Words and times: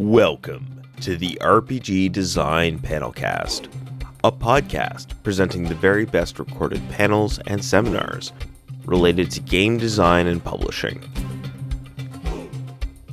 Welcome 0.00 0.82
to 1.02 1.14
the 1.14 1.38
RPG 1.42 2.10
Design 2.12 2.78
Panelcast, 2.78 3.66
a 4.24 4.32
podcast 4.32 5.08
presenting 5.22 5.64
the 5.64 5.74
very 5.74 6.06
best 6.06 6.38
recorded 6.38 6.80
panels 6.88 7.38
and 7.46 7.62
seminars 7.62 8.32
related 8.86 9.30
to 9.32 9.40
game 9.40 9.76
design 9.76 10.26
and 10.26 10.42
publishing. 10.42 11.02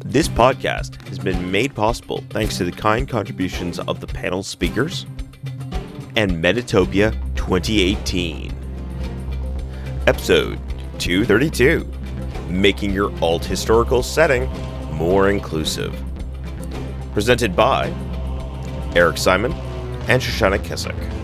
This 0.06 0.30
podcast 0.30 1.06
has 1.10 1.20
been 1.20 1.52
made 1.52 1.76
possible 1.76 2.24
thanks 2.30 2.58
to 2.58 2.64
the 2.64 2.72
kind 2.72 3.06
contributions 3.06 3.80
of 3.80 4.00
the 4.00 4.08
panel 4.08 4.42
speakers 4.42 5.06
and 6.16 6.42
Metatopia 6.42 7.12
2018. 7.36 8.56
Episode 10.08 10.58
232 11.00 11.86
Making 12.48 12.94
Your 12.94 13.12
Alt 13.22 13.44
Historical 13.44 14.02
Setting 14.02 14.50
More 14.94 15.30
Inclusive. 15.30 16.07
Presented 17.18 17.56
by 17.56 17.92
Eric 18.96 19.18
Simon 19.18 19.52
and 20.08 20.22
Shoshana 20.22 20.64
Kessock. 20.64 21.17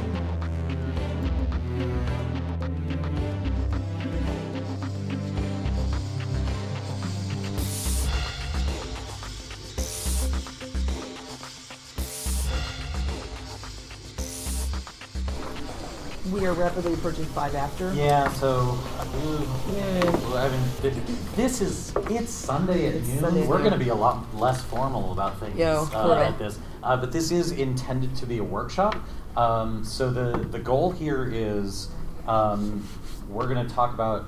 Are 17.06 17.12
five 17.12 17.56
after. 17.56 17.94
Yeah, 17.94 18.32
so 18.34 18.78
ooh, 19.26 19.48
well, 19.68 20.38
I 20.38 20.50
mean, 20.50 20.62
th- 20.82 20.94
this 21.36 21.62
is 21.62 21.94
it's 22.10 22.32
Sunday 22.32 22.88
at 22.88 22.96
It's 22.96 23.08
noon. 23.08 23.20
Sunday 23.20 23.46
We're 23.46 23.60
going 23.60 23.74
to 23.74 23.78
be 23.78 23.90
a 23.90 23.96
lot 23.96 24.34
less 24.36 24.64
formal 24.64 25.12
about 25.12 25.40
things 25.40 25.58
Yo, 25.58 25.88
uh, 25.94 26.08
like 26.08 26.38
this, 26.38 26.60
uh, 26.82 26.96
but 26.96 27.12
this 27.12 27.32
is 27.32 27.52
intended 27.52 28.16
to 28.16 28.26
be 28.26 28.38
a 28.38 28.44
workshop. 28.44 28.96
Um, 29.36 29.84
so 29.84 30.12
the 30.12 30.38
the 30.38 30.60
goal 30.60 30.92
here 30.92 31.30
is 31.32 31.90
um, 32.28 32.88
we're 33.28 33.54
going 33.54 33.68
to 33.68 33.74
talk 33.74 33.94
about 33.94 34.26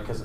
because 0.00 0.24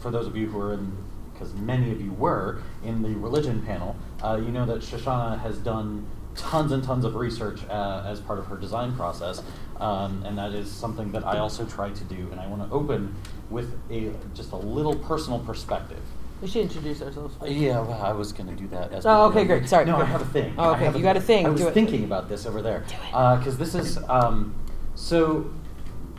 for 0.00 0.10
those 0.10 0.26
of 0.26 0.36
you 0.36 0.48
who 0.48 0.60
are 0.60 0.74
in 0.74 0.92
because 1.32 1.52
many 1.54 1.92
of 1.92 2.00
you 2.00 2.12
were 2.14 2.62
in 2.82 3.02
the 3.02 3.10
religion 3.10 3.62
panel, 3.62 3.94
uh, 4.22 4.40
you 4.42 4.50
know 4.50 4.66
that 4.66 4.80
Shoshana 4.80 5.38
has 5.40 5.58
done 5.58 6.06
tons 6.34 6.72
and 6.72 6.82
tons 6.82 7.04
of 7.04 7.14
research 7.14 7.60
uh, 7.68 8.04
as 8.06 8.20
part 8.20 8.38
of 8.38 8.46
her 8.46 8.56
design 8.56 8.94
process, 8.96 9.42
um, 9.80 10.22
and 10.24 10.38
that 10.38 10.52
is 10.52 10.70
something 10.70 11.12
that 11.12 11.24
I 11.26 11.38
also 11.38 11.64
try 11.64 11.90
to 11.90 12.04
do. 12.04 12.28
And 12.30 12.40
I 12.40 12.46
want 12.46 12.68
to 12.68 12.74
open 12.74 13.14
with 13.50 13.78
a 13.90 14.12
just 14.34 14.52
a 14.52 14.56
little 14.56 14.96
personal 14.96 15.38
perspective. 15.40 16.00
We 16.42 16.48
should 16.48 16.62
introduce 16.62 17.00
ourselves. 17.00 17.34
Uh, 17.40 17.46
Yeah, 17.46 17.80
well, 17.80 18.02
I 18.02 18.12
was 18.12 18.32
going 18.32 18.48
to 18.48 18.56
do 18.56 18.68
that. 18.68 18.92
As 18.92 19.06
Oh, 19.06 19.26
okay, 19.30 19.44
great. 19.44 19.68
Sorry, 19.68 19.86
No, 19.86 19.96
I 19.96 20.04
have 20.04 20.20
a 20.20 20.26
thing. 20.26 20.54
Oh, 20.58 20.74
okay, 20.74 20.94
you 20.96 21.02
got 21.02 21.16
a 21.16 21.20
thing. 21.20 21.46
I 21.46 21.48
was 21.48 21.62
thinking 21.66 22.04
about 22.04 22.28
this 22.28 22.44
over 22.44 22.60
there 22.60 22.84
because 23.06 23.58
this 23.58 23.74
is 23.74 23.98
um, 24.08 24.54
so. 24.94 25.50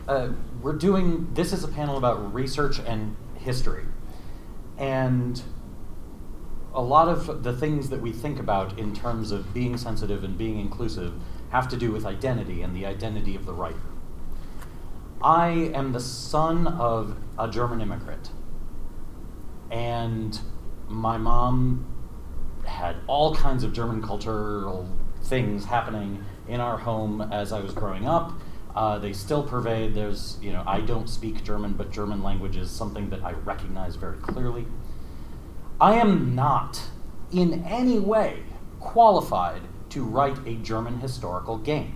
Uh, 0.08 0.30
we're 0.62 0.72
doing 0.72 1.28
this 1.34 1.52
is 1.52 1.64
a 1.64 1.68
panel 1.68 1.98
about 1.98 2.32
research 2.34 2.80
and 2.80 3.14
history, 3.36 3.84
and 4.78 5.40
a 6.74 6.82
lot 6.82 7.08
of 7.08 7.42
the 7.42 7.52
things 7.52 7.88
that 7.90 8.00
we 8.00 8.12
think 8.12 8.38
about 8.38 8.78
in 8.78 8.94
terms 8.94 9.30
of 9.30 9.52
being 9.54 9.76
sensitive 9.76 10.24
and 10.24 10.36
being 10.36 10.58
inclusive 10.58 11.14
have 11.50 11.68
to 11.68 11.76
do 11.76 11.90
with 11.90 12.04
identity 12.04 12.62
and 12.62 12.76
the 12.76 12.84
identity 12.84 13.34
of 13.34 13.46
the 13.46 13.52
writer. 13.52 13.80
I 15.22 15.48
am 15.74 15.92
the 15.92 16.00
son 16.00 16.66
of 16.66 17.16
a 17.38 17.48
German 17.48 17.80
immigrant. 17.80 18.30
And 19.70 20.38
my 20.88 21.18
mom 21.18 21.86
had 22.64 22.96
all 23.06 23.34
kinds 23.34 23.64
of 23.64 23.72
German 23.72 24.02
cultural 24.02 24.88
things 25.22 25.64
happening 25.64 26.24
in 26.46 26.60
our 26.60 26.78
home 26.78 27.20
as 27.32 27.52
I 27.52 27.60
was 27.60 27.72
growing 27.72 28.06
up. 28.06 28.32
Uh, 28.74 28.98
they 28.98 29.12
still 29.12 29.42
pervade. 29.42 29.94
There's, 29.94 30.38
you 30.40 30.52
know, 30.52 30.62
I 30.66 30.80
don't 30.80 31.08
speak 31.08 31.42
German, 31.42 31.72
but 31.72 31.90
German 31.90 32.22
language 32.22 32.56
is 32.56 32.70
something 32.70 33.10
that 33.10 33.24
I 33.24 33.32
recognize 33.32 33.96
very 33.96 34.18
clearly. 34.18 34.66
I 35.80 35.94
am 35.94 36.34
not 36.34 36.82
in 37.30 37.64
any 37.64 38.00
way 38.00 38.42
qualified 38.80 39.62
to 39.90 40.02
write 40.02 40.38
a 40.46 40.54
German 40.56 40.98
historical 40.98 41.56
game 41.56 41.94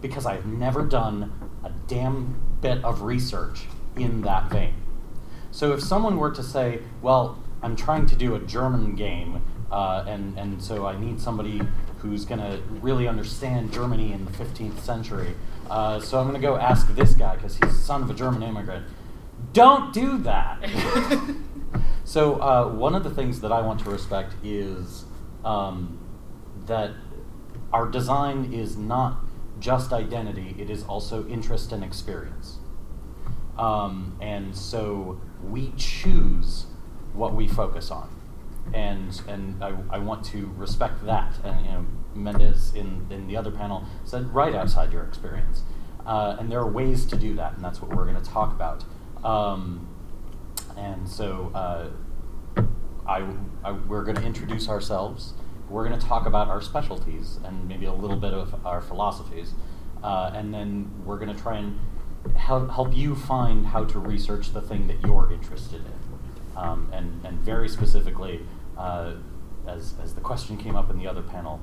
because 0.00 0.24
I've 0.24 0.46
never 0.46 0.82
done 0.82 1.32
a 1.62 1.70
damn 1.86 2.40
bit 2.62 2.82
of 2.82 3.02
research 3.02 3.66
in 3.96 4.22
that 4.22 4.50
vein. 4.50 4.74
So 5.50 5.72
if 5.72 5.82
someone 5.82 6.16
were 6.16 6.30
to 6.32 6.42
say, 6.42 6.80
well, 7.02 7.38
I'm 7.62 7.76
trying 7.76 8.06
to 8.06 8.16
do 8.16 8.34
a 8.34 8.40
German 8.40 8.96
game, 8.96 9.42
uh, 9.70 10.04
and, 10.06 10.38
and 10.38 10.62
so 10.62 10.86
I 10.86 10.98
need 10.98 11.20
somebody 11.20 11.60
who's 11.98 12.24
going 12.24 12.40
to 12.40 12.60
really 12.80 13.06
understand 13.06 13.72
Germany 13.72 14.12
in 14.12 14.24
the 14.24 14.30
15th 14.32 14.80
century, 14.80 15.34
uh, 15.70 16.00
so 16.00 16.18
I'm 16.18 16.28
going 16.28 16.40
to 16.40 16.46
go 16.46 16.56
ask 16.56 16.94
this 16.94 17.14
guy 17.14 17.36
because 17.36 17.56
he's 17.56 17.76
the 17.76 17.82
son 17.82 18.02
of 18.02 18.10
a 18.10 18.14
German 18.14 18.42
immigrant. 18.42 18.86
Don't 19.52 19.92
do 19.92 20.18
that. 20.18 20.62
so 22.04 22.40
uh, 22.40 22.68
one 22.68 22.94
of 22.94 23.04
the 23.04 23.10
things 23.10 23.40
that 23.40 23.52
I 23.52 23.60
want 23.60 23.80
to 23.80 23.90
respect 23.90 24.34
is 24.42 25.04
um, 25.44 25.98
that 26.66 26.92
our 27.72 27.88
design 27.88 28.52
is 28.52 28.76
not 28.76 29.20
just 29.58 29.92
identity, 29.92 30.54
it 30.58 30.70
is 30.70 30.84
also 30.84 31.26
interest 31.28 31.72
and 31.72 31.82
experience. 31.82 32.58
Um, 33.58 34.16
and 34.20 34.56
so 34.56 35.20
we 35.42 35.72
choose 35.76 36.66
what 37.12 37.34
we 37.34 37.46
focus 37.46 37.90
on. 37.90 38.10
And, 38.72 39.20
and 39.28 39.62
I, 39.62 39.74
I 39.90 39.98
want 39.98 40.24
to 40.26 40.52
respect 40.56 41.04
that. 41.06 41.34
And 41.44 41.64
you 41.64 41.72
know, 41.72 41.86
Mendez 42.14 42.74
in, 42.74 43.06
in 43.10 43.26
the 43.26 43.36
other 43.36 43.50
panel 43.50 43.84
said 44.04 44.34
right 44.34 44.54
outside 44.54 44.92
your 44.92 45.04
experience. 45.04 45.62
Uh, 46.06 46.36
and 46.38 46.50
there 46.50 46.58
are 46.60 46.70
ways 46.70 47.06
to 47.06 47.16
do 47.16 47.34
that, 47.34 47.54
and 47.54 47.64
that's 47.64 47.80
what 47.80 47.94
we're 47.94 48.04
going 48.04 48.20
to 48.20 48.30
talk 48.30 48.52
about. 48.52 48.84
Um, 49.24 49.88
and 50.76 51.08
so 51.08 51.50
uh, 51.54 51.90
I, 53.06 53.26
I, 53.62 53.72
we're 53.72 54.04
going 54.04 54.16
to 54.16 54.24
introduce 54.24 54.68
ourselves. 54.68 55.34
We're 55.68 55.86
going 55.88 55.98
to 55.98 56.06
talk 56.06 56.26
about 56.26 56.48
our 56.48 56.60
specialties 56.60 57.38
and 57.44 57.66
maybe 57.68 57.86
a 57.86 57.92
little 57.92 58.16
bit 58.16 58.32
of 58.32 58.66
our 58.66 58.80
philosophies. 58.80 59.54
Uh, 60.02 60.30
and 60.34 60.52
then 60.52 60.90
we're 61.04 61.18
going 61.18 61.34
to 61.34 61.40
try 61.42 61.56
and 61.56 61.78
help, 62.36 62.70
help 62.70 62.94
you 62.94 63.14
find 63.14 63.66
how 63.66 63.84
to 63.84 63.98
research 63.98 64.52
the 64.52 64.60
thing 64.60 64.86
that 64.86 65.00
you're 65.06 65.32
interested 65.32 65.80
in. 65.80 66.56
Um, 66.56 66.90
and, 66.92 67.24
and 67.24 67.38
very 67.40 67.68
specifically, 67.68 68.40
uh, 68.76 69.14
as, 69.66 69.94
as 70.02 70.14
the 70.14 70.20
question 70.20 70.56
came 70.56 70.76
up 70.76 70.90
in 70.90 70.98
the 70.98 71.06
other 71.06 71.22
panel, 71.22 71.60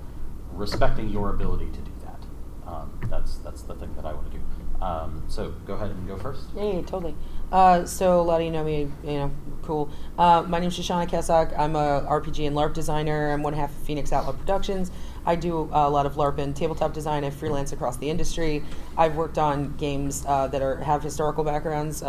respecting 0.51 1.09
your 1.09 1.29
ability 1.29 1.67
to 1.67 1.79
do 1.79 1.91
that. 2.03 2.69
Um, 2.69 2.99
that's, 3.09 3.37
that's 3.37 3.61
the 3.61 3.75
thing 3.75 3.95
that 3.95 4.05
I 4.05 4.13
want 4.13 4.31
to 4.31 4.37
do. 4.37 4.43
Um, 4.81 5.23
so 5.27 5.53
go 5.65 5.73
ahead 5.73 5.91
and 5.91 6.07
go 6.07 6.17
first. 6.17 6.41
Yeah, 6.55 6.81
totally. 6.81 7.15
Uh, 7.51 7.85
so 7.85 8.19
a 8.19 8.23
lot 8.23 8.39
of 8.39 8.45
you 8.45 8.51
know 8.51 8.63
me, 8.63 8.91
you 9.03 9.13
know, 9.13 9.31
cool. 9.61 9.89
Uh, 10.17 10.43
my 10.47 10.59
is 10.59 10.73
Shoshana 10.73 11.07
Kessock. 11.07 11.51
I'm 11.57 11.75
a 11.75 12.05
RPG 12.09 12.47
and 12.47 12.55
LARP 12.55 12.73
designer. 12.73 13.31
I'm 13.31 13.43
one 13.43 13.53
half 13.53 13.71
of 13.71 13.77
Phoenix 13.77 14.11
Outlaw 14.11 14.31
Productions. 14.31 14.91
I 15.25 15.35
do 15.35 15.69
a 15.71 15.89
lot 15.89 16.05
of 16.05 16.15
LARP 16.15 16.39
and 16.39 16.55
tabletop 16.55 16.93
design. 16.93 17.23
I 17.23 17.29
freelance 17.29 17.73
across 17.73 17.97
the 17.97 18.09
industry. 18.09 18.63
I've 18.97 19.15
worked 19.15 19.37
on 19.37 19.75
games 19.77 20.25
uh, 20.27 20.47
that 20.47 20.61
are 20.61 20.77
have 20.77 21.03
historical 21.03 21.43
backgrounds. 21.43 22.01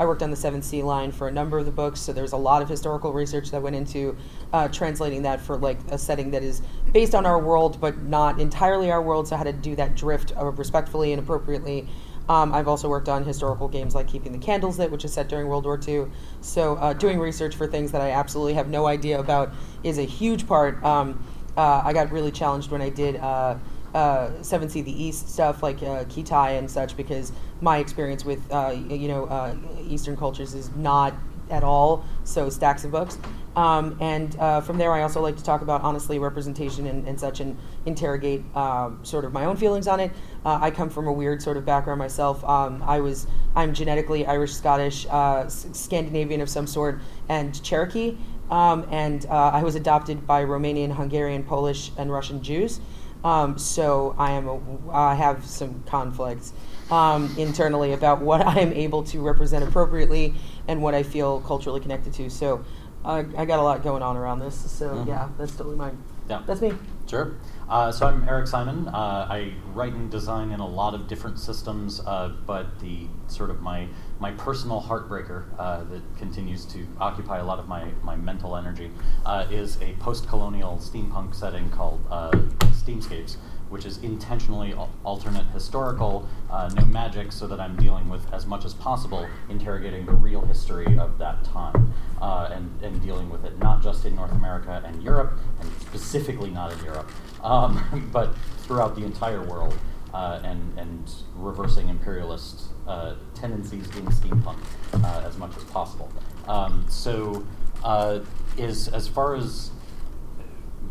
I 0.00 0.06
worked 0.06 0.22
on 0.22 0.30
the 0.30 0.36
7th 0.36 0.64
Sea 0.64 0.82
line 0.82 1.12
for 1.12 1.28
a 1.28 1.30
number 1.30 1.58
of 1.58 1.66
the 1.66 1.70
books, 1.70 2.00
so 2.00 2.14
there's 2.14 2.32
a 2.32 2.36
lot 2.38 2.62
of 2.62 2.70
historical 2.70 3.12
research 3.12 3.50
that 3.50 3.60
went 3.60 3.76
into 3.76 4.16
uh, 4.50 4.66
translating 4.68 5.20
that 5.24 5.42
for 5.42 5.58
like 5.58 5.78
a 5.90 5.98
setting 5.98 6.30
that 6.30 6.42
is 6.42 6.62
based 6.90 7.14
on 7.14 7.26
our 7.26 7.38
world, 7.38 7.78
but 7.82 8.00
not 8.04 8.40
entirely 8.40 8.90
our 8.90 9.02
world. 9.02 9.28
So 9.28 9.36
how 9.36 9.42
to 9.42 9.52
do 9.52 9.76
that 9.76 9.96
drift 9.96 10.32
respectfully 10.40 11.12
and 11.12 11.20
appropriately. 11.20 11.86
Um, 12.30 12.54
I've 12.54 12.66
also 12.66 12.88
worked 12.88 13.10
on 13.10 13.24
historical 13.24 13.68
games 13.68 13.94
like 13.94 14.08
Keeping 14.08 14.32
the 14.32 14.38
Candles 14.38 14.78
Lit, 14.78 14.90
which 14.90 15.04
is 15.04 15.12
set 15.12 15.28
during 15.28 15.48
World 15.48 15.66
War 15.66 15.78
II. 15.86 16.06
So 16.40 16.76
uh, 16.76 16.94
doing 16.94 17.18
research 17.18 17.54
for 17.54 17.66
things 17.66 17.92
that 17.92 18.00
I 18.00 18.12
absolutely 18.12 18.54
have 18.54 18.68
no 18.68 18.86
idea 18.86 19.20
about 19.20 19.52
is 19.84 19.98
a 19.98 20.04
huge 20.04 20.46
part. 20.46 20.82
Um, 20.82 21.22
uh, 21.58 21.82
I 21.84 21.92
got 21.92 22.10
really 22.10 22.30
challenged 22.30 22.70
when 22.70 22.80
I 22.80 22.88
did 22.88 23.16
uh, 23.16 23.58
uh, 23.94 24.30
7th 24.40 24.70
Sea 24.70 24.82
the 24.82 25.02
East 25.02 25.28
stuff 25.28 25.62
like 25.62 25.78
uh, 25.78 26.04
Khitai 26.04 26.58
and 26.58 26.70
such 26.70 26.96
because 26.96 27.32
my 27.60 27.78
experience 27.78 28.24
with 28.24 28.40
uh, 28.52 28.74
you 28.88 29.08
know 29.08 29.26
uh, 29.26 29.54
Eastern 29.88 30.16
cultures 30.16 30.54
is 30.54 30.70
not 30.76 31.14
at 31.50 31.64
all. 31.64 32.04
So 32.24 32.48
stacks 32.48 32.84
of 32.84 32.92
books. 32.92 33.18
Um, 33.56 33.96
and 34.00 34.36
uh, 34.38 34.60
from 34.60 34.78
there, 34.78 34.92
I 34.92 35.02
also 35.02 35.20
like 35.20 35.36
to 35.36 35.42
talk 35.42 35.60
about 35.62 35.82
honestly 35.82 36.20
representation 36.20 36.86
and, 36.86 37.08
and 37.08 37.18
such, 37.18 37.40
and 37.40 37.58
interrogate 37.84 38.44
um, 38.54 39.00
sort 39.04 39.24
of 39.24 39.32
my 39.32 39.44
own 39.44 39.56
feelings 39.56 39.88
on 39.88 39.98
it. 39.98 40.12
Uh, 40.44 40.60
I 40.62 40.70
come 40.70 40.88
from 40.88 41.08
a 41.08 41.12
weird 41.12 41.42
sort 41.42 41.56
of 41.56 41.64
background 41.66 41.98
myself. 41.98 42.44
Um, 42.44 42.82
I 42.86 43.00
was 43.00 43.26
I'm 43.56 43.74
genetically 43.74 44.24
Irish, 44.24 44.54
Scottish, 44.54 45.06
Scandinavian 45.48 46.40
of 46.40 46.48
some 46.48 46.68
sort, 46.68 47.00
and 47.28 47.60
Cherokee. 47.64 48.16
Um, 48.50 48.86
and 48.90 49.26
uh, 49.26 49.50
I 49.52 49.62
was 49.62 49.76
adopted 49.76 50.26
by 50.26 50.44
Romanian, 50.44 50.92
Hungarian, 50.92 51.44
Polish, 51.44 51.92
and 51.96 52.10
Russian 52.10 52.42
Jews. 52.42 52.80
Um, 53.24 53.58
so 53.58 54.14
I 54.18 54.32
am 54.32 54.48
a, 54.48 54.60
I 54.92 55.14
have 55.14 55.44
some 55.46 55.82
conflicts 55.86 56.52
um, 56.90 57.34
internally 57.38 57.92
about 57.92 58.20
what 58.28 58.46
I 58.46 58.60
am 58.60 58.72
able 58.72 59.02
to 59.04 59.20
represent 59.20 59.62
appropriately 59.64 60.34
and 60.68 60.82
what 60.82 60.94
I 60.94 61.02
feel 61.02 61.40
culturally 61.40 61.80
connected 61.80 62.12
to. 62.14 62.30
So 62.30 62.64
I 63.04 63.18
I 63.36 63.44
got 63.44 63.58
a 63.58 63.62
lot 63.62 63.82
going 63.82 64.02
on 64.02 64.16
around 64.16 64.38
this. 64.40 64.54
So 64.70 64.88
Mhm. 64.90 65.06
yeah, 65.06 65.28
that's 65.38 65.52
totally 65.56 65.76
mine. 65.76 65.98
Yeah. 66.28 66.42
That's 66.46 66.60
me. 66.60 66.72
Sure. 67.06 67.32
Uh, 67.68 67.90
so 67.90 68.06
I'm 68.06 68.26
Eric 68.28 68.46
Simon. 68.46 68.86
Uh, 68.88 69.26
I 69.28 69.52
write 69.74 69.92
and 69.94 70.08
design 70.10 70.52
in 70.52 70.60
a 70.60 70.66
lot 70.66 70.94
of 70.94 71.08
different 71.08 71.40
systems, 71.40 72.00
uh, 72.06 72.30
but 72.46 72.78
the 72.78 73.06
sort 73.26 73.50
of 73.50 73.60
my 73.60 73.88
my 74.20 74.30
personal 74.32 74.80
heartbreaker 74.82 75.44
uh, 75.58 75.82
that 75.84 76.02
continues 76.18 76.66
to 76.66 76.86
occupy 77.00 77.38
a 77.38 77.44
lot 77.44 77.58
of 77.58 77.66
my, 77.66 77.86
my 78.02 78.14
mental 78.14 78.54
energy 78.54 78.90
uh, 79.24 79.46
is 79.50 79.80
a 79.80 79.94
post-colonial 79.94 80.76
steampunk 80.76 81.34
setting 81.34 81.70
called 81.70 82.06
uh, 82.10 82.30
Steamscapes, 82.72 83.36
which 83.70 83.86
is 83.86 83.96
intentionally 83.98 84.72
al- 84.74 84.90
alternate 85.04 85.46
historical, 85.54 86.28
uh, 86.50 86.68
no 86.74 86.84
magic, 86.86 87.32
so 87.32 87.46
that 87.46 87.60
I'm 87.60 87.76
dealing 87.76 88.10
with 88.10 88.30
as 88.32 88.46
much 88.46 88.66
as 88.66 88.74
possible 88.74 89.26
interrogating 89.48 90.04
the 90.04 90.12
real 90.12 90.42
history 90.42 90.98
of 90.98 91.16
that 91.18 91.42
time 91.44 91.94
uh, 92.20 92.50
and, 92.52 92.70
and 92.82 93.00
dealing 93.02 93.30
with 93.30 93.46
it 93.46 93.58
not 93.58 93.82
just 93.82 94.04
in 94.04 94.14
North 94.14 94.32
America 94.32 94.82
and 94.84 95.02
Europe, 95.02 95.32
and 95.60 95.72
specifically 95.80 96.50
not 96.50 96.72
in 96.72 96.84
Europe, 96.84 97.10
um, 97.42 98.10
but 98.12 98.34
throughout 98.58 98.94
the 98.94 99.04
entire 99.04 99.42
world. 99.42 99.76
Uh, 100.12 100.40
and, 100.42 100.76
and 100.76 101.14
reversing 101.36 101.88
imperialist 101.88 102.64
uh, 102.90 103.14
tendencies 103.34 103.86
in 103.96 104.06
steampunk 104.06 104.58
uh, 105.04 105.22
as 105.24 105.38
much 105.38 105.56
as 105.56 105.64
possible. 105.64 106.10
Um, 106.48 106.84
so, 106.88 107.46
uh, 107.84 108.20
is 108.56 108.88
as 108.88 109.06
far 109.06 109.36
as 109.36 109.70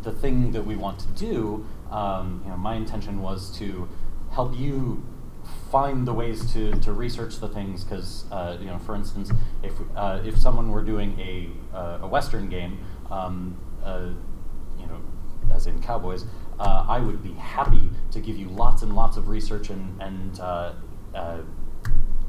the 0.03 0.11
thing 0.11 0.51
that 0.53 0.65
we 0.65 0.75
want 0.75 0.99
to 0.99 1.07
do, 1.07 1.65
um, 1.91 2.41
you 2.45 2.51
know, 2.51 2.57
my 2.57 2.75
intention 2.75 3.21
was 3.21 3.51
to 3.59 3.87
help 4.31 4.57
you 4.57 5.03
find 5.71 6.07
the 6.07 6.13
ways 6.13 6.51
to, 6.53 6.71
to 6.79 6.93
research 6.93 7.39
the 7.39 7.49
things 7.49 7.83
because, 7.83 8.25
uh, 8.31 8.57
you 8.59 8.67
know, 8.67 8.77
for 8.79 8.95
instance, 8.95 9.31
if, 9.61 9.73
uh, 9.95 10.21
if 10.23 10.37
someone 10.37 10.71
were 10.71 10.83
doing 10.83 11.19
a, 11.19 11.49
uh, 11.75 11.99
a 12.01 12.07
Western 12.07 12.49
game, 12.49 12.79
um, 13.11 13.57
uh, 13.83 14.09
you 14.79 14.85
know, 14.87 14.99
as 15.53 15.67
in 15.67 15.81
Cowboys, 15.81 16.25
uh, 16.59 16.85
I 16.87 16.99
would 16.99 17.21
be 17.21 17.33
happy 17.33 17.89
to 18.11 18.19
give 18.19 18.37
you 18.37 18.47
lots 18.47 18.83
and 18.83 18.95
lots 18.95 19.17
of 19.17 19.27
research 19.27 19.69
and, 19.69 20.01
and 20.01 20.39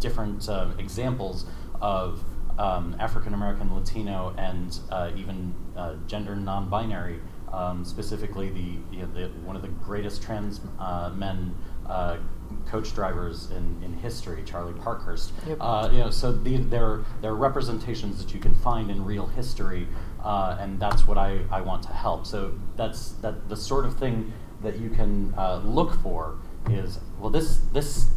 different 0.00 0.48
uh, 0.48 0.68
examples 0.78 1.46
of 1.80 2.24
um, 2.58 2.96
African 2.98 3.34
American, 3.34 3.74
Latino, 3.74 4.34
and 4.36 4.78
uh, 4.90 5.10
even 5.16 5.54
uh, 5.76 5.94
gender 6.06 6.36
non-binary. 6.36 7.20
Um, 7.52 7.84
specifically, 7.84 8.48
the, 8.50 8.96
you 8.96 9.02
know, 9.02 9.12
the 9.12 9.26
one 9.44 9.56
of 9.56 9.62
the 9.62 9.68
greatest 9.68 10.22
trans 10.22 10.60
uh, 10.78 11.10
men 11.16 11.52
uh, 11.86 12.18
coach 12.66 12.94
drivers 12.94 13.50
in, 13.50 13.82
in 13.82 13.92
history, 13.94 14.42
Charlie 14.44 14.72
Parkhurst. 14.74 15.32
Yep. 15.48 15.58
Uh, 15.60 15.88
you 15.90 15.98
know, 15.98 16.10
so 16.10 16.30
the, 16.30 16.58
there 16.58 17.00
there 17.20 17.32
are 17.32 17.36
representations 17.36 18.24
that 18.24 18.32
you 18.32 18.40
can 18.40 18.54
find 18.54 18.90
in 18.90 19.04
real 19.04 19.26
history, 19.26 19.88
uh, 20.22 20.58
and 20.60 20.78
that's 20.78 21.08
what 21.08 21.18
I, 21.18 21.40
I 21.50 21.60
want 21.60 21.82
to 21.84 21.92
help. 21.92 22.26
So 22.26 22.52
that's 22.76 23.12
that 23.22 23.48
the 23.48 23.56
sort 23.56 23.84
of 23.84 23.98
thing 23.98 24.32
that 24.62 24.78
you 24.78 24.90
can 24.90 25.34
uh, 25.36 25.60
look 25.64 26.00
for 26.02 26.38
is 26.68 27.00
well 27.18 27.30
this 27.30 27.58
this 27.72 28.10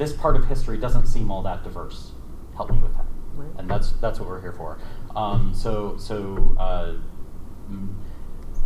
this 0.00 0.12
part 0.14 0.34
of 0.34 0.46
history 0.48 0.78
doesn't 0.78 1.06
seem 1.06 1.30
all 1.30 1.42
that 1.42 1.62
diverse. 1.62 2.12
Help 2.56 2.70
me 2.72 2.78
with 2.78 2.94
that, 2.96 3.04
Right. 3.34 3.50
and 3.58 3.70
that's 3.70 3.92
that's 4.00 4.18
what 4.18 4.28
we're 4.28 4.40
here 4.40 4.54
for. 4.54 4.78
Um, 5.14 5.52
so 5.54 5.96
so. 5.98 6.56
Uh, 6.58 6.94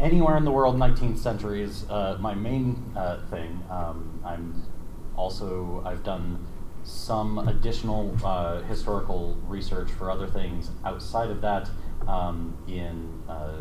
Anywhere 0.00 0.36
in 0.36 0.44
the 0.44 0.50
world, 0.50 0.74
19th 0.76 1.18
century 1.18 1.62
is 1.62 1.88
uh, 1.88 2.16
my 2.20 2.34
main 2.34 2.82
uh, 2.96 3.20
thing. 3.30 3.62
Um, 3.70 4.20
I'm 4.24 4.62
also 5.16 5.82
I've 5.86 6.02
done 6.02 6.44
some 6.82 7.38
additional 7.38 8.16
uh, 8.24 8.62
historical 8.62 9.36
research 9.46 9.90
for 9.92 10.10
other 10.10 10.26
things 10.26 10.70
outside 10.84 11.30
of 11.30 11.40
that 11.42 11.70
um, 12.08 12.56
in 12.66 13.22
uh, 13.28 13.52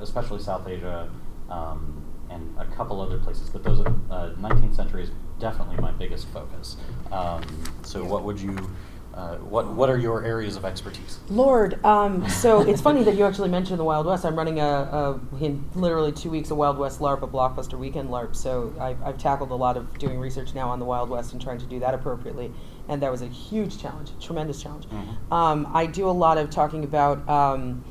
especially 0.00 0.38
South 0.40 0.66
Asia 0.66 1.10
um, 1.50 2.02
and 2.30 2.54
a 2.58 2.64
couple 2.74 2.98
other 3.02 3.18
places. 3.18 3.50
But 3.50 3.62
those 3.62 3.80
uh, 3.80 4.32
19th 4.40 4.74
century 4.74 5.02
is 5.02 5.10
definitely 5.38 5.76
my 5.76 5.90
biggest 5.92 6.26
focus. 6.28 6.78
Um, 7.12 7.42
so, 7.82 8.02
what 8.04 8.24
would 8.24 8.40
you? 8.40 8.56
Uh, 9.14 9.36
what 9.36 9.66
What 9.74 9.90
are 9.90 9.98
your 9.98 10.24
areas 10.24 10.56
of 10.56 10.64
expertise? 10.64 11.18
Lord, 11.28 11.84
um, 11.84 12.26
so 12.30 12.60
it's 12.68 12.80
funny 12.80 13.02
that 13.04 13.14
you 13.14 13.26
actually 13.26 13.50
mentioned 13.50 13.78
the 13.78 13.84
Wild 13.84 14.06
West. 14.06 14.24
I'm 14.24 14.34
running 14.34 14.58
a, 14.58 14.64
a 14.64 15.20
in 15.44 15.62
literally 15.74 16.12
two 16.12 16.30
weeks 16.30 16.50
a 16.50 16.54
Wild 16.54 16.78
West 16.78 16.98
LARP, 17.00 17.20
a 17.20 17.28
blockbuster 17.28 17.78
weekend 17.78 18.08
LARP. 18.08 18.34
So 18.34 18.74
I've, 18.80 19.02
I've 19.02 19.18
tackled 19.18 19.50
a 19.50 19.54
lot 19.54 19.76
of 19.76 19.98
doing 19.98 20.18
research 20.18 20.54
now 20.54 20.70
on 20.70 20.78
the 20.78 20.86
Wild 20.86 21.10
West 21.10 21.32
and 21.34 21.42
trying 21.42 21.58
to 21.58 21.66
do 21.66 21.78
that 21.80 21.92
appropriately, 21.92 22.50
and 22.88 23.02
that 23.02 23.10
was 23.10 23.20
a 23.20 23.28
huge 23.28 23.76
challenge, 23.78 24.12
tremendous 24.18 24.62
challenge. 24.62 24.86
Mhm. 24.86 25.30
Um, 25.30 25.68
I 25.74 25.84
do 25.84 26.08
a 26.08 26.10
lot 26.10 26.38
of 26.38 26.48
talking 26.48 26.82
about 26.82 27.28
um, 27.28 27.84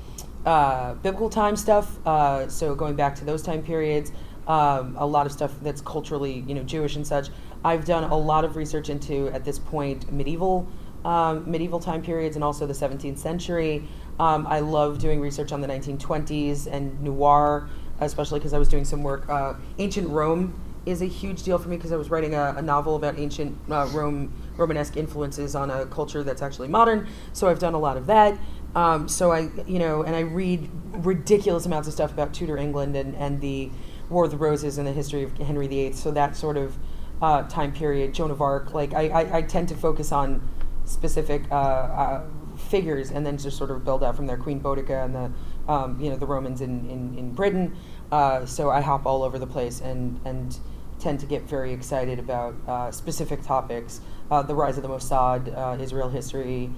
uh, 0.44 0.96
biblical 0.96 1.30
time 1.30 1.56
stuff, 1.56 2.00
uh, 2.08 2.48
so 2.48 2.74
going 2.74 2.96
back 2.96 3.14
to 3.18 3.26
those 3.26 3.44
time 3.44 3.62
periods, 3.62 4.12
um, 4.48 4.96
a 4.98 5.06
lot 5.06 5.28
of 5.28 5.32
stuff 5.32 5.54
that's 5.62 5.82
culturally, 5.82 6.44
you 6.48 6.56
know, 6.56 6.64
Jewish 6.64 6.96
and 6.96 7.06
such. 7.06 7.30
I've 7.64 7.86
done 7.86 8.04
a 8.04 8.18
lot 8.18 8.44
of 8.44 8.56
research 8.56 8.90
into 8.90 9.28
at 9.30 9.46
this 9.46 9.60
point 9.60 10.12
medieval 10.12 10.68
um, 11.06 11.50
medieval 11.50 11.80
time 11.80 12.02
periods 12.02 12.36
and 12.36 12.44
also 12.44 12.68
the 12.68 12.74
17th 12.74 13.18
century. 13.18 13.88
Um, 14.20 14.46
I 14.48 14.60
love 14.60 15.00
doing 15.00 15.20
research 15.20 15.52
on 15.52 15.62
the 15.62 15.68
1920s 15.68 16.68
and 16.72 17.02
noir, 17.02 17.68
especially 18.00 18.40
because 18.40 18.54
I 18.54 18.60
was 18.60 18.68
doing 18.68 18.86
some 18.86 19.02
work. 19.02 19.28
Uh, 19.28 19.56
ancient 19.80 20.10
Rome 20.10 20.60
is 20.86 21.02
a 21.02 21.06
huge 21.06 21.44
deal 21.44 21.58
for 21.58 21.70
me 21.70 21.78
because 21.78 21.92
I 21.92 21.96
was 21.96 22.10
writing 22.10 22.34
a, 22.34 22.56
a 22.58 22.62
novel 22.62 22.96
about 22.96 23.18
ancient 23.18 23.58
uh, 23.70 23.88
Rome, 23.92 24.34
Romanesque 24.58 24.98
influences 24.98 25.56
on 25.56 25.70
a 25.70 25.86
culture 25.86 26.24
that's 26.24 26.42
actually 26.42 26.68
modern. 26.68 27.08
So 27.34 27.48
I've 27.48 27.60
done 27.60 27.74
a 27.74 27.80
lot 27.80 27.98
of 27.98 28.08
that. 28.08 28.38
Um, 28.76 29.08
so 29.08 29.32
I, 29.32 29.50
you 29.68 29.80
know, 29.80 30.04
and 30.04 30.16
I 30.16 30.22
read 30.22 30.70
ridiculous 30.94 31.66
amounts 31.66 31.88
of 31.88 31.94
stuff 31.94 32.12
about 32.12 32.34
Tudor 32.34 32.58
England 32.58 32.96
and, 32.96 33.16
and 33.16 33.42
the 33.42 33.70
War 34.10 34.26
of 34.26 34.32
the 34.32 34.38
Roses 34.38 34.78
and 34.78 34.88
the 34.88 34.94
history 34.94 35.24
of 35.24 35.38
Henry 35.38 35.68
VIII. 35.68 35.94
So 35.94 36.12
that 36.12 36.36
sort 36.36 36.58
of 36.58 36.78
uh, 37.22 37.44
time 37.44 37.72
period, 37.72 38.14
Joan 38.14 38.32
of 38.32 38.42
Arc. 38.42 38.74
Like 38.74 38.94
I, 38.94 39.08
I, 39.10 39.38
I 39.38 39.42
tend 39.42 39.70
to 39.70 39.76
focus 39.76 40.12
on 40.12 40.48
specific 40.86 41.44
uh, 41.52 41.56
uh, 41.56 42.24
figures 42.58 43.12
and 43.12 43.26
then 43.26 43.38
just 43.38 43.58
sort 43.58 43.72
of 43.72 43.84
build 43.86 44.04
out 44.04 44.16
from 44.16 44.28
there. 44.28 44.38
Queen 44.38 44.60
Boudica 44.60 45.06
and 45.06 45.16
the 45.16 45.72
um, 45.72 46.00
you 46.00 46.10
know 46.10 46.16
the 46.18 46.26
Romans 46.26 46.62
in 46.62 46.90
in, 46.90 47.18
in 47.18 47.32
Britain. 47.34 47.76
Uh, 48.12 48.46
so 48.46 48.70
I 48.70 48.82
hop 48.82 49.06
all 49.06 49.24
over 49.24 49.38
the 49.40 49.48
place 49.48 49.82
and 49.82 50.20
and 50.26 50.58
tend 51.00 51.20
to 51.20 51.26
get 51.26 51.44
very 51.44 51.74
excited 51.74 52.20
about 52.20 52.56
uh, 52.68 52.92
specific 52.92 53.42
topics. 53.44 54.02
Uh, 54.30 54.42
the 54.42 54.56
rise 54.56 54.78
of 54.78 54.84
the 54.84 54.90
Mossad, 54.90 55.56
uh, 55.58 55.82
Israel 55.82 56.10
history. 56.10 56.70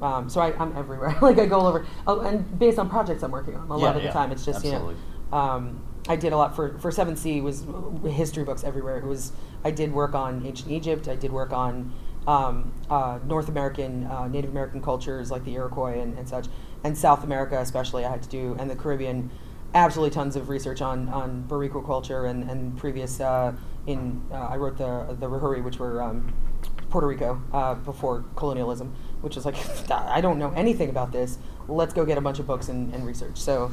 Um, 0.00 0.28
so 0.28 0.40
I, 0.40 0.52
I'm 0.58 0.76
everywhere. 0.76 1.16
like 1.22 1.38
I 1.38 1.46
go 1.46 1.60
all 1.60 1.66
over, 1.66 1.86
oh, 2.06 2.20
and 2.20 2.58
based 2.58 2.78
on 2.78 2.88
projects 2.90 3.22
I'm 3.22 3.30
working 3.30 3.54
on. 3.54 3.70
A 3.70 3.78
Yeah, 3.78 3.84
lot 3.84 3.96
of 3.96 4.02
yeah, 4.02 4.08
the 4.08 4.12
time, 4.12 4.32
it's 4.32 4.44
just 4.44 4.64
absolutely. 4.64 4.94
you 4.94 5.00
know. 5.30 5.36
Um, 5.38 5.80
I 6.08 6.16
did 6.16 6.32
a 6.32 6.36
lot 6.36 6.56
for 6.56 6.78
for 6.78 6.90
7th 6.90 7.18
Sea 7.18 7.40
was 7.40 7.64
history 8.04 8.44
books 8.44 8.64
everywhere. 8.64 8.98
It 8.98 9.04
was 9.04 9.32
I 9.64 9.70
did 9.70 9.92
work 9.92 10.14
on 10.14 10.44
ancient 10.44 10.70
Egypt. 10.70 11.08
I 11.08 11.14
did 11.14 11.32
work 11.32 11.52
on 11.52 11.92
um, 12.26 12.72
uh, 12.90 13.18
North 13.24 13.48
American, 13.48 14.06
uh, 14.06 14.28
Native 14.28 14.50
American 14.50 14.80
cultures 14.80 15.30
like 15.30 15.44
the 15.44 15.54
Iroquois 15.54 16.00
and, 16.00 16.16
and 16.18 16.28
such, 16.28 16.46
and 16.84 16.96
South 16.96 17.24
America 17.24 17.58
especially. 17.58 18.04
I 18.04 18.10
had 18.10 18.22
to 18.22 18.28
do 18.28 18.56
and 18.58 18.68
the 18.70 18.76
Caribbean. 18.76 19.30
Absolutely, 19.74 20.12
tons 20.14 20.36
of 20.36 20.48
research 20.48 20.82
on 20.82 21.08
on 21.08 21.44
Boricua 21.48 21.84
culture 21.86 22.26
and 22.26 22.50
and 22.50 22.76
previous. 22.76 23.20
Uh, 23.20 23.52
in 23.86 24.22
uh, 24.30 24.36
I 24.36 24.56
wrote 24.56 24.78
the 24.78 25.16
the 25.18 25.28
Rahuri, 25.28 25.62
which 25.62 25.78
were 25.78 26.02
um, 26.02 26.32
Puerto 26.90 27.06
Rico 27.06 27.40
uh, 27.52 27.74
before 27.74 28.24
colonialism, 28.36 28.94
which 29.22 29.36
is 29.36 29.46
like 29.46 29.56
I 29.90 30.20
don't 30.20 30.38
know 30.38 30.52
anything 30.54 30.90
about 30.90 31.12
this. 31.12 31.38
Let's 31.68 31.94
go 31.94 32.04
get 32.04 32.18
a 32.18 32.20
bunch 32.20 32.38
of 32.38 32.46
books 32.46 32.68
and, 32.68 32.92
and 32.92 33.06
research. 33.06 33.38
So. 33.38 33.70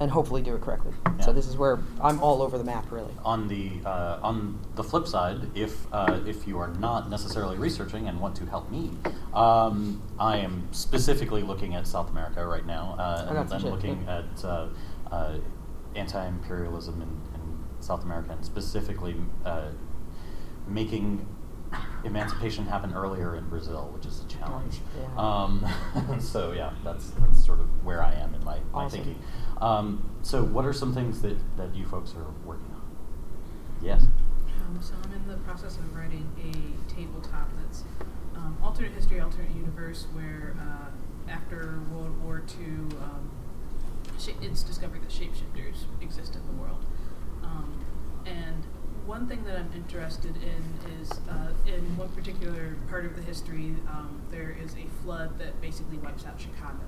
And 0.00 0.10
hopefully 0.10 0.42
do 0.42 0.56
it 0.56 0.60
correctly. 0.60 0.92
Yeah. 1.06 1.24
So 1.24 1.32
this 1.32 1.46
is 1.46 1.56
where 1.56 1.78
I'm 2.00 2.20
all 2.20 2.42
over 2.42 2.58
the 2.58 2.64
map, 2.64 2.90
really. 2.90 3.12
on 3.24 3.46
the 3.46 3.70
uh, 3.86 4.18
on 4.22 4.58
the 4.74 4.82
flip 4.82 5.06
side, 5.06 5.48
if 5.54 5.86
uh, 5.92 6.20
if 6.26 6.48
you 6.48 6.58
are 6.58 6.68
not 6.74 7.08
necessarily 7.08 7.56
researching 7.56 8.08
and 8.08 8.20
want 8.20 8.34
to 8.36 8.46
help 8.46 8.70
me, 8.72 8.90
um, 9.32 10.02
I 10.18 10.38
am 10.38 10.68
specifically 10.72 11.42
looking 11.42 11.76
at 11.76 11.86
South 11.86 12.10
America 12.10 12.44
right 12.44 12.66
now, 12.66 12.96
uh, 12.98 13.26
and 13.28 13.48
then 13.48 13.62
looking 13.70 14.02
yeah. 14.04 14.18
at 14.18 14.44
uh, 14.44 14.68
uh, 15.12 15.38
anti-imperialism 15.94 17.00
in, 17.00 17.40
in 17.40 17.64
South 17.80 18.02
America, 18.02 18.32
and 18.32 18.44
specifically 18.44 19.14
uh, 19.44 19.68
making 20.66 21.24
emancipation 22.04 22.66
happen 22.66 22.92
earlier 22.94 23.36
in 23.36 23.48
Brazil, 23.48 23.90
which 23.94 24.06
is 24.06 24.22
a 24.22 24.28
challenge. 24.28 24.80
Yeah. 24.98 25.16
Um, 25.16 25.64
so 26.20 26.52
yeah, 26.52 26.72
that's 26.84 27.10
that's 27.10 27.44
sort 27.44 27.60
of 27.60 27.84
where 27.84 28.02
I 28.02 28.12
am 28.14 28.34
in 28.34 28.44
my, 28.44 28.58
my 28.72 28.84
Awesome. 28.84 29.04
thinking. 29.04 29.22
Um, 29.64 30.10
so 30.20 30.44
what 30.44 30.66
are 30.66 30.74
some 30.74 30.92
things 30.92 31.22
that, 31.22 31.38
that 31.56 31.74
you 31.74 31.86
folks 31.86 32.14
are 32.14 32.26
working 32.44 32.70
on? 32.74 32.82
Yes. 33.82 34.02
Um, 34.60 34.78
so 34.82 34.92
I'm 35.02 35.12
in 35.14 35.26
the 35.26 35.38
process 35.38 35.78
of 35.78 35.96
writing 35.96 36.30
a 36.38 36.92
tabletop 36.92 37.48
that's 37.56 37.84
um, 38.36 38.58
alternate 38.62 38.92
history, 38.92 39.20
alternate 39.20 39.56
universe, 39.56 40.06
where 40.12 40.54
uh, 40.60 41.32
after 41.32 41.80
World 41.90 42.22
War 42.22 42.42
II, 42.60 42.66
um, 43.00 43.30
it's 44.42 44.62
discovered 44.62 45.00
that 45.00 45.08
shapeshifters 45.08 45.84
exist 46.02 46.36
in 46.36 46.46
the 46.46 46.62
world. 46.62 46.84
Um, 47.42 47.82
and 48.26 48.66
one 49.06 49.26
thing 49.26 49.44
that 49.44 49.56
I'm 49.56 49.72
interested 49.74 50.36
in 50.36 51.00
is 51.00 51.10
uh, 51.30 51.52
in 51.66 51.96
one 51.96 52.10
particular 52.10 52.76
part 52.90 53.06
of 53.06 53.16
the 53.16 53.22
history, 53.22 53.76
um, 53.88 54.20
there 54.30 54.54
is 54.62 54.74
a 54.74 55.02
flood 55.02 55.38
that 55.38 55.58
basically 55.62 55.96
wipes 55.96 56.26
out 56.26 56.38
Chicago. 56.38 56.84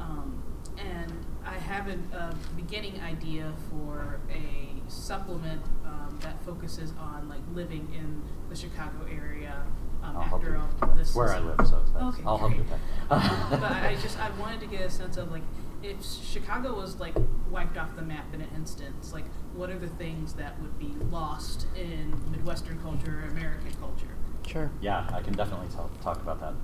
Um, 0.00 0.42
and 0.78 1.12
I 1.46 1.54
have 1.54 1.78
have 1.78 1.88
a, 1.88 2.16
a 2.16 2.34
beginning 2.56 3.00
idea 3.00 3.52
for 3.70 4.18
a 4.30 4.90
supplement 4.90 5.62
um, 5.84 6.18
that 6.22 6.42
focuses 6.44 6.92
on 6.98 7.28
like 7.28 7.40
living 7.54 7.88
in 7.94 8.22
the 8.50 8.56
Chicago 8.56 9.06
area 9.10 9.62
um, 10.02 10.16
I'll 10.16 10.22
help 10.22 10.40
after 10.42 10.54
you. 10.54 10.62
all 10.82 10.94
this. 10.94 11.08
It's 11.08 11.16
where 11.16 11.26
is- 11.26 11.32
I 11.32 11.38
live, 11.40 11.56
so 11.66 11.84
that's, 11.94 12.16
Okay, 12.16 12.22
I'll 12.26 12.38
help 12.38 12.50
you 12.52 12.62
great. 12.62 12.70
with 12.70 13.10
that. 13.10 13.50
but 13.60 13.72
I 13.72 13.96
just 14.00 14.18
I 14.18 14.30
wanted 14.40 14.60
to 14.60 14.66
get 14.66 14.80
a 14.80 14.90
sense 14.90 15.16
of 15.16 15.30
like 15.30 15.42
if 15.82 16.04
Chicago 16.04 16.74
was 16.74 16.98
like 16.98 17.14
wiped 17.50 17.76
off 17.78 17.94
the 17.94 18.02
map 18.02 18.26
in 18.34 18.40
an 18.40 18.48
instance, 18.56 19.12
like 19.12 19.26
what 19.54 19.70
are 19.70 19.78
the 19.78 19.88
things 19.88 20.32
that 20.34 20.60
would 20.60 20.78
be 20.78 20.92
lost 21.10 21.66
in 21.76 22.12
Midwestern 22.32 22.80
culture, 22.82 23.20
or 23.24 23.28
American 23.30 23.72
culture? 23.80 24.06
Sure. 24.46 24.70
yeah, 24.80 25.06
I 25.12 25.20
can 25.20 25.34
definitely 25.34 25.68
tell, 25.68 25.90
talk 26.02 26.16
about 26.22 26.40
that. 26.40 26.54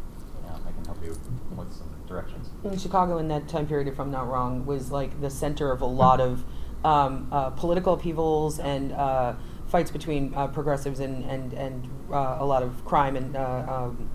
Yeah, 0.63 0.69
I 0.69 0.73
can 0.73 0.85
help 0.85 1.03
you 1.03 1.11
with 1.57 1.73
some 1.73 1.91
directions. 2.07 2.51
in 2.65 2.79
Chicago 2.79 3.19
in 3.19 3.29
that 3.29 3.49
time 3.49 3.67
period, 3.67 3.89
if 3.89 3.99
I'm 3.99 4.11
not 4.11 4.29
wrong, 4.29 4.67
was 4.67 4.91
like 4.91 5.21
the 5.21 5.31
center 5.31 5.71
of 5.71 5.81
a 5.83 5.87
lot 5.87 6.21
of 6.21 6.45
um, 6.85 7.29
uh, 7.33 7.51
political 7.51 7.95
upheavals 7.95 8.59
and 8.59 8.93
uh, 8.93 9.35
fights 9.67 9.91
between 9.91 10.35
uh, 10.35 10.47
progressives 10.49 11.01
and 11.01 11.25
and 11.25 11.53
and 11.55 11.89
uh, 12.13 12.37
a 12.41 12.45
lot 12.45 12.63
of 12.63 12.85
crime 12.85 13.17
and 13.17 13.37
uh, 13.37 13.65
um, 13.69 14.11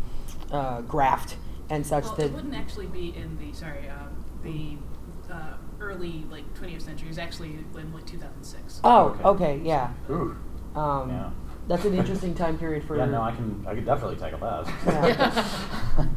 uh, 0.52 0.82
graft 0.82 1.38
and 1.70 1.86
such. 1.86 2.04
Well, 2.06 2.16
that 2.16 2.26
it 2.28 2.34
wouldn't 2.34 2.56
actually 2.56 2.88
be 2.88 3.16
in 3.16 3.38
the 3.38 3.54
sorry 3.54 3.90
um, 3.90 4.24
the 4.44 5.34
uh, 5.34 5.58
early 5.80 6.26
like 6.30 6.46
20th 6.56 6.82
century. 6.84 7.08
It 7.08 7.12
was 7.12 7.18
actually 7.18 7.50
in 7.76 7.94
like 7.94 8.06
2006. 8.06 8.82
oh, 8.84 9.06
Okay. 9.10 9.24
okay, 9.24 9.62
yeah. 9.64 9.92
Ooh. 10.10 10.38
Um, 10.76 11.10
Yeah. 11.10 11.32
That's 11.70 11.86
an 11.86 11.94
interesting 11.94 12.34
time 12.34 12.58
period 12.58 12.84
for. 12.84 12.96
You. 12.96 13.02
Yeah, 13.02 13.06
no, 13.06 13.22
I 13.22 13.32
can, 13.32 13.64
I 13.68 13.76
could 13.76 13.86
definitely 13.86 14.16
tackle 14.18 14.40
that. 14.40 14.68
Yeah. 14.88 15.46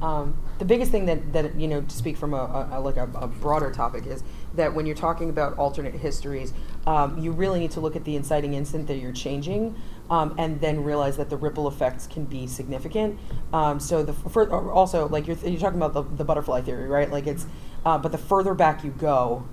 Um, 0.01 0.35
the 0.59 0.65
biggest 0.65 0.91
thing 0.91 1.07
that, 1.07 1.33
that 1.35 1.55
you 1.61 1.69
know 1.69 1.83
to 1.83 1.95
speak 1.95 2.17
from 2.17 2.33
a, 2.35 2.37
a, 2.39 2.79
a- 2.79 2.81
like 2.81 2.97
a, 2.97 3.09
a 3.15 3.27
broader 3.27 3.71
topic 3.71 4.07
is 4.07 4.23
that 4.55 4.73
when 4.73 4.87
you're 4.87 4.97
talking 4.97 5.29
about 5.29 5.59
alternate 5.59 5.93
histories, 5.95 6.55
um, 6.87 7.19
you 7.19 7.33
really 7.33 7.61
need 7.61 7.71
to 7.73 7.81
look 7.81 7.97
at 7.97 8.05
the 8.05 8.17
inciting 8.17 8.55
incident 8.55 8.87
that 8.89 8.97
you're 8.97 9.13
changing, 9.13 9.75
um, 10.09 10.35
and 10.39 10.61
then 10.61 10.83
realize 10.85 11.17
that 11.19 11.29
the 11.31 11.37
ripple 11.37 11.69
effects 11.69 12.07
can 12.07 12.25
be 12.25 12.47
significant. 12.47 13.19
Um, 13.53 13.79
so 13.79 14.03
the 14.03 14.13
f- 14.13 14.51
also 14.51 15.07
like 15.09 15.27
you're, 15.27 15.37
you're 15.39 15.61
talking 15.61 15.83
about 15.83 15.93
the, 15.93 16.03
the 16.17 16.25
butterfly 16.25 16.63
theory, 16.63 16.89
right? 16.89 17.11
Like 17.11 17.27
it's, 17.27 17.45
uh, 17.85 17.99
but 17.99 18.11
the 18.13 18.19
further 18.19 18.55
back 18.55 18.85
you 18.85 18.91
go, 18.93 19.45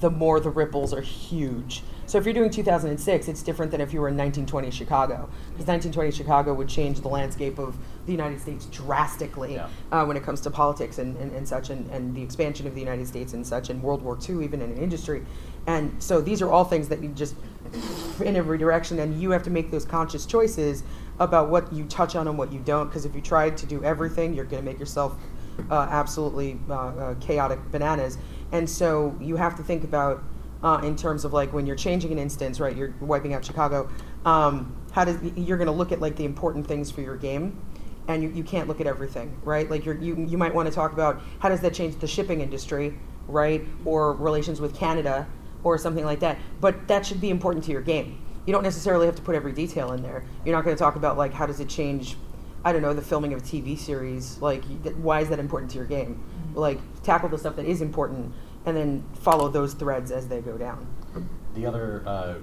the 0.00 0.10
more 0.10 0.40
the 0.40 0.50
ripples 0.50 0.92
are 0.92 1.00
huge. 1.00 1.82
So 2.06 2.18
if 2.18 2.24
you're 2.24 2.34
doing 2.34 2.50
2006, 2.50 3.26
it's 3.26 3.42
different 3.42 3.72
than 3.72 3.80
if 3.80 3.92
you 3.92 4.00
were 4.00 4.08
in 4.08 4.16
1920 4.16 4.70
Chicago, 4.70 5.28
because 5.50 5.66
1920 5.66 6.12
Chicago 6.12 6.54
would 6.54 6.68
change 6.68 7.00
the 7.00 7.08
landscape 7.08 7.58
of 7.58 7.76
the 8.06 8.12
United 8.12 8.40
States 8.40 8.66
drastically 8.66 9.54
Yeah. 9.54 9.68
uh, 9.90 10.04
when 10.04 10.16
it 10.16 10.22
comes 10.22 10.40
to 10.42 10.50
politics 10.50 10.98
and, 10.98 11.16
and, 11.16 11.32
and 11.32 11.48
such, 11.48 11.70
and, 11.70 11.90
and 11.90 12.14
the 12.14 12.22
expansion 12.22 12.66
of 12.68 12.74
the 12.74 12.80
United 12.80 13.08
States 13.08 13.32
and 13.32 13.44
such, 13.44 13.70
and 13.70 13.82
World 13.82 14.02
War 14.02 14.16
II, 14.28 14.44
even 14.44 14.62
in 14.62 14.70
an 14.70 14.78
industry. 14.78 15.24
And 15.66 16.00
so 16.00 16.20
these 16.20 16.40
are 16.42 16.50
all 16.50 16.64
things 16.64 16.88
that 16.88 17.02
you 17.02 17.08
just 17.08 17.34
in 18.24 18.36
every 18.36 18.58
direction, 18.58 19.00
and 19.00 19.20
you 19.20 19.30
have 19.30 19.42
to 19.42 19.50
make 19.50 19.72
those 19.72 19.84
conscious 19.84 20.26
choices 20.26 20.84
about 21.18 21.48
what 21.48 21.72
you 21.72 21.84
touch 21.86 22.14
on 22.14 22.28
and 22.28 22.38
what 22.38 22.52
you 22.52 22.60
don't. 22.60 22.86
Because 22.86 23.04
if 23.04 23.14
you 23.16 23.20
try 23.20 23.50
to 23.50 23.66
do 23.66 23.82
everything, 23.82 24.34
you're 24.34 24.44
going 24.44 24.62
to 24.62 24.70
make 24.70 24.78
yourself 24.78 25.16
uh, 25.70 25.88
absolutely 25.90 26.58
uh, 26.70 26.74
uh, 26.74 27.14
chaotic 27.14 27.58
bananas. 27.72 28.18
And 28.52 28.68
so 28.68 29.16
you 29.20 29.36
have 29.36 29.56
to 29.56 29.62
think 29.62 29.84
about 29.84 30.22
uh, 30.62 30.80
in 30.82 30.96
terms 30.96 31.24
of 31.24 31.32
like 31.32 31.52
when 31.52 31.66
you're 31.66 31.76
changing 31.76 32.12
an 32.12 32.18
instance, 32.18 32.60
right? 32.60 32.76
You're 32.76 32.94
wiping 33.00 33.34
out 33.34 33.44
Chicago. 33.44 33.88
Um, 34.24 34.76
how 34.92 35.04
does 35.04 35.18
you're 35.36 35.58
going 35.58 35.66
to 35.66 35.72
look 35.72 35.92
at 35.92 36.00
like 36.00 36.16
the 36.16 36.24
important 36.24 36.66
things 36.66 36.90
for 36.90 37.02
your 37.02 37.16
game, 37.16 37.60
and 38.08 38.22
you, 38.22 38.30
you 38.30 38.42
can't 38.42 38.66
look 38.68 38.80
at 38.80 38.86
everything, 38.86 39.38
right? 39.44 39.70
Like 39.70 39.84
you 39.84 39.94
you 40.28 40.38
might 40.38 40.54
want 40.54 40.68
to 40.68 40.74
talk 40.74 40.92
about 40.92 41.20
how 41.40 41.48
does 41.48 41.60
that 41.60 41.74
change 41.74 41.98
the 41.98 42.06
shipping 42.06 42.40
industry, 42.40 42.98
right? 43.28 43.64
Or 43.84 44.14
relations 44.14 44.60
with 44.60 44.74
Canada, 44.74 45.26
or 45.62 45.76
something 45.78 46.04
like 46.04 46.20
that. 46.20 46.38
But 46.60 46.88
that 46.88 47.04
should 47.04 47.20
be 47.20 47.30
important 47.30 47.64
to 47.64 47.72
your 47.72 47.82
game. 47.82 48.22
You 48.46 48.52
don't 48.52 48.62
necessarily 48.62 49.06
have 49.06 49.16
to 49.16 49.22
put 49.22 49.34
every 49.34 49.52
detail 49.52 49.92
in 49.92 50.02
there. 50.02 50.24
You're 50.44 50.54
not 50.54 50.64
going 50.64 50.76
to 50.76 50.80
talk 50.80 50.96
about 50.96 51.18
like 51.18 51.32
how 51.32 51.46
does 51.46 51.60
it 51.60 51.68
change 51.68 52.16
I 52.66 52.72
don't 52.72 52.82
know, 52.82 52.94
the 52.94 53.02
filming 53.02 53.32
of 53.32 53.42
a 53.42 53.44
TV 53.44 53.78
series. 53.78 54.42
Like, 54.42 54.64
why 54.96 55.20
is 55.20 55.28
that 55.28 55.38
important 55.38 55.70
to 55.70 55.76
your 55.76 55.86
game? 55.86 56.24
Like, 56.56 56.80
tackle 57.02 57.28
the 57.28 57.38
stuff 57.38 57.54
that 57.56 57.66
is 57.66 57.80
important, 57.82 58.32
and 58.64 58.76
then 58.76 59.04
follow 59.20 59.48
those 59.48 59.74
threads 59.74 60.10
as 60.10 60.26
they 60.26 60.40
go 60.40 60.58
down. 60.58 60.86
The 61.54 61.66
other, 61.66 62.02
uh, 62.06 62.34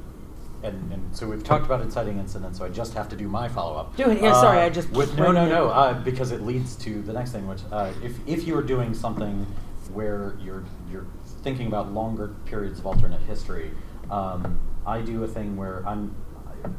and, 0.63 0.93
and 0.93 1.15
so 1.15 1.27
we've 1.27 1.43
talked 1.43 1.65
about 1.65 1.81
inciting 1.81 2.19
incidents, 2.19 2.59
so 2.59 2.65
I 2.65 2.69
just 2.69 2.93
have 2.93 3.09
to 3.09 3.15
do 3.15 3.27
my 3.27 3.49
follow 3.49 3.75
up. 3.75 3.97
Do 3.97 4.09
it. 4.09 4.21
Yeah, 4.21 4.33
sorry, 4.33 4.59
I 4.59 4.69
just 4.69 4.89
With, 4.91 5.17
no, 5.17 5.31
no, 5.31 5.47
no, 5.47 5.67
uh, 5.69 5.93
because 6.01 6.31
it 6.31 6.41
leads 6.41 6.75
to 6.77 7.01
the 7.01 7.11
next 7.11 7.31
thing, 7.31 7.47
which 7.47 7.61
uh, 7.71 7.91
if 8.01 8.15
if 8.25 8.47
you 8.47 8.57
are 8.57 8.63
doing 8.63 8.93
something 8.93 9.45
where 9.91 10.35
you're 10.39 10.63
you're 10.89 11.05
thinking 11.43 11.67
about 11.67 11.91
longer 11.91 12.29
periods 12.45 12.79
of 12.79 12.87
alternate 12.87 13.21
history, 13.21 13.71
um, 14.09 14.59
I 14.85 15.01
do 15.01 15.23
a 15.23 15.27
thing 15.27 15.57
where 15.57 15.83
I'm. 15.85 16.15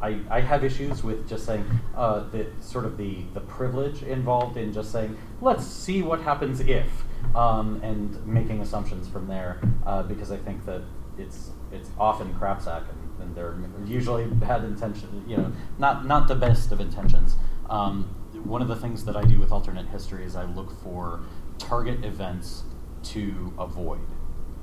I, 0.00 0.20
I 0.30 0.40
have 0.40 0.64
issues 0.64 1.02
with 1.02 1.28
just 1.28 1.46
saying 1.46 1.64
uh, 1.96 2.28
the 2.30 2.46
sort 2.60 2.84
of 2.84 2.96
the, 2.96 3.22
the 3.34 3.40
privilege 3.40 4.02
involved 4.02 4.56
in 4.56 4.72
just 4.72 4.92
saying 4.92 5.16
let's 5.40 5.66
see 5.66 6.02
what 6.02 6.20
happens 6.20 6.60
if 6.60 7.04
um, 7.34 7.80
and 7.82 8.24
making 8.26 8.60
assumptions 8.60 9.08
from 9.08 9.26
there 9.26 9.60
uh, 9.86 10.02
because 10.02 10.30
I 10.30 10.36
think 10.36 10.64
that 10.66 10.82
it's 11.18 11.50
it's 11.72 11.90
often 11.98 12.34
crapsack 12.34 12.84
and, 12.88 13.22
and 13.22 13.34
they're 13.34 13.56
usually 13.84 14.26
bad 14.46 14.64
intention 14.64 15.24
you 15.26 15.36
know 15.36 15.52
not 15.78 16.06
not 16.06 16.28
the 16.28 16.36
best 16.36 16.72
of 16.72 16.80
intentions. 16.80 17.36
Um, 17.70 18.14
one 18.44 18.60
of 18.60 18.68
the 18.68 18.76
things 18.76 19.04
that 19.06 19.16
I 19.16 19.24
do 19.24 19.40
with 19.40 19.52
alternate 19.52 19.88
history 19.88 20.24
is 20.24 20.36
I 20.36 20.44
look 20.44 20.70
for 20.82 21.20
target 21.58 22.04
events 22.04 22.64
to 23.04 23.52
avoid. 23.58 24.00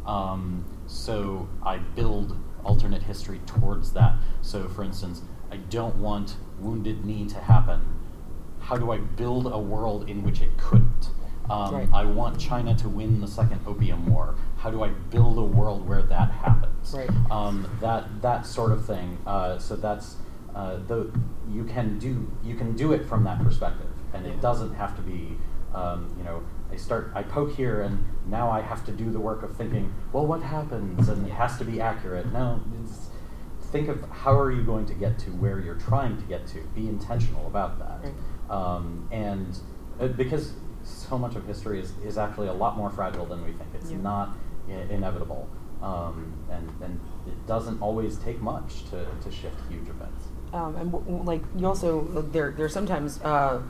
Um, 0.05 0.65
so 0.87 1.47
I 1.63 1.77
build 1.77 2.37
alternate 2.63 3.03
history 3.03 3.39
towards 3.45 3.93
that. 3.93 4.15
So, 4.41 4.67
for 4.67 4.83
instance, 4.83 5.21
I 5.51 5.57
don't 5.57 5.95
want 5.97 6.35
Wounded 6.59 7.05
Knee 7.05 7.27
to 7.29 7.39
happen. 7.39 7.81
How 8.59 8.77
do 8.77 8.91
I 8.91 8.97
build 8.97 9.47
a 9.51 9.57
world 9.59 10.09
in 10.09 10.23
which 10.23 10.41
it 10.41 10.57
couldn't? 10.57 11.09
Um, 11.49 11.73
Right. 11.73 11.89
I 11.93 12.05
want 12.05 12.39
China 12.39 12.75
to 12.75 12.87
win 12.87 13.19
the 13.19 13.27
Second 13.27 13.61
Opium 13.67 14.05
War. 14.05 14.35
How 14.57 14.69
do 14.71 14.83
I 14.83 14.89
build 14.89 15.37
a 15.37 15.43
world 15.43 15.87
where 15.87 16.01
that 16.03 16.31
happens? 16.31 16.93
Right. 16.93 17.09
Um, 17.29 17.67
that 17.81 18.21
that 18.21 18.45
sort 18.45 18.71
of 18.71 18.85
thing. 18.85 19.17
Uh, 19.25 19.57
so 19.57 19.75
that's 19.75 20.15
uh, 20.55 20.77
the 20.87 21.11
you 21.49 21.63
can 21.65 21.97
do 21.99 22.31
you 22.43 22.55
can 22.55 22.75
do 22.75 22.93
it 22.93 23.05
from 23.05 23.23
that 23.25 23.41
perspective, 23.43 23.87
and 24.13 24.25
it 24.25 24.39
doesn't 24.39 24.75
have 24.75 24.95
to 24.95 25.01
be 25.01 25.35
um, 25.73 26.13
you 26.17 26.23
know 26.23 26.41
I 26.71 26.75
start 26.77 27.11
I 27.13 27.23
poke 27.23 27.53
here 27.55 27.81
and 27.81 28.03
now 28.27 28.49
I 28.49 28.61
have 28.61 28.85
to 28.85 28.91
do 28.91 29.09
the 29.11 29.19
work 29.19 29.43
of 29.43 29.55
thinking 29.57 29.93
well 30.13 30.25
what 30.25 30.41
happens 30.41 31.09
and 31.09 31.27
it 31.27 31.31
has 31.33 31.57
to 31.57 31.65
be 31.65 31.81
accurate. 31.81 32.31
No, 32.31 32.61
think 33.71 33.87
of 33.87 34.01
how 34.09 34.37
are 34.37 34.51
you 34.51 34.63
going 34.63 34.85
to 34.85 34.93
get 34.93 35.17
to 35.19 35.29
where 35.31 35.59
you're 35.59 35.75
trying 35.75 36.17
to 36.17 36.23
get 36.23 36.45
to. 36.47 36.59
Be 36.75 36.87
intentional 36.87 37.47
about 37.47 37.79
that, 37.79 37.99
Right. 38.03 38.13
um, 38.49 39.07
and 39.11 39.57
uh, 39.99 40.07
because 40.07 40.53
so 40.83 41.17
much 41.17 41.35
of 41.35 41.45
history 41.45 41.79
is, 41.79 41.93
is 42.03 42.17
actually 42.17 42.47
a 42.47 42.53
lot 42.53 42.75
more 42.75 42.89
fragile 42.89 43.25
than 43.25 43.43
we 43.45 43.51
think. 43.53 43.69
It's 43.75 43.91
Yeah. 43.91 43.97
not 44.01 44.35
I- 44.67 44.71
inevitable, 44.93 45.47
um, 45.81 46.33
and 46.49 46.69
and 46.81 46.99
it 47.27 47.47
doesn't 47.47 47.81
always 47.81 48.17
take 48.17 48.41
much 48.41 48.85
to, 48.89 49.05
to 49.23 49.31
shift 49.31 49.55
huge 49.69 49.87
events. 49.87 50.27
Um, 50.53 50.75
and 50.75 50.91
w- 50.91 51.23
like 51.23 51.41
you 51.55 51.65
also 51.67 52.01
there 52.33 52.51
there 52.51 52.67
sometimes 52.67 53.21
uh, 53.21 53.61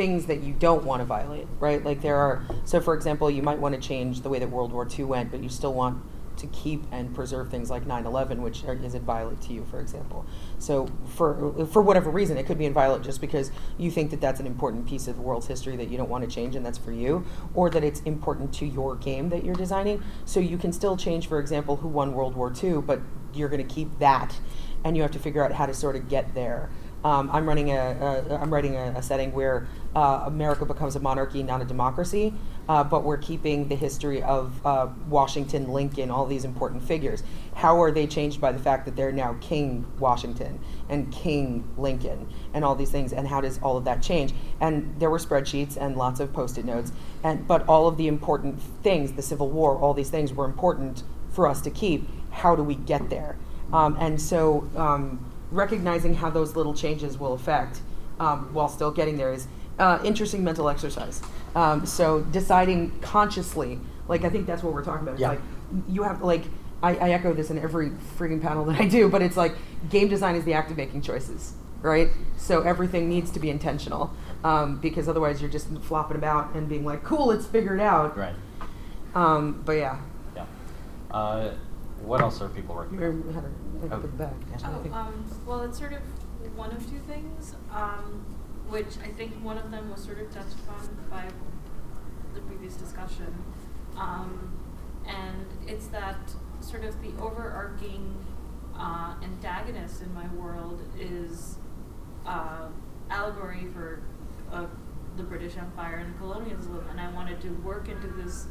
things 0.00 0.24
that 0.24 0.42
you 0.42 0.54
don't 0.54 0.82
want 0.84 1.00
to 1.00 1.04
violate, 1.04 1.46
right? 1.58 1.84
Like 1.84 2.00
there 2.00 2.16
are 2.16 2.42
so 2.64 2.80
for 2.80 2.94
example, 2.94 3.30
you 3.30 3.42
might 3.42 3.58
want 3.58 3.74
to 3.74 3.80
change 3.80 4.22
the 4.22 4.30
way 4.30 4.38
that 4.38 4.48
World 4.48 4.72
War 4.72 4.88
II 4.88 5.04
went, 5.04 5.30
but 5.30 5.42
you 5.42 5.50
still 5.50 5.74
want 5.74 6.02
to 6.38 6.46
keep 6.46 6.84
and 6.90 7.14
preserve 7.14 7.50
things 7.50 7.68
like 7.68 7.84
9/11, 7.84 8.38
which 8.38 8.64
are, 8.64 8.72
is 8.72 8.94
inviolate 8.94 9.42
to 9.42 9.52
you, 9.52 9.66
for 9.70 9.78
example. 9.78 10.24
So 10.58 10.88
for 11.04 11.66
for 11.66 11.82
whatever 11.82 12.08
reason, 12.08 12.38
it 12.38 12.46
could 12.46 12.56
be 12.56 12.64
inviolate 12.64 13.02
just 13.02 13.20
because 13.20 13.50
you 13.76 13.90
think 13.90 14.10
that 14.10 14.22
that's 14.22 14.40
an 14.40 14.46
important 14.46 14.86
piece 14.86 15.06
of 15.06 15.16
the 15.16 15.22
world's 15.22 15.48
history 15.48 15.76
that 15.76 15.88
you 15.88 15.98
don't 15.98 16.08
want 16.08 16.24
to 16.24 16.30
change, 16.34 16.56
and 16.56 16.64
that's 16.64 16.78
for 16.78 16.92
you, 16.92 17.26
or 17.54 17.68
that 17.68 17.84
it's 17.84 18.00
important 18.00 18.54
to 18.54 18.64
your 18.64 18.96
game 18.96 19.28
that 19.28 19.44
you're 19.44 19.54
designing. 19.54 20.02
So 20.24 20.40
you 20.40 20.56
can 20.56 20.72
still 20.72 20.96
change, 20.96 21.26
for 21.26 21.38
example, 21.38 21.76
who 21.76 21.88
won 21.88 22.14
World 22.14 22.36
War 22.36 22.50
II, 22.50 22.80
but 22.80 23.00
you're 23.34 23.50
going 23.50 23.66
to 23.68 23.74
keep 23.74 23.98
that, 23.98 24.40
and 24.82 24.96
you 24.96 25.02
have 25.02 25.12
to 25.12 25.18
figure 25.18 25.44
out 25.44 25.52
how 25.52 25.66
to 25.66 25.74
sort 25.74 25.94
of 25.94 26.08
get 26.08 26.34
there. 26.34 26.70
Um, 27.02 27.30
I'm 27.32 27.48
running 27.48 27.70
a, 27.70 28.26
a 28.30 28.36
I'm 28.36 28.52
writing 28.52 28.76
a, 28.76 28.94
a 28.96 29.02
setting 29.02 29.32
where 29.32 29.66
uh, 29.94 30.24
America 30.26 30.64
becomes 30.64 30.96
a 30.96 31.00
monarchy, 31.00 31.42
not 31.42 31.60
a 31.60 31.64
democracy, 31.64 32.32
uh, 32.68 32.84
but 32.84 33.02
we're 33.02 33.16
keeping 33.16 33.68
the 33.68 33.74
history 33.74 34.22
of 34.22 34.64
uh, 34.64 34.88
Washington, 35.08 35.68
Lincoln, 35.68 36.10
all 36.10 36.26
these 36.26 36.44
important 36.44 36.82
figures. 36.82 37.22
How 37.54 37.82
are 37.82 37.90
they 37.90 38.06
changed 38.06 38.40
by 38.40 38.52
the 38.52 38.58
fact 38.58 38.84
that 38.84 38.94
they're 38.94 39.12
now 39.12 39.36
King 39.40 39.84
Washington 39.98 40.60
and 40.88 41.10
King 41.12 41.68
Lincoln 41.76 42.28
and 42.54 42.64
all 42.64 42.74
these 42.74 42.90
things? 42.90 43.12
And 43.12 43.26
how 43.26 43.40
does 43.40 43.58
all 43.62 43.76
of 43.76 43.84
that 43.84 44.02
change? 44.02 44.32
And 44.60 44.94
there 44.98 45.10
were 45.10 45.18
spreadsheets 45.18 45.76
and 45.76 45.96
lots 45.96 46.20
of 46.20 46.32
post-it 46.32 46.64
notes, 46.64 46.92
and 47.24 47.46
but 47.46 47.66
all 47.68 47.88
of 47.88 47.96
the 47.96 48.06
important 48.06 48.60
things, 48.82 49.12
the 49.12 49.22
Civil 49.22 49.48
War, 49.50 49.76
all 49.76 49.94
these 49.94 50.10
things 50.10 50.32
were 50.32 50.44
important 50.44 51.02
for 51.30 51.48
us 51.48 51.60
to 51.62 51.70
keep. 51.70 52.08
How 52.30 52.54
do 52.54 52.62
we 52.62 52.76
get 52.76 53.10
there? 53.10 53.36
Um, 53.72 53.96
and 53.98 54.20
so. 54.20 54.68
Um, 54.76 55.26
recognizing 55.50 56.14
how 56.14 56.30
those 56.30 56.54
little 56.54 56.74
changes 56.74 57.18
will 57.18 57.32
affect 57.32 57.80
um, 58.20 58.52
while 58.52 58.68
still 58.68 58.90
getting 58.90 59.16
there 59.16 59.32
is 59.32 59.48
uh, 59.78 59.98
interesting 60.04 60.42
mental 60.44 60.68
exercise. 60.68 61.22
Um, 61.54 61.84
so 61.86 62.20
deciding 62.22 62.98
consciously, 63.00 63.80
like 64.08 64.24
I 64.24 64.30
think 64.30 64.46
that's 64.46 64.62
what 64.62 64.72
we're 64.72 64.84
talking 64.84 65.02
about. 65.02 65.12
It's 65.14 65.20
Yeah. 65.20 65.28
like 65.30 65.40
you 65.88 66.02
have 66.02 66.22
like 66.22 66.44
I, 66.82 66.96
I 66.96 67.10
echo 67.10 67.32
this 67.34 67.50
in 67.50 67.58
every 67.58 67.90
freaking 68.18 68.40
panel 68.40 68.64
that 68.66 68.80
I 68.80 68.86
do, 68.88 69.08
but 69.08 69.20
it's 69.22 69.36
like 69.36 69.54
game 69.90 70.08
design 70.08 70.34
is 70.34 70.44
the 70.44 70.54
act 70.54 70.70
of 70.70 70.76
making 70.76 71.02
choices, 71.02 71.52
right? 71.82 72.08
So 72.38 72.62
everything 72.62 73.08
needs 73.08 73.30
to 73.32 73.40
be 73.40 73.50
intentional 73.50 74.12
um, 74.44 74.78
because 74.80 75.06
otherwise 75.08 75.42
you're 75.42 75.50
just 75.50 75.68
flopping 75.82 76.16
about 76.16 76.54
and 76.54 76.68
being 76.68 76.84
like, 76.86 77.04
cool, 77.04 77.30
it's 77.32 77.44
figured 77.46 77.80
out. 77.80 78.16
Right. 78.16 78.34
Um, 79.14 79.62
but 79.66 79.72
yeah, 79.72 79.98
Yeah. 80.34 80.46
Uh, 81.10 81.52
what 82.02 82.20
else 82.22 82.40
are 82.40 82.48
people 82.48 82.74
working 82.74 82.98
you're, 82.98 83.10
on? 83.12 83.34
had 83.34 83.44
a, 83.44 83.94
Oh. 83.94 84.00
put 84.00 84.16
back. 84.18 84.32
I 84.64 84.68
Oh, 84.70 84.92
um, 84.94 85.24
well, 85.46 85.62
it's 85.62 85.78
sort 85.78 85.92
of 85.92 86.00
one 86.56 86.70
of 86.70 86.78
two 86.90 86.98
things, 87.00 87.54
um, 87.74 88.24
which 88.70 88.98
I 89.04 89.08
think 89.08 89.32
one 89.44 89.58
of 89.58 89.70
them 89.70 89.90
was 89.90 90.02
sort 90.02 90.20
of 90.20 90.32
touched 90.32 90.54
upon 90.66 90.88
by 91.10 91.24
the 92.34 92.40
previous 92.42 92.74
discussion. 92.74 93.32
Um, 93.96 94.52
and 95.06 95.46
it's 95.66 95.88
that 95.88 96.16
sort 96.60 96.84
of 96.84 97.00
the 97.02 97.10
overarching 97.20 98.14
uh, 98.76 99.14
antagonist 99.22 100.02
in 100.02 100.14
my 100.14 100.26
world 100.34 100.80
is 100.98 101.56
uh, 102.26 102.68
allegory 103.10 103.66
for 103.74 104.02
uh, 104.52 104.66
the 105.16 105.22
British 105.24 105.56
Empire 105.56 105.96
and 105.96 106.16
colonialism, 106.18 106.84
and 106.90 107.00
I 107.00 107.10
wanted 107.12 107.40
to 107.42 107.48
work 107.64 107.88
into 107.88 108.06
this. 108.08 108.46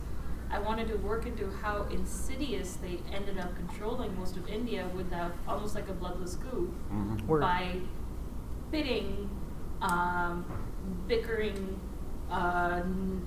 I 0.51 0.59
wanted 0.59 0.87
to 0.89 0.95
work 0.97 1.25
into 1.27 1.49
how 1.61 1.83
insidious 1.91 2.73
they 2.81 2.99
ended 3.13 3.37
up 3.37 3.55
controlling 3.55 4.17
most 4.19 4.35
of 4.35 4.47
India 4.49 4.89
without 4.95 5.31
almost 5.47 5.75
like 5.75 5.87
a 5.89 5.93
bloodless 5.93 6.35
coup 6.35 6.73
Mhm. 6.91 7.27
By 7.39 7.81
pitting, 8.71 9.29
um, 9.81 10.45
bickering 11.07 11.79
uh, 12.31 12.81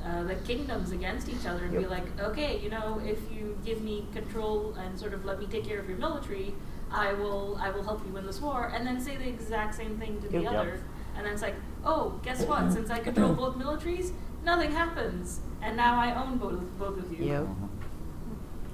uh, 0.04 0.22
the 0.24 0.34
kingdoms 0.46 0.92
against 0.92 1.28
each 1.28 1.44
other 1.46 1.64
and 1.64 1.72
be 1.72 1.86
like, 1.86 2.04
okay, 2.20 2.58
you 2.60 2.70
know, 2.70 3.00
if 3.04 3.18
you 3.32 3.58
give 3.64 3.82
me 3.82 4.06
control 4.12 4.74
and 4.74 4.98
sort 4.98 5.12
of 5.14 5.24
let 5.24 5.38
me 5.40 5.46
take 5.46 5.64
care 5.64 5.78
of 5.80 5.88
your 5.88 5.98
military, 5.98 6.54
I 6.90 7.12
will 7.14 7.58
I 7.60 7.70
will 7.70 7.82
help 7.82 8.04
you 8.06 8.12
win 8.12 8.26
this 8.26 8.40
war, 8.40 8.70
and 8.74 8.86
then 8.86 9.00
say 9.00 9.16
the 9.16 9.26
exact 9.28 9.74
same 9.74 9.98
thing 9.98 10.20
to 10.20 10.28
the 10.28 10.34
Yep. 10.34 10.42
Yep. 10.44 10.52
other, 10.52 10.80
and 11.16 11.24
then 11.26 11.32
it's 11.32 11.42
like, 11.42 11.54
oh, 11.84 12.20
guess 12.22 12.44
what? 12.44 12.70
Since 12.72 12.90
I 12.90 12.98
control 13.00 13.32
both 13.34 13.56
militaries, 13.56 14.12
nothing 14.44 14.70
happens, 14.72 15.40
and 15.62 15.76
now 15.76 15.98
I 15.98 16.14
own 16.22 16.36
both 16.36 16.60
both 16.78 16.98
of 16.98 17.10
you. 17.12 17.24
Yep. 17.24 17.42
Mhm. 17.44 17.68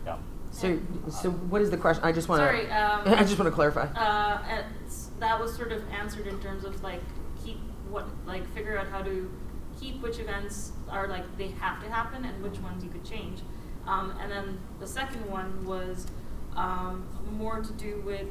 Yeah. 0.04 0.16
So, 0.50 0.78
so 1.10 1.30
what 1.30 1.62
is 1.62 1.70
the 1.70 1.76
question? 1.76 2.02
I 2.04 2.10
just 2.12 2.28
want 2.28 2.40
to. 2.40 2.46
Sorry, 2.46 2.70
um, 2.70 3.02
I 3.06 3.22
just 3.22 3.38
want 3.38 3.48
to 3.50 3.54
clarify. 3.54 3.86
uh, 3.94 4.62
that 5.20 5.40
was 5.40 5.54
sort 5.54 5.72
of 5.72 5.82
answered 5.92 6.26
in 6.26 6.38
terms 6.40 6.64
of 6.64 6.82
like 6.82 7.00
keep 7.00 7.17
what 7.90 8.06
like 8.26 8.46
figure 8.54 8.78
out 8.78 8.88
how 8.88 9.02
to 9.02 9.30
keep 9.80 10.00
which 10.02 10.18
events 10.18 10.72
are 10.90 11.06
like 11.08 11.24
they 11.38 11.48
have 11.48 11.82
to 11.82 11.88
happen 11.90 12.24
and 12.24 12.42
which 12.42 12.58
ones 12.60 12.82
you 12.84 12.90
could 12.90 13.04
change. 13.04 13.40
Um, 13.86 14.14
and 14.20 14.30
then 14.30 14.58
the 14.80 14.86
second 14.86 15.28
one 15.30 15.64
was 15.64 16.06
um, 16.56 17.06
more 17.32 17.60
to 17.60 17.72
do 17.74 18.02
with 18.04 18.26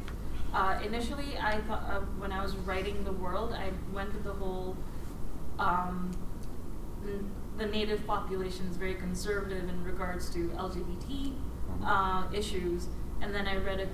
uh, 0.53 0.79
initially 0.85 1.37
I 1.41 1.59
thought 1.61 1.83
uh, 1.89 1.99
when 2.19 2.31
I 2.31 2.41
was 2.41 2.55
writing 2.57 3.03
the 3.03 3.11
world 3.13 3.53
I 3.53 3.71
went 3.93 4.13
with 4.13 4.23
the 4.23 4.33
whole 4.33 4.75
um, 5.59 6.11
n- 7.03 7.31
the 7.57 7.65
native 7.65 8.05
population 8.05 8.67
is 8.67 8.77
very 8.77 8.93
conservative 8.93 9.67
in 9.67 9.83
regards 9.83 10.29
to 10.29 10.49
LGBT 10.49 11.33
uh, 11.83 12.23
issues, 12.31 12.87
and 13.21 13.33
then 13.33 13.47
I 13.47 13.57
read 13.57 13.79
an 13.79 13.89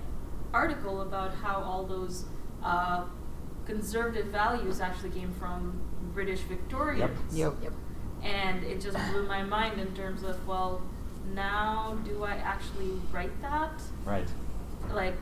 article 0.53 1.01
about 1.01 1.33
how 1.35 1.61
all 1.61 1.85
those 1.85 2.25
uh, 2.61 3.05
conservative 3.65 4.27
values 4.27 4.81
actually 4.81 5.09
came 5.11 5.33
from 5.33 5.79
British 6.13 6.41
Victorians. 6.41 7.19
Yep. 7.31 7.55
Yep. 7.63 7.73
And 8.23 8.63
it 8.63 8.79
just 8.79 8.97
blew 9.11 9.27
my 9.27 9.43
mind 9.43 9.79
in 9.79 9.93
terms 9.95 10.23
of 10.23 10.45
well, 10.47 10.81
now 11.33 11.97
do 12.05 12.23
I 12.23 12.35
actually 12.35 12.91
write 13.11 13.41
that? 13.41 13.81
Right. 14.05 14.27
Like, 14.91 15.15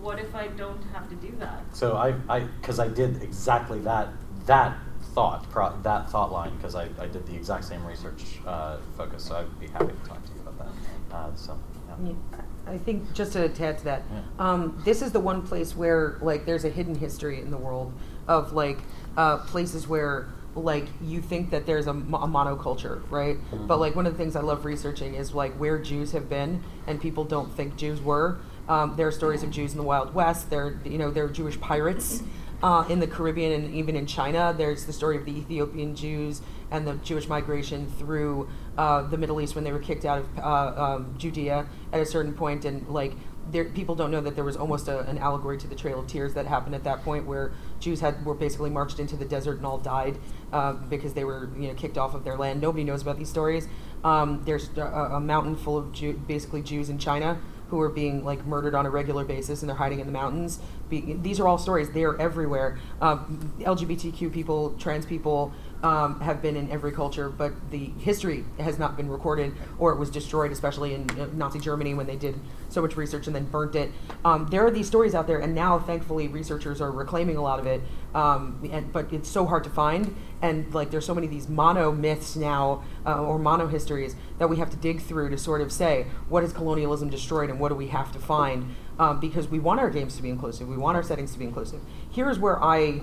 what 0.00 0.18
if 0.18 0.34
I 0.34 0.48
don't 0.48 0.82
have 0.94 1.08
to 1.10 1.14
do 1.16 1.34
that? 1.38 1.62
So 1.72 1.96
I, 1.96 2.14
I, 2.28 2.40
because 2.40 2.78
I 2.78 2.88
did 2.88 3.22
exactly 3.22 3.80
that, 3.80 4.08
that 4.46 4.76
thought, 5.14 5.48
pro, 5.50 5.76
that 5.82 6.10
thought 6.10 6.32
line, 6.32 6.56
because 6.56 6.74
I, 6.74 6.88
I 6.98 7.06
did 7.06 7.26
the 7.26 7.34
exact 7.34 7.64
same 7.64 7.84
research 7.84 8.38
uh, 8.46 8.78
focus. 8.96 9.24
So 9.24 9.36
I'd 9.36 9.60
be 9.60 9.66
happy 9.68 9.92
to 9.92 10.08
talk 10.08 10.24
to 10.24 10.32
you 10.32 10.40
about 10.40 10.58
that. 10.58 11.14
Uh, 11.14 11.34
so, 11.34 11.58
yeah. 11.88 12.12
Yeah, 12.32 12.40
I 12.70 12.78
think 12.78 13.12
just 13.12 13.32
to 13.32 13.44
add 13.44 13.54
to 13.78 13.84
that, 13.84 14.02
Yeah. 14.12 14.20
um, 14.38 14.80
this 14.84 15.02
is 15.02 15.12
the 15.12 15.20
one 15.20 15.42
place 15.42 15.76
where 15.76 16.16
like 16.22 16.46
there's 16.46 16.64
a 16.64 16.68
hidden 16.70 16.94
history 16.94 17.40
in 17.40 17.50
the 17.50 17.56
world 17.56 17.92
of 18.28 18.52
like 18.52 18.78
uh, 19.16 19.38
places 19.38 19.88
where 19.88 20.28
like 20.54 20.86
you 21.02 21.20
think 21.20 21.50
that 21.50 21.66
there's 21.66 21.86
a, 21.86 21.92
mo- 21.94 22.18
a 22.18 22.26
monoculture, 22.28 23.00
right? 23.10 23.38
Mhm. 23.52 23.66
But 23.66 23.78
like 23.80 23.94
one 23.96 24.06
of 24.06 24.12
the 24.12 24.18
things 24.18 24.36
I 24.36 24.40
love 24.40 24.64
researching 24.64 25.14
is 25.14 25.34
like 25.34 25.52
where 25.54 25.78
Jews 25.78 26.12
have 26.12 26.28
been 26.28 26.62
and 26.86 27.00
people 27.00 27.24
don't 27.24 27.52
think 27.56 27.76
Jews 27.76 28.00
were. 28.00 28.38
Um, 28.68 28.94
there 28.96 29.06
are 29.08 29.12
stories 29.12 29.42
of 29.42 29.50
Jews 29.50 29.72
in 29.72 29.78
the 29.78 29.84
Wild 29.84 30.14
West. 30.14 30.50
There, 30.50 30.78
you 30.84 30.98
know, 30.98 31.10
there 31.10 31.24
are 31.24 31.28
Jewish 31.28 31.60
pirates 31.60 32.22
uh, 32.62 32.84
in 32.88 33.00
the 33.00 33.06
Caribbean 33.06 33.52
and 33.52 33.74
even 33.74 33.96
in 33.96 34.06
China. 34.06 34.54
There's 34.56 34.86
the 34.86 34.92
story 34.92 35.16
of 35.16 35.24
the 35.24 35.36
Ethiopian 35.38 35.94
Jews 35.96 36.40
and 36.70 36.86
the 36.86 36.94
Jewish 36.96 37.28
migration 37.28 37.86
through 37.98 38.48
uh, 38.78 39.02
the 39.02 39.16
Middle 39.16 39.40
East 39.40 39.54
when 39.54 39.64
they 39.64 39.72
were 39.72 39.78
kicked 39.78 40.04
out 40.04 40.18
of 40.18 40.38
uh, 40.38 40.82
um, 40.82 41.14
Judea 41.18 41.66
at 41.92 42.00
a 42.00 42.06
certain 42.06 42.32
point, 42.32 42.64
and 42.64 42.86
like 42.88 43.12
there, 43.50 43.64
people 43.64 43.94
don't 43.94 44.10
know 44.10 44.20
that 44.20 44.34
there 44.34 44.44
was 44.44 44.56
almost 44.56 44.88
a, 44.88 45.00
an 45.00 45.18
allegory 45.18 45.58
to 45.58 45.66
the 45.66 45.74
Trail 45.74 45.98
of 45.98 46.06
Tears 46.06 46.34
that 46.34 46.46
happened 46.46 46.74
at 46.74 46.84
that 46.84 47.02
point, 47.02 47.26
where 47.26 47.52
Jews 47.80 48.00
had 48.00 48.24
were 48.24 48.34
basically 48.34 48.70
marched 48.70 49.00
into 49.00 49.16
the 49.16 49.24
desert 49.24 49.56
and 49.56 49.66
all 49.66 49.78
died 49.78 50.18
uh, 50.52 50.74
because 50.74 51.14
they 51.14 51.24
were 51.24 51.50
you 51.56 51.68
know 51.68 51.74
kicked 51.74 51.98
off 51.98 52.14
of 52.14 52.24
their 52.24 52.36
land. 52.36 52.60
Nobody 52.60 52.84
knows 52.84 53.02
about 53.02 53.18
these 53.18 53.30
stories. 53.30 53.66
Um, 54.04 54.42
there's 54.44 54.70
a, 54.76 54.82
a 54.82 55.20
mountain 55.20 55.56
full 55.56 55.76
of 55.76 55.92
Jew, 55.92 56.14
basically 56.26 56.62
Jews 56.62 56.88
in 56.88 56.98
China 56.98 57.38
who 57.70 57.80
are 57.80 57.88
being 57.88 58.24
like 58.24 58.44
murdered 58.44 58.74
on 58.74 58.84
a 58.84 58.90
regular 58.90 59.24
basis 59.24 59.62
and 59.62 59.68
they're 59.68 59.76
hiding 59.76 60.00
in 60.00 60.06
the 60.06 60.12
mountains. 60.12 60.58
Be, 60.88 61.14
these 61.14 61.38
are 61.38 61.46
all 61.46 61.56
stories. 61.56 61.90
They 61.90 62.02
are 62.02 62.20
everywhere. 62.20 62.78
Um, 63.00 63.54
LGBTQ 63.60 64.32
people, 64.32 64.72
trans 64.72 65.06
people 65.06 65.52
um, 65.82 66.20
have 66.20 66.42
been 66.42 66.56
in 66.56 66.70
every 66.70 66.92
culture, 66.92 67.28
but 67.28 67.52
the 67.70 67.86
history 67.98 68.44
has 68.58 68.78
not 68.78 68.96
been 68.96 69.08
recorded 69.08 69.54
or 69.78 69.92
it 69.92 69.98
was 69.98 70.10
destroyed, 70.10 70.52
especially 70.52 70.94
in 70.94 71.08
uh, 71.18 71.28
Nazi 71.32 71.58
Germany 71.58 71.94
when 71.94 72.06
they 72.06 72.16
did 72.16 72.38
so 72.68 72.82
much 72.82 72.96
research 72.96 73.26
and 73.26 73.34
then 73.34 73.46
burnt 73.46 73.74
it. 73.74 73.90
Um, 74.24 74.46
there 74.50 74.64
are 74.64 74.70
these 74.70 74.86
stories 74.86 75.14
out 75.14 75.26
there, 75.26 75.38
and 75.38 75.54
now 75.54 75.78
thankfully 75.78 76.28
researchers 76.28 76.80
are 76.80 76.90
reclaiming 76.90 77.36
a 77.36 77.42
lot 77.42 77.58
of 77.58 77.66
it. 77.66 77.80
Um, 78.14 78.68
and, 78.70 78.92
but 78.92 79.12
it's 79.12 79.28
so 79.28 79.46
hard 79.46 79.64
to 79.64 79.70
find, 79.70 80.16
and 80.42 80.72
like 80.74 80.90
there's 80.90 81.06
so 81.06 81.14
many 81.14 81.26
of 81.26 81.32
these 81.32 81.48
mono 81.48 81.92
myths 81.92 82.36
now 82.36 82.82
uh, 83.06 83.22
or 83.22 83.38
mono 83.38 83.68
histories 83.68 84.16
that 84.38 84.48
we 84.48 84.56
have 84.56 84.70
to 84.70 84.76
dig 84.76 85.00
through 85.00 85.30
to 85.30 85.38
sort 85.38 85.60
of 85.60 85.70
say 85.70 86.06
what 86.28 86.42
has 86.42 86.52
colonialism 86.52 87.08
destroyed 87.08 87.50
and 87.50 87.60
what 87.60 87.68
do 87.68 87.74
we 87.74 87.88
have 87.88 88.12
to 88.12 88.18
find 88.18 88.74
um, 88.98 89.18
because 89.18 89.48
we 89.48 89.58
want 89.58 89.80
our 89.80 89.88
games 89.90 90.14
to 90.16 90.22
be 90.22 90.28
inclusive, 90.28 90.68
we 90.68 90.76
want 90.76 90.96
our 90.96 91.02
settings 91.02 91.32
to 91.32 91.38
be 91.38 91.46
inclusive. 91.46 91.80
Here's 92.10 92.38
where 92.38 92.62
I 92.62 93.00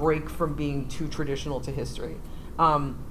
break 0.00 0.30
from 0.30 0.54
being 0.54 0.88
too 0.88 1.06
traditional 1.06 1.60
to 1.60 1.70
history. 1.70 2.16
Um, 2.58 3.04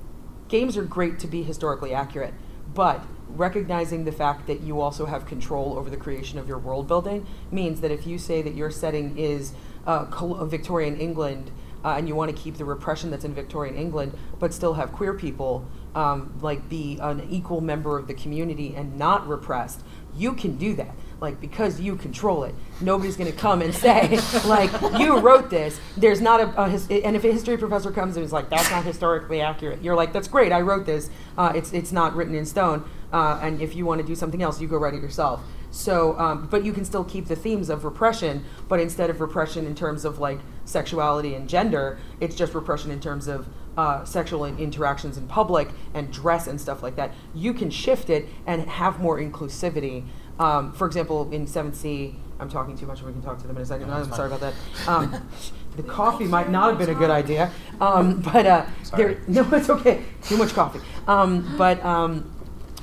games 0.48 0.76
are 0.76 0.84
great 0.84 1.20
to 1.20 1.28
be 1.28 1.44
historically 1.44 1.94
accurate, 1.94 2.34
but 2.74 3.06
recognizing 3.30 4.06
the 4.06 4.12
fact 4.12 4.48
that 4.48 4.62
you 4.62 4.82
also 4.82 5.06
have 5.06 5.28
control 5.28 5.78
over 5.78 5.88
the 5.92 5.98
creation 5.98 6.40
of 6.40 6.48
your 6.48 6.58
world 6.58 6.88
building 6.88 7.28
means 7.52 7.82
that 7.82 7.92
if 7.92 8.08
you 8.08 8.18
say 8.18 8.42
that 8.42 8.56
your 8.56 8.72
setting 8.72 9.16
is 9.20 9.54
uh, 9.86 10.06
col- 10.06 10.44
Victorian 10.46 11.00
England 11.00 11.52
uh, 11.86 11.90
and 11.90 12.08
you 12.08 12.16
want 12.16 12.36
to 12.36 12.36
keep 12.36 12.58
the 12.58 12.66
repression 12.66 13.12
that's 13.12 13.24
in 13.24 13.36
Victorian 13.36 13.76
England, 13.76 14.18
but 14.40 14.52
still 14.52 14.74
have 14.74 14.92
queer 14.92 15.14
people 15.14 15.68
um, 15.94 16.34
like 16.42 16.68
be 16.70 16.98
an 17.02 17.28
equal 17.30 17.62
member 17.62 18.00
of 18.00 18.08
the 18.08 18.16
community 18.16 18.74
and 18.76 18.98
not 18.98 19.28
repressed, 19.28 19.84
you 20.16 20.34
can 20.34 20.58
do 20.58 20.74
that. 20.74 20.96
Like 21.22 21.42
because 21.42 21.82
you 21.82 21.96
control 21.98 22.46
it, 22.46 22.56
nobody's 22.80 23.18
going 23.18 23.30
to 23.32 23.38
come 23.38 23.62
and 23.62 23.76
say 23.76 24.20
like 24.46 24.72
you 25.00 25.20
wrote 25.20 25.50
this. 25.50 25.80
There's 25.98 26.22
not 26.22 26.40
a, 26.40 26.62
a 26.64 26.70
his- 26.70 26.90
and 26.90 27.16
if 27.16 27.24
a 27.26 27.32
history 27.32 27.58
professor 27.58 27.92
comes 27.92 28.16
and 28.16 28.26
is 28.26 28.32
like 28.32 28.50
that's 28.50 28.72
not 28.72 28.86
historically 28.86 29.42
accurate, 29.42 29.82
you're 29.82 29.96
like 29.96 30.14
that's 30.14 30.30
great. 30.30 30.52
I 30.54 30.62
wrote 30.62 30.86
this. 30.86 31.10
Uh, 31.38 31.52
it's 31.54 31.74
it's 31.74 31.92
not 31.92 32.16
written 32.16 32.36
in 32.36 32.46
stone. 32.46 32.90
Uh, 33.12 33.40
and 33.42 33.62
if 33.62 33.76
you 33.76 33.86
want 33.86 34.00
to 34.00 34.08
do 34.08 34.16
something 34.16 34.42
else, 34.42 34.62
you 34.62 34.68
go 34.68 34.78
write 34.78 34.94
it 34.94 35.02
yourself. 35.02 35.42
So, 35.72 36.18
um, 36.18 36.48
but 36.50 36.64
you 36.64 36.74
can 36.74 36.86
still 36.86 37.04
keep 37.04 37.28
the 37.28 37.36
themes 37.36 37.70
of 37.70 37.84
repression, 37.84 38.44
but 38.68 38.80
instead 38.80 39.10
of 39.10 39.20
repression 39.22 39.66
in 39.68 39.76
terms 39.76 40.06
of 40.06 40.20
like 40.20 40.40
sexuality 40.66 41.36
and 41.36 41.50
gender, 41.50 42.00
it's 42.20 42.36
just 42.36 42.54
repression 42.56 42.92
in 42.92 43.00
terms 43.00 43.28
of 43.28 43.48
uh, 43.78 44.04
sexual 44.04 44.46
in- 44.46 44.58
interactions 44.58 45.18
in 45.18 45.28
public 45.28 45.70
and 45.94 46.12
dress 46.12 46.48
and 46.48 46.60
stuff 46.62 46.82
like 46.82 46.96
that. 46.96 47.14
You 47.36 47.54
can 47.54 47.70
shift 47.70 48.10
it 48.10 48.28
and 48.48 48.64
have 48.70 49.00
more 49.00 49.20
inclusivity. 49.20 50.06
Um, 50.40 50.72
for 50.72 50.88
example, 50.88 51.30
in 51.32 51.46
7th 51.46 51.76
Sea, 51.76 52.16
I'm 52.40 52.50
talking 52.50 52.78
too 52.78 52.86
much, 52.86 53.00
and 53.00 53.08
we 53.08 53.14
can 53.14 53.22
talk 53.22 53.40
to 53.40 53.48
them 53.48 53.58
in 53.58 53.62
a 53.62 53.66
second. 53.66 53.88
No, 53.88 53.94
I'm 53.96 54.12
sorry 54.14 54.28
about 54.28 54.40
that. 54.40 54.54
Um, 54.88 55.30
the 55.76 55.84
coffee 55.84 56.26
might 56.26 56.50
not 56.50 56.70
have 56.70 56.80
been 56.80 56.96
a 56.96 56.98
good 56.98 57.10
idea, 57.10 57.52
um, 57.82 58.22
but 58.34 58.46
uh, 58.46 58.66
there, 58.96 59.20
no, 59.28 59.48
it's 59.52 59.70
okay. 59.70 60.04
Too 60.24 60.38
much 60.38 60.54
coffee. 60.54 60.80
Um, 61.08 61.56
but 61.58 61.84
um, 61.84 62.34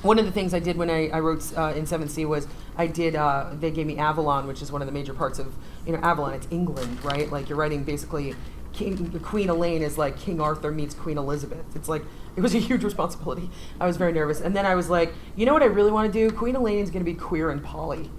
one 0.02 0.18
of 0.18 0.26
the 0.26 0.32
things 0.32 0.52
I 0.52 0.60
did 0.60 0.76
when 0.76 0.90
I, 0.90 1.08
I 1.08 1.20
wrote 1.20 1.56
uh, 1.56 1.72
in 1.74 1.84
7th 1.84 2.10
Sea 2.10 2.26
was 2.26 2.46
I 2.76 2.86
did, 2.86 3.16
uh, 3.16 3.50
they 3.58 3.70
gave 3.70 3.86
me 3.86 3.96
Avalon, 3.96 4.46
which 4.46 4.60
is 4.60 4.70
one 4.70 4.82
of 4.82 4.86
the 4.86 4.92
major 4.92 5.14
parts 5.14 5.38
of, 5.38 5.54
you 5.86 5.92
know, 5.92 5.98
Avalon. 5.98 6.34
It's 6.34 6.46
England, 6.50 7.02
right? 7.02 7.30
Like 7.32 7.48
you're 7.48 7.58
writing 7.58 7.84
basically 7.84 8.34
King, 8.74 9.18
Queen 9.20 9.48
Elaine 9.48 9.82
is 9.82 9.96
like 9.96 10.18
King 10.18 10.40
Arthur 10.40 10.70
meets 10.70 10.94
Queen 10.94 11.16
Elizabeth. 11.16 11.64
It's 11.74 11.88
like, 11.88 12.02
it 12.36 12.40
was 12.40 12.54
a 12.54 12.58
huge 12.58 12.84
responsibility. 12.84 13.50
I 13.80 13.86
was 13.86 13.96
very 13.96 14.12
nervous. 14.12 14.40
And 14.40 14.54
then 14.54 14.66
I 14.66 14.74
was 14.74 14.90
like, 14.90 15.14
you 15.34 15.46
know 15.46 15.52
what 15.52 15.62
I 15.62 15.66
really 15.66 15.90
want 15.90 16.12
to 16.12 16.28
do? 16.28 16.34
Queen 16.34 16.54
Elaine 16.54 16.78
is 16.78 16.90
going 16.90 17.04
to 17.04 17.10
be 17.10 17.16
queer 17.18 17.50
and 17.50 17.64
poly. 17.64 18.10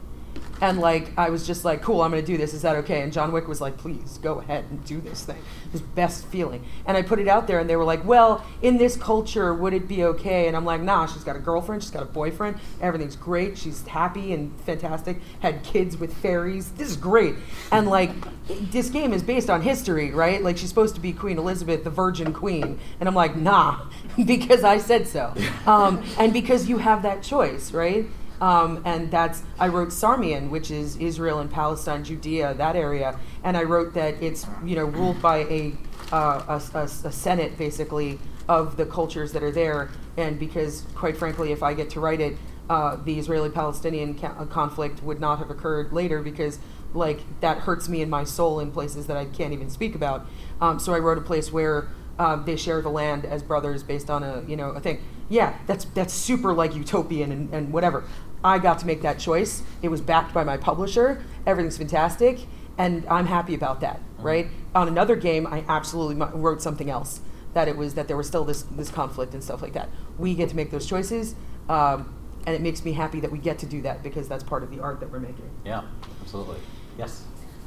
And 0.62 0.80
like 0.80 1.18
I 1.18 1.30
was 1.30 1.46
just 1.46 1.66
like, 1.66 1.82
cool, 1.82 2.02
I'm 2.02 2.12
gonna 2.12 2.22
do 2.22 2.38
this. 2.38 2.54
Is 2.54 2.62
that 2.64 2.76
okay? 2.78 3.02
And 3.02 3.12
John 3.12 3.32
Wick 3.32 3.48
was 3.48 3.62
like, 3.62 3.78
please 3.78 4.18
go 4.20 4.40
ahead 4.40 4.66
and 4.70 4.84
do 4.86 5.02
this 5.02 5.24
thing. 5.24 5.42
His 5.72 5.82
best 5.82 6.26
feeling. 6.28 6.64
And 6.86 6.96
I 6.98 7.02
put 7.02 7.20
it 7.20 7.28
out 7.28 7.48
there, 7.48 7.60
and 7.60 7.70
they 7.70 7.76
were 7.76 7.84
like, 7.84 8.06
well, 8.06 8.44
in 8.62 8.78
this 8.78 8.96
culture, 8.96 9.54
would 9.54 9.74
it 9.74 9.88
be 9.88 10.04
okay? 10.04 10.48
And 10.48 10.56
I'm 10.56 10.66
like, 10.66 10.82
nah. 10.82 11.06
She's 11.08 11.24
got 11.24 11.36
a 11.36 11.40
girlfriend. 11.40 11.84
She's 11.84 11.92
got 11.92 12.04
a 12.04 12.08
boyfriend. 12.08 12.58
Everything's 12.82 13.16
great. 13.16 13.58
She's 13.58 13.86
happy 13.88 14.34
and 14.34 14.58
fantastic. 14.62 15.20
Had 15.42 15.64
kids 15.64 15.98
with 15.98 16.14
fairies. 16.18 16.72
This 16.72 16.90
is 16.90 16.98
great. 16.98 17.36
And 17.72 17.88
like, 17.88 18.12
this 18.48 18.90
game 18.90 19.14
is 19.14 19.24
based 19.24 19.50
on 19.50 19.62
history, 19.62 20.12
right? 20.12 20.42
Like 20.42 20.58
she's 20.58 20.70
supposed 20.70 20.96
to 20.96 21.02
be 21.02 21.14
Queen 21.14 21.38
Elizabeth, 21.38 21.84
the 21.84 21.90
Virgin 21.90 22.34
Queen. 22.34 22.80
And 23.00 23.08
I'm 23.08 23.16
like, 23.16 23.36
nah, 23.36 23.86
because 24.26 24.64
I 24.64 24.78
said 24.78 25.08
so, 25.08 25.34
um, 25.66 26.04
and 26.18 26.34
because 26.34 26.70
you 26.70 26.78
have 26.78 27.04
that 27.04 27.24
choice, 27.24 27.72
right? 27.72 28.06
Um, 28.42 28.82
and 28.86 29.10
that's 29.10 29.44
I 29.60 29.68
wrote 29.68 29.90
Sarmian, 29.90 30.50
which 30.50 30.70
is 30.70 30.96
Israel 30.98 31.40
and 31.40 31.50
Palestine, 31.50 32.04
Judea, 32.04 32.54
that 32.56 32.76
area, 32.76 33.20
and 33.44 33.58
I 33.58 33.64
wrote 33.64 33.94
that 33.96 34.22
it's 34.22 34.46
you 34.64 34.76
know 34.76 34.86
ruled 34.86 35.22
by 35.22 35.38
a 35.38 35.74
uh, 36.12 36.60
a, 36.74 36.78
a, 36.78 36.84
a 36.84 37.12
senate 37.12 37.58
basically 37.58 38.20
of 38.48 38.78
the 38.78 38.86
cultures 38.86 39.32
that 39.34 39.44
are 39.44 39.52
there, 39.52 39.90
and 40.18 40.40
because 40.40 40.84
quite 40.96 41.18
frankly, 41.18 41.52
if 41.52 41.64
I 41.64 41.74
get 41.74 41.90
to 41.92 42.00
write 42.00 42.22
it, 42.22 42.38
uh, 42.70 42.98
the 42.98 43.18
Israeli-Palestinian 43.18 44.20
ca- 44.20 44.36
uh, 44.38 44.46
conflict 44.46 45.02
would 45.04 45.20
not 45.20 45.40
have 45.40 45.50
occurred 45.50 45.92
later 45.92 46.22
because 46.22 46.60
like 46.94 47.22
that 47.42 47.60
hurts 47.60 47.90
me 47.90 48.02
in 48.02 48.10
my 48.10 48.24
soul 48.24 48.60
in 48.60 48.72
places 48.72 49.08
that 49.08 49.18
I 49.18 49.26
can't 49.26 49.54
even 49.54 49.70
speak 49.70 49.96
about. 49.96 50.26
Um, 50.62 50.80
so 50.80 50.94
I 50.94 51.00
wrote 51.00 51.18
a 51.18 51.22
place 51.22 51.52
where 51.52 51.88
um, 52.20 52.46
they 52.46 52.56
share 52.56 52.82
the 52.82 52.90
land 52.90 53.26
as 53.26 53.44
brothers 53.44 53.84
based 53.84 54.10
on 54.10 54.24
a 54.24 54.44
you 54.48 54.56
know 54.56 54.70
a 54.72 54.80
thing. 54.80 55.02
Yeah, 55.30 55.58
that's 55.68 55.86
that's 55.86 56.14
super 56.14 56.54
like 56.54 56.76
utopian 56.76 57.32
and, 57.32 57.54
and 57.54 57.74
whatever. 57.74 58.04
I 58.44 58.60
got 58.60 58.80
to 58.80 58.86
make 58.86 59.02
that 59.02 59.20
choice. 59.20 59.64
It 59.82 59.90
was 59.90 60.02
backed 60.02 60.34
by 60.34 60.44
my 60.44 60.58
publisher. 60.58 61.24
Everything's 61.46 61.78
fantastic, 61.78 62.42
and 62.78 63.06
I'm 63.08 63.26
happy 63.26 63.54
about 63.56 63.82
that. 63.82 64.00
Right. 64.20 64.48
On 64.76 64.88
another 64.88 65.16
game, 65.16 65.48
I 65.48 65.64
absolutely 65.68 66.16
mu- 66.16 66.26
wrote 66.34 66.62
something 66.62 66.90
else. 66.90 67.22
That 67.54 67.68
it 67.68 67.78
was 67.78 67.96
that 67.96 68.08
there 68.08 68.18
was 68.18 68.28
still 68.28 68.44
this 68.46 68.64
this 68.64 68.92
conflict 68.92 69.34
and 69.34 69.44
stuff 69.44 69.62
like 69.62 69.74
that. 69.74 69.90
We 70.18 70.36
get 70.36 70.50
to 70.50 70.56
make 70.56 70.70
those 70.70 70.86
choices, 70.86 71.34
um, 71.70 72.14
and 72.46 72.56
it 72.56 72.62
makes 72.62 72.86
me 72.86 72.94
happy 72.94 73.20
that 73.22 73.32
we 73.32 73.40
get 73.40 73.58
to 73.60 73.66
do 73.66 73.82
that 73.82 74.04
because 74.04 74.28
that's 74.28 74.44
part 74.44 74.64
of 74.64 74.70
the 74.70 74.80
art 74.80 75.00
that 75.00 75.10
we're 75.12 75.20
making. 75.20 75.50
Yeah, 75.66 75.82
absolutely. 76.22 76.60
Yes. 76.98 77.24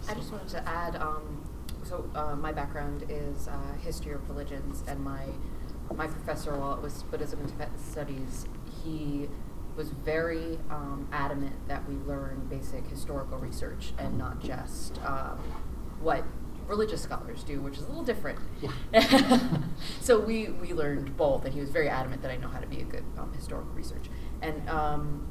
I 0.08 0.14
just 0.14 0.30
wanted 0.30 0.48
to 0.48 0.68
add. 0.68 0.96
Um, 0.96 1.44
so 1.84 2.08
uh, 2.14 2.36
my 2.36 2.52
background 2.52 3.04
is 3.08 3.48
uh, 3.48 3.56
history 3.82 4.12
of 4.12 4.28
religions, 4.28 4.84
and 4.86 5.02
my 5.02 5.24
my 5.94 6.06
professor, 6.06 6.56
while 6.56 6.74
it 6.74 6.82
was 6.82 7.02
Buddhism 7.04 7.40
and 7.40 7.48
Tibetan 7.48 7.78
studies, 7.78 8.46
he 8.84 9.28
was 9.76 9.90
very 9.90 10.58
um, 10.70 11.08
adamant 11.12 11.56
that 11.68 11.88
we 11.88 11.94
learn 11.96 12.46
basic 12.50 12.86
historical 12.86 13.38
research 13.38 13.92
and 13.98 14.18
not 14.18 14.40
just 14.40 14.98
um, 15.04 15.38
what 16.00 16.24
religious 16.66 17.02
scholars 17.02 17.42
do, 17.42 17.60
which 17.60 17.76
is 17.76 17.84
a 17.84 17.88
little 17.88 18.04
different. 18.04 18.38
Yeah. 18.60 19.40
so 20.00 20.20
we 20.20 20.48
we 20.48 20.72
learned 20.72 21.16
both, 21.16 21.44
and 21.44 21.52
he 21.52 21.60
was 21.60 21.70
very 21.70 21.88
adamant 21.88 22.22
that 22.22 22.30
I 22.30 22.36
know 22.36 22.48
how 22.48 22.60
to 22.60 22.66
be 22.66 22.80
a 22.80 22.84
good 22.84 23.04
um, 23.18 23.32
historical 23.32 23.72
research. 23.72 24.06
And 24.40 24.68
um, 24.68 25.28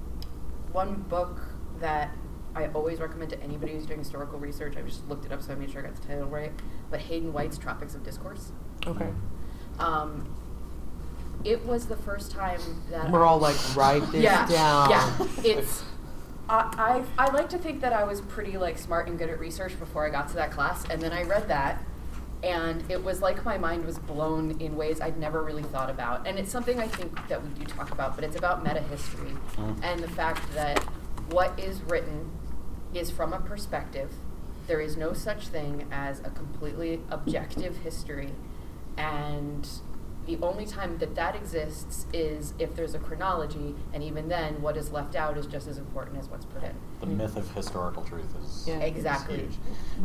one 0.71 0.95
book 1.03 1.41
that 1.79 2.15
I 2.55 2.67
always 2.67 2.99
recommend 2.99 3.29
to 3.31 3.41
anybody 3.41 3.73
who's 3.73 3.85
doing 3.85 3.99
historical 3.99 4.39
research. 4.39 4.75
I 4.77 4.81
just 4.81 5.07
looked 5.07 5.25
it 5.25 5.31
up, 5.31 5.41
so 5.41 5.53
I 5.53 5.55
made 5.55 5.71
sure 5.71 5.81
I 5.81 5.87
got 5.87 5.95
the 5.95 6.07
title 6.07 6.27
right. 6.27 6.51
But 6.89 7.01
Hayden 7.01 7.31
White's 7.33 7.57
Tropics 7.57 7.95
of 7.95 8.03
Discourse. 8.03 8.51
Okay. 8.85 9.09
Um, 9.77 10.35
it 11.43 11.65
was 11.65 11.85
the 11.87 11.95
first 11.97 12.31
time 12.31 12.59
that 12.91 13.09
We're 13.11 13.23
I- 13.25 13.27
all 13.29 13.39
like, 13.39 13.55
write 13.75 14.01
this 14.11 14.23
yeah, 14.23 14.47
down. 14.47 14.89
Yeah, 14.89 15.27
it's. 15.43 15.83
I, 16.49 17.03
I 17.17 17.25
I 17.27 17.31
like 17.31 17.49
to 17.49 17.57
think 17.59 17.81
that 17.81 17.93
I 17.93 18.03
was 18.03 18.21
pretty 18.21 18.57
like 18.57 18.77
smart 18.77 19.07
and 19.07 19.17
good 19.19 19.29
at 19.29 19.39
research 19.39 19.77
before 19.79 20.05
I 20.07 20.09
got 20.09 20.27
to 20.29 20.35
that 20.35 20.51
class, 20.51 20.83
and 20.89 20.99
then 21.01 21.13
I 21.13 21.21
read 21.23 21.47
that, 21.49 21.83
and 22.43 22.83
it 22.89 23.03
was 23.03 23.21
like 23.21 23.45
my 23.45 23.57
mind 23.57 23.85
was 23.85 23.99
blown 23.99 24.59
in 24.59 24.75
ways 24.75 24.99
I'd 24.99 25.17
never 25.19 25.43
really 25.43 25.61
thought 25.63 25.89
about. 25.91 26.27
And 26.27 26.39
it's 26.39 26.51
something 26.51 26.79
I 26.79 26.87
think 26.87 27.27
that 27.29 27.43
we 27.43 27.49
do 27.49 27.65
talk 27.65 27.91
about, 27.91 28.15
but 28.15 28.23
it's 28.23 28.35
about 28.35 28.63
meta 28.63 28.81
history 28.81 29.31
Mm. 29.57 29.79
and 29.83 29.99
the 30.01 30.07
fact 30.09 30.51
that 30.55 30.79
what 31.29 31.57
is 31.59 31.81
written 31.83 32.31
is 32.95 33.11
from 33.11 33.31
a 33.33 33.39
perspective. 33.39 34.11
There 34.65 34.81
is 34.81 34.97
no 34.97 35.13
such 35.13 35.47
thing 35.49 35.87
as 35.91 36.19
a 36.21 36.31
completely 36.31 37.01
objective 37.11 37.77
history, 37.77 38.33
and 38.97 39.67
the 40.25 40.37
only 40.43 40.65
time 40.65 40.97
that 40.99 41.15
that 41.15 41.35
exists 41.35 42.05
is 42.13 42.53
if 42.59 42.75
there's 42.75 42.93
a 42.93 42.99
chronology, 42.99 43.73
and 43.93 44.03
even 44.03 44.27
then, 44.27 44.61
what 44.61 44.77
is 44.77 44.91
left 44.91 45.15
out 45.15 45.37
is 45.37 45.45
just 45.47 45.67
as 45.67 45.77
important 45.77 46.17
as 46.19 46.27
what's 46.29 46.45
put 46.45 46.63
in. 46.63 46.73
The 46.99 47.07
myth 47.07 47.35
of 47.35 47.49
historical 47.55 48.03
truth 48.03 48.25
is 48.43 48.65
Yeah. 48.67 48.77
is 48.79 48.83
Exactly. 48.95 49.37
huge. 49.37 49.57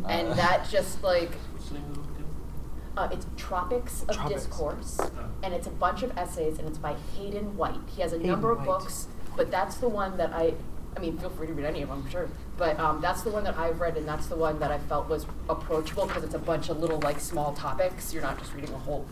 And 0.08 0.28
Uh, 0.28 0.34
that 0.34 0.66
just 0.70 1.02
like 1.02 1.32
uh, 2.96 3.08
it's 3.12 3.26
Tropics 3.36 4.02
of 4.08 4.14
Tropics. 4.16 4.46
Discourse, 4.46 5.00
and 5.42 5.52
it's 5.52 5.66
a 5.66 5.70
bunch 5.70 6.02
of 6.02 6.16
essays, 6.16 6.58
and 6.58 6.68
it's 6.68 6.78
by 6.78 6.94
Hayden 7.16 7.56
White. 7.56 7.80
He 7.94 8.02
has 8.02 8.12
a 8.12 8.16
Hayden 8.16 8.30
number 8.30 8.50
of 8.52 8.58
White. 8.58 8.66
books, 8.66 9.08
but 9.36 9.50
that's 9.50 9.76
the 9.76 9.88
one 9.88 10.16
that 10.16 10.32
I. 10.32 10.54
I 10.96 11.00
mean, 11.00 11.18
feel 11.18 11.28
free 11.30 11.48
to 11.48 11.52
read 11.52 11.66
any 11.66 11.82
of 11.82 11.88
them, 11.88 12.02
I'm 12.04 12.08
sure. 12.10 12.28
But 12.56 12.78
um, 12.78 13.00
that's 13.00 13.22
the 13.22 13.30
one 13.30 13.42
that 13.44 13.58
I've 13.58 13.80
read, 13.80 13.96
and 13.96 14.06
that's 14.06 14.28
the 14.28 14.36
one 14.36 14.60
that 14.60 14.70
I 14.70 14.78
felt 14.78 15.08
was 15.08 15.26
approachable 15.50 16.06
because 16.06 16.22
it's 16.22 16.36
a 16.36 16.38
bunch 16.38 16.68
of 16.68 16.78
little 16.78 17.00
like 17.00 17.18
small 17.18 17.52
topics. 17.52 18.14
You're 18.14 18.22
not 18.22 18.38
just 18.38 18.54
reading 18.54 18.72
a 18.72 18.78
whole 18.78 19.04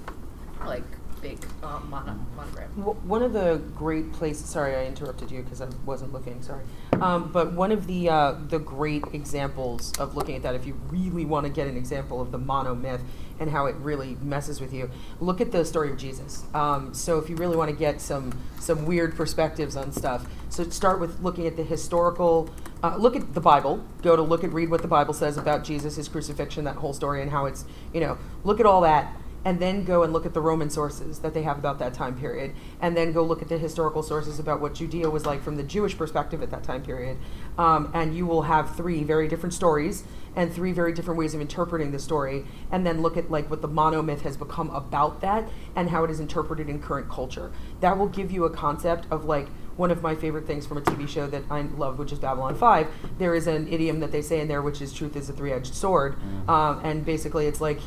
like 0.66 0.84
big 1.22 1.38
um, 1.62 1.88
mono- 1.88 2.18
monogram. 2.36 2.68
One 3.08 3.22
of 3.22 3.32
the 3.32 3.62
great 3.76 4.12
places. 4.12 4.46
Sorry, 4.46 4.74
I 4.74 4.84
interrupted 4.84 5.30
you 5.30 5.42
because 5.42 5.62
I 5.62 5.68
wasn't 5.86 6.12
looking. 6.12 6.42
Sorry, 6.42 6.64
um, 7.00 7.30
but 7.32 7.52
one 7.52 7.72
of 7.72 7.86
the 7.86 8.10
uh, 8.10 8.32
the 8.48 8.58
great 8.58 9.04
examples 9.12 9.92
of 9.98 10.16
looking 10.16 10.34
at 10.36 10.42
that, 10.42 10.54
if 10.54 10.66
you 10.66 10.74
really 10.88 11.24
want 11.24 11.46
to 11.46 11.52
get 11.52 11.68
an 11.68 11.76
example 11.76 12.20
of 12.20 12.32
the 12.32 12.38
mono 12.38 12.74
myth 12.74 13.02
and 13.40 13.50
how 13.50 13.66
it 13.66 13.76
really 13.76 14.16
messes 14.20 14.60
with 14.60 14.74
you, 14.74 14.90
look 15.20 15.40
at 15.40 15.52
the 15.52 15.64
story 15.64 15.90
of 15.90 15.96
Jesus. 15.96 16.44
Um, 16.52 16.92
so 16.92 17.18
if 17.18 17.30
you 17.30 17.36
really 17.36 17.56
want 17.56 17.70
to 17.70 17.76
get 17.76 18.00
some 18.00 18.38
some 18.58 18.84
weird 18.84 19.14
perspectives 19.14 19.76
on 19.76 19.92
stuff, 19.92 20.26
so 20.50 20.64
start 20.64 21.00
with 21.00 21.20
looking 21.20 21.46
at 21.46 21.56
the 21.56 21.64
historical. 21.64 22.50
Uh, 22.82 22.96
look 22.96 23.14
at 23.14 23.32
the 23.32 23.40
Bible. 23.40 23.84
Go 24.02 24.16
to 24.16 24.22
look 24.22 24.42
at 24.42 24.52
read 24.52 24.68
what 24.68 24.82
the 24.82 24.88
Bible 24.88 25.14
says 25.14 25.36
about 25.36 25.62
Jesus, 25.62 25.94
his 25.94 26.08
crucifixion, 26.08 26.64
that 26.64 26.74
whole 26.74 26.92
story, 26.92 27.22
and 27.22 27.30
how 27.30 27.46
it's 27.46 27.64
you 27.94 28.00
know 28.00 28.18
look 28.42 28.58
at 28.58 28.66
all 28.66 28.80
that 28.80 29.14
and 29.44 29.60
then 29.60 29.84
go 29.84 30.02
and 30.02 30.12
look 30.12 30.26
at 30.26 30.34
the 30.34 30.40
Roman 30.40 30.70
sources 30.70 31.18
that 31.20 31.34
they 31.34 31.42
have 31.42 31.58
about 31.58 31.78
that 31.78 31.94
time 31.94 32.18
period, 32.18 32.54
and 32.80 32.96
then 32.96 33.12
go 33.12 33.22
look 33.22 33.42
at 33.42 33.48
the 33.48 33.58
historical 33.58 34.02
sources 34.02 34.38
about 34.38 34.60
what 34.60 34.74
Judea 34.74 35.10
was 35.10 35.26
like 35.26 35.42
from 35.42 35.56
the 35.56 35.62
Jewish 35.62 35.96
perspective 35.96 36.42
at 36.42 36.50
that 36.50 36.62
time 36.62 36.82
period. 36.82 37.18
Um, 37.58 37.90
and 37.94 38.16
you 38.16 38.26
will 38.26 38.42
have 38.42 38.76
three 38.76 39.02
very 39.02 39.28
different 39.28 39.54
stories 39.54 40.04
and 40.34 40.52
three 40.52 40.72
very 40.72 40.92
different 40.92 41.18
ways 41.18 41.34
of 41.34 41.40
interpreting 41.40 41.92
the 41.92 41.98
story, 41.98 42.44
and 42.70 42.86
then 42.86 43.02
look 43.02 43.16
at 43.16 43.30
like 43.30 43.50
what 43.50 43.62
the 43.62 43.68
monomyth 43.68 44.20
has 44.20 44.36
become 44.36 44.70
about 44.70 45.20
that 45.20 45.48
and 45.76 45.90
how 45.90 46.04
it 46.04 46.10
is 46.10 46.20
interpreted 46.20 46.68
in 46.68 46.80
current 46.80 47.08
culture. 47.08 47.52
That 47.80 47.98
will 47.98 48.08
give 48.08 48.30
you 48.30 48.44
a 48.44 48.50
concept 48.50 49.06
of 49.10 49.24
like 49.24 49.48
one 49.76 49.90
of 49.90 50.02
my 50.02 50.14
favorite 50.14 50.46
things 50.46 50.66
from 50.66 50.78
a 50.78 50.80
TV 50.80 51.08
show 51.08 51.26
that 51.26 51.44
I 51.50 51.62
love, 51.62 51.98
which 51.98 52.12
is 52.12 52.18
Babylon 52.18 52.54
5. 52.54 52.88
There 53.18 53.34
is 53.34 53.46
an 53.46 53.68
idiom 53.68 54.00
that 54.00 54.12
they 54.12 54.22
say 54.22 54.40
in 54.40 54.48
there, 54.48 54.62
which 54.62 54.80
is 54.80 54.92
truth 54.92 55.16
is 55.16 55.28
a 55.28 55.32
three 55.32 55.52
edged 55.52 55.74
sword. 55.74 56.16
Mm. 56.16 56.48
Um, 56.48 56.80
and 56.84 57.04
basically, 57.04 57.46
it's 57.46 57.60
like, 57.60 57.80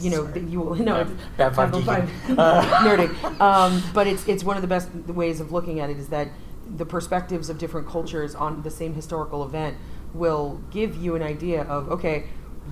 you 0.00 0.10
know, 0.10 0.24
that 0.24 0.42
you 0.44 0.60
will, 0.60 0.74
no, 0.90 1.04
Bad- 1.04 1.10
it's 1.10 1.22
bad 1.36 1.54
five 1.56 1.72
Babylon 1.72 2.06
geeking. 2.08 2.36
5. 2.36 2.38
Uh. 2.38 2.62
nerding. 2.84 3.40
Um, 3.40 3.82
but 3.94 4.06
it's, 4.06 4.26
it's 4.28 4.44
one 4.44 4.56
of 4.56 4.62
the 4.62 4.68
best 4.68 4.90
ways 5.08 5.40
of 5.40 5.52
looking 5.52 5.80
at 5.80 5.90
it 5.90 5.98
is 5.98 6.08
that 6.08 6.28
the 6.76 6.84
perspectives 6.86 7.48
of 7.48 7.58
different 7.58 7.88
cultures 7.88 8.34
on 8.34 8.62
the 8.62 8.70
same 8.70 8.94
historical 8.94 9.42
event 9.44 9.76
will 10.14 10.60
give 10.70 10.96
you 10.96 11.14
an 11.16 11.22
idea 11.22 11.62
of, 11.62 11.88
okay, 11.90 12.24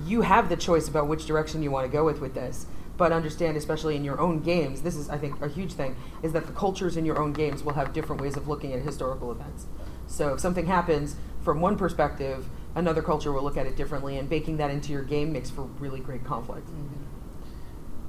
you 0.05 0.21
have 0.21 0.49
the 0.49 0.55
choice 0.57 0.87
about 0.87 1.07
which 1.07 1.25
direction 1.25 1.63
you 1.63 1.71
want 1.71 1.85
to 1.85 1.91
go 1.91 2.05
with 2.05 2.19
with 2.21 2.33
this 2.35 2.67
but 2.97 3.11
understand 3.11 3.55
especially 3.57 3.95
in 3.95 4.03
your 4.03 4.19
own 4.19 4.39
games 4.41 4.81
this 4.83 4.95
is 4.95 5.09
i 5.09 5.17
think 5.17 5.39
a 5.41 5.47
huge 5.47 5.73
thing 5.73 5.95
is 6.21 6.33
that 6.33 6.45
the 6.45 6.53
cultures 6.53 6.97
in 6.97 7.05
your 7.05 7.17
own 7.19 7.33
games 7.33 7.63
will 7.63 7.73
have 7.73 7.93
different 7.93 8.21
ways 8.21 8.35
of 8.37 8.47
looking 8.47 8.73
at 8.73 8.81
historical 8.81 9.31
events 9.31 9.65
so 10.07 10.33
if 10.35 10.39
something 10.39 10.65
happens 10.67 11.15
from 11.41 11.61
one 11.61 11.75
perspective 11.75 12.47
another 12.77 13.01
culture 13.01 13.31
will 13.31 13.43
look 13.43 13.57
at 13.57 13.65
it 13.65 13.75
differently 13.75 14.17
and 14.17 14.29
baking 14.29 14.57
that 14.57 14.69
into 14.69 14.91
your 14.91 15.01
game 15.03 15.33
makes 15.33 15.49
for 15.49 15.63
really 15.79 15.99
great 15.99 16.23
conflict 16.23 16.69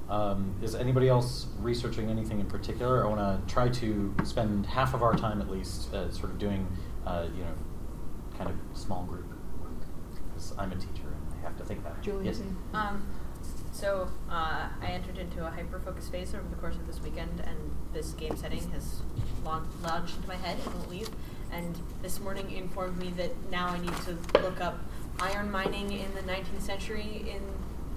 Um, 0.08 0.54
is 0.62 0.74
anybody 0.74 1.08
else 1.08 1.48
researching 1.60 2.08
anything 2.08 2.40
in 2.40 2.46
particular? 2.46 3.04
I 3.04 3.08
want 3.08 3.20
to 3.20 3.52
try 3.54 3.68
to 3.68 4.14
spend 4.24 4.64
half 4.64 4.94
of 4.94 5.02
our 5.02 5.14
time 5.14 5.40
at 5.42 5.50
least 5.50 5.92
uh, 5.92 6.10
sort 6.10 6.30
of 6.30 6.38
doing, 6.38 6.66
uh, 7.06 7.26
you 7.36 7.42
know, 7.44 7.52
kind 8.38 8.48
of 8.48 8.56
small 8.78 9.04
group 9.04 9.26
work. 9.60 9.70
Because 10.28 10.54
I'm 10.56 10.72
a 10.72 10.76
teacher 10.76 11.08
and 11.08 11.38
I 11.38 11.42
have 11.42 11.58
to 11.58 11.64
think 11.64 11.84
that. 11.84 12.00
Julie, 12.00 12.24
yes. 12.24 12.40
Um, 12.72 13.06
so 13.70 14.08
uh, 14.30 14.68
I 14.80 14.86
entered 14.86 15.18
into 15.18 15.46
a 15.46 15.50
hyper 15.50 15.78
focus 15.78 16.08
phase 16.08 16.34
over 16.34 16.48
the 16.48 16.56
course 16.56 16.76
of 16.76 16.86
this 16.86 17.00
weekend, 17.02 17.40
and 17.40 17.58
this 17.92 18.12
game 18.12 18.34
setting 18.36 18.70
has 18.70 19.02
laun- 19.44 19.68
lodged 19.82 20.16
into 20.16 20.26
my 20.28 20.36
head 20.36 20.56
and 20.64 20.74
won't 20.74 20.90
leave. 20.90 21.10
And 21.52 21.74
this 22.02 22.20
morning 22.20 22.50
informed 22.52 22.98
me 22.98 23.10
that 23.16 23.30
now 23.50 23.68
I 23.68 23.78
need 23.78 23.94
to 24.04 24.16
look 24.40 24.60
up 24.60 24.78
iron 25.20 25.50
mining 25.50 25.92
in 25.92 26.14
the 26.14 26.22
19th 26.22 26.60
century 26.60 27.24
in 27.28 27.42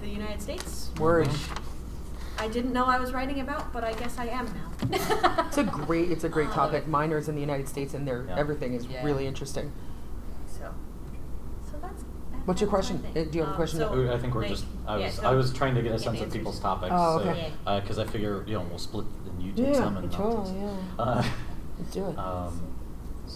the 0.02 0.08
United 0.08 0.42
States. 0.42 0.90
word 1.00 1.30
I 2.40 2.48
didn't 2.48 2.74
know 2.74 2.86
I 2.86 3.00
was 3.00 3.12
writing 3.14 3.40
about, 3.42 3.72
but 3.72 3.84
I 3.84 3.94
guess 3.94 4.18
I 4.18 4.26
am 4.28 4.46
now. 4.48 5.44
it's 5.48 5.58
a 5.60 5.64
great 5.64 6.10
it's 6.12 6.24
a 6.24 6.30
great 6.30 6.50
Oh. 6.50 6.54
topic 6.54 6.88
miners 6.88 7.30
in 7.30 7.36
the 7.36 7.42
united 7.42 7.68
states 7.68 7.94
and 7.94 8.08
their 8.08 8.26
Yeah. 8.26 8.36
everything 8.38 8.74
is 8.74 8.88
Yeah. 8.88 9.04
really 9.06 9.28
interesting 9.28 9.72
So 10.48 10.74
What's 12.46 12.60
your 12.60 12.70
question? 12.72 13.04
Uh, 13.06 13.14
do 13.14 13.20
you 13.38 13.42
have 13.42 13.50
a 13.50 13.52
Um, 13.52 13.56
question? 13.56 13.80
so, 13.80 14.12
I 14.12 14.18
think 14.18 14.34
we're 14.34 14.42
like, 14.42 14.50
just. 14.50 14.66
I 14.88 14.98
yeah, 14.98 15.06
was. 15.06 15.16
so 15.16 15.30
I 15.30 15.36
was 15.36 15.54
trying 15.54 15.76
to 15.76 15.82
get 15.84 15.90
a 15.90 15.94
give 15.94 16.02
sense 16.02 16.22
of 16.22 16.32
people's 16.34 16.60
topics. 16.60 16.92
Oh, 16.98 17.20
okay. 17.20 17.52
Because 17.66 18.00
I 18.00 18.06
figure 18.06 18.44
you 18.48 18.56
know 18.56 18.66
we'll 18.68 18.80
split 18.80 19.06
and 19.28 19.44
you 19.44 19.52
take 19.52 19.68
Yeah, 19.68 19.74
some 19.82 19.98
and 19.98 20.16
I'll 20.16 20.38
take 20.38 20.48
some. 20.48 20.60
yeah. 20.60 21.04
Uh, 21.04 21.24
Let's 21.78 21.92
do 21.94 22.06
it. 22.08 22.18
Um, 22.18 22.60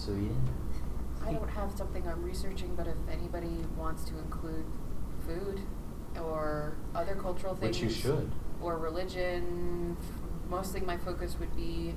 so 0.06 0.12
yeah. 0.12 1.28
I 1.28 1.32
don't 1.32 1.50
have 1.50 1.72
something 1.76 2.06
I'm 2.06 2.22
researching, 2.22 2.76
but 2.76 2.86
if 2.86 2.94
anybody 3.10 3.58
wants 3.76 4.04
to 4.04 4.18
include 4.18 4.64
food 5.26 5.60
or 6.22 6.76
other 6.94 7.16
cultural 7.16 7.56
things, 7.56 7.80
Which 7.80 7.82
you 7.82 7.90
should. 7.90 8.30
or 8.62 8.78
religion, 8.78 9.96
mostly 10.48 10.80
my 10.80 10.96
focus 10.96 11.36
would 11.40 11.54
be 11.56 11.94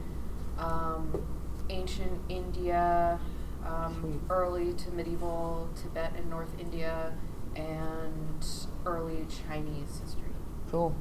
um, 0.57 1.21
ancient 1.69 2.19
India, 2.27 3.19
um, 3.63 4.25
early 4.31 4.73
to 4.73 4.89
medieval 4.91 5.69
Tibet 5.79 6.13
and 6.17 6.27
North 6.29 6.59
India, 6.59 7.13
and 7.55 8.45
early 8.87 9.27
Chinese 9.47 9.99
history. 10.03 10.33
Cool. 10.71 10.95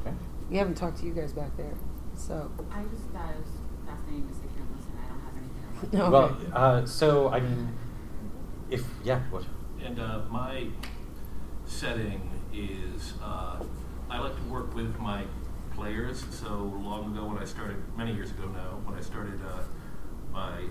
Okay. 0.00 0.16
We 0.50 0.56
haven't 0.56 0.76
talked 0.76 0.98
to 1.00 1.06
you 1.06 1.12
guys 1.12 1.32
back 1.32 1.54
there, 1.58 1.74
so. 2.16 2.50
I 2.70 2.82
just 2.84 3.04
thought 3.12 3.30
it 3.30 3.40
was 3.40 3.52
fascinating 3.86 4.26
to 4.28 4.34
sit 4.34 4.48
here 4.54 4.62
and 4.62 4.76
listen. 4.76 4.92
I 4.96 5.08
don't 5.08 5.20
have 5.20 5.36
anything. 5.36 5.62
I 5.62 5.66
want 5.66 5.73
to 5.73 5.73
No. 5.92 6.10
Well, 6.10 6.36
uh, 6.52 6.86
so 6.86 7.28
I 7.28 7.40
mean, 7.40 7.68
if 8.70 8.84
yeah, 9.04 9.20
what? 9.30 9.44
And 9.84 9.98
uh, 9.98 10.20
my 10.30 10.68
setting 11.66 12.30
is 12.52 13.14
uh, 13.22 13.62
I 14.10 14.18
like 14.18 14.36
to 14.36 14.42
work 14.44 14.74
with 14.74 14.98
my 14.98 15.24
players. 15.74 16.24
So 16.30 16.72
long 16.82 17.12
ago, 17.12 17.26
when 17.26 17.38
I 17.38 17.44
started, 17.44 17.76
many 17.96 18.14
years 18.14 18.30
ago 18.30 18.46
now, 18.46 18.80
when 18.84 18.96
I 18.96 19.00
started 19.02 19.40
uh, 19.42 19.62
my 20.32 20.64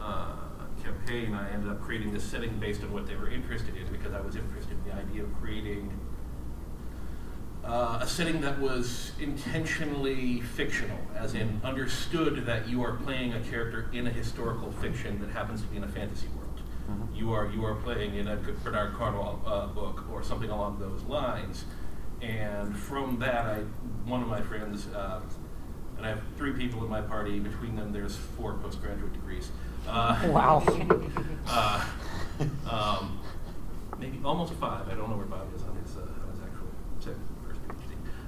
uh, 0.00 0.34
campaign, 0.82 1.34
I 1.34 1.50
ended 1.50 1.70
up 1.70 1.80
creating 1.80 2.12
this 2.12 2.24
setting 2.24 2.58
based 2.58 2.82
on 2.82 2.92
what 2.92 3.06
they 3.06 3.16
were 3.16 3.30
interested 3.30 3.76
in 3.76 3.86
because 3.90 4.12
I 4.12 4.20
was 4.20 4.36
interested 4.36 4.72
in 4.72 4.84
the 4.84 4.94
idea 4.94 5.22
of 5.22 5.34
creating 5.40 5.90
uh, 7.64 7.98
a 8.00 8.06
setting 8.06 8.40
that 8.40 8.58
was 8.58 9.12
intentionally 9.20 10.40
fictional, 10.40 10.98
as 11.16 11.34
in 11.34 11.60
understood 11.64 12.46
that 12.46 12.68
you 12.68 12.82
are 12.82 12.92
playing 12.92 13.32
a 13.34 13.40
character 13.40 13.86
in 13.92 14.06
a 14.06 14.10
historical 14.10 14.70
fiction 14.72 15.20
that 15.20 15.30
happens 15.30 15.60
to 15.62 15.66
be 15.68 15.76
in 15.76 15.84
a 15.84 15.88
fantasy 15.88 16.28
world. 16.28 16.60
Mhm. 16.90 17.16
You 17.16 17.32
are 17.32 17.50
you 17.50 17.64
are 17.64 17.74
playing 17.74 18.14
in 18.14 18.28
a 18.28 18.36
Bernard 18.36 18.94
Cornwell 18.94 19.40
uh, 19.46 19.66
book 19.66 20.04
or 20.10 20.22
something 20.22 20.50
along 20.50 20.78
those 20.78 21.02
lines, 21.02 21.64
and 22.22 22.74
from 22.76 23.18
that, 23.18 23.44
I 23.46 23.58
one 24.08 24.22
of 24.22 24.28
my 24.28 24.40
friends, 24.40 24.86
uh, 24.94 25.20
and 25.98 26.06
I 26.06 26.10
have 26.10 26.22
three 26.36 26.52
people 26.52 26.82
in 26.84 26.90
my 26.90 27.02
party. 27.02 27.38
Between 27.40 27.76
them, 27.76 27.92
there's 27.92 28.16
four 28.16 28.54
postgraduate 28.54 29.12
degrees. 29.12 29.50
Uh, 29.86 30.16
Wow. 30.28 30.62
uh, 31.48 31.84
um, 32.70 33.18
maybe 33.98 34.18
almost 34.24 34.52
five. 34.54 34.88
I 34.88 34.94
don't 34.94 35.10
know 35.10 35.16
where 35.16 35.26
Bob 35.26 35.48
is 35.54 35.62
on 35.64 35.76
his, 35.76 35.96
uh, 35.96 36.00
on 36.02 36.30
his 36.32 36.40
actual 36.42 36.68
second, 37.00 37.24
first 37.46 37.60
PhD. 37.66 37.94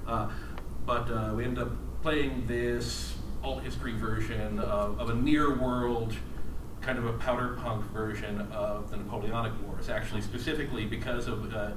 but 0.85 1.09
uh, 1.11 1.33
we 1.35 1.43
end 1.45 1.57
up 1.59 1.69
playing 2.01 2.45
this 2.47 3.15
alt 3.43 3.63
history 3.63 3.93
version 3.93 4.59
of, 4.59 4.99
of 4.99 5.09
a 5.09 5.15
near 5.15 5.57
world, 5.59 6.13
kind 6.81 6.97
of 6.97 7.05
a 7.05 7.13
powder 7.13 7.57
punk 7.61 7.83
version 7.91 8.41
of 8.51 8.89
the 8.91 8.97
Napoleonic 8.97 9.53
Wars, 9.65 9.89
actually, 9.89 10.21
specifically 10.21 10.85
because 10.85 11.27
of. 11.27 11.53
Uh, 11.53 11.71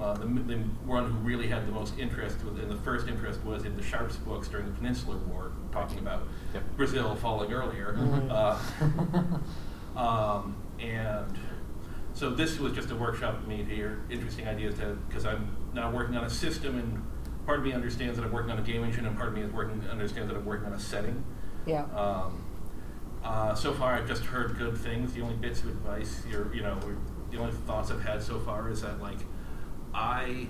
uh, 0.00 0.12
the, 0.14 0.26
the 0.26 0.56
one 0.86 1.08
who 1.08 1.16
really 1.18 1.46
had 1.46 1.68
the 1.68 1.70
most 1.70 1.96
interest, 2.00 2.44
with- 2.44 2.58
and 2.58 2.68
the 2.68 2.74
first 2.78 3.06
interest 3.06 3.40
was 3.44 3.64
in 3.64 3.76
the 3.76 3.82
Sharpe's 3.82 4.16
books 4.16 4.48
during 4.48 4.66
the 4.66 4.72
Peninsular 4.72 5.18
War, 5.18 5.52
talking 5.70 6.00
about 6.00 6.26
Yep. 6.52 6.62
Brazil 6.76 7.14
falling 7.14 7.52
earlier. 7.52 7.94
Mhm. 7.96 8.28
Uh, 9.94 9.96
um, 9.96 10.56
and 10.80 11.38
so 12.12 12.30
this 12.30 12.58
was 12.58 12.72
just 12.72 12.90
a 12.90 12.96
workshop 12.96 13.40
for 13.40 13.48
me 13.48 13.58
to 13.58 13.64
hear 13.72 14.00
interesting 14.10 14.48
ideas 14.48 14.74
to 14.80 14.98
because 15.08 15.24
I'm 15.26 15.46
now 15.74 15.92
working 15.92 16.16
on 16.16 16.24
a 16.24 16.30
system 16.30 16.76
and 16.76 17.00
part 17.46 17.58
of 17.58 17.64
me 17.64 17.72
understands 17.72 18.16
that 18.18 18.24
I'm 18.24 18.32
working 18.32 18.50
on 18.50 18.58
a 18.58 18.62
game 18.62 18.84
engine 18.84 19.06
and 19.06 19.16
part 19.16 19.28
of 19.28 19.34
me 19.34 19.42
is 19.42 19.52
working 19.52 19.82
understands 19.90 20.28
that 20.28 20.36
I'm 20.36 20.44
working 20.44 20.66
on 20.66 20.72
a 20.72 20.80
setting. 20.80 21.22
Yeah. 21.66 21.84
Um, 21.94 22.44
uh, 23.22 23.54
so 23.54 23.72
far, 23.72 23.94
I've 23.94 24.06
just 24.06 24.24
heard 24.24 24.58
good 24.58 24.76
things. 24.76 25.14
The 25.14 25.22
only 25.22 25.36
bits 25.36 25.60
of 25.60 25.68
advice, 25.68 26.22
you're, 26.30 26.54
you 26.54 26.62
know, 26.62 26.78
or 26.84 26.96
the 27.30 27.38
only 27.38 27.52
thoughts 27.52 27.90
I've 27.90 28.02
had 28.02 28.22
so 28.22 28.38
far 28.40 28.70
is 28.70 28.82
that 28.82 29.00
like 29.00 29.18
I 29.94 30.48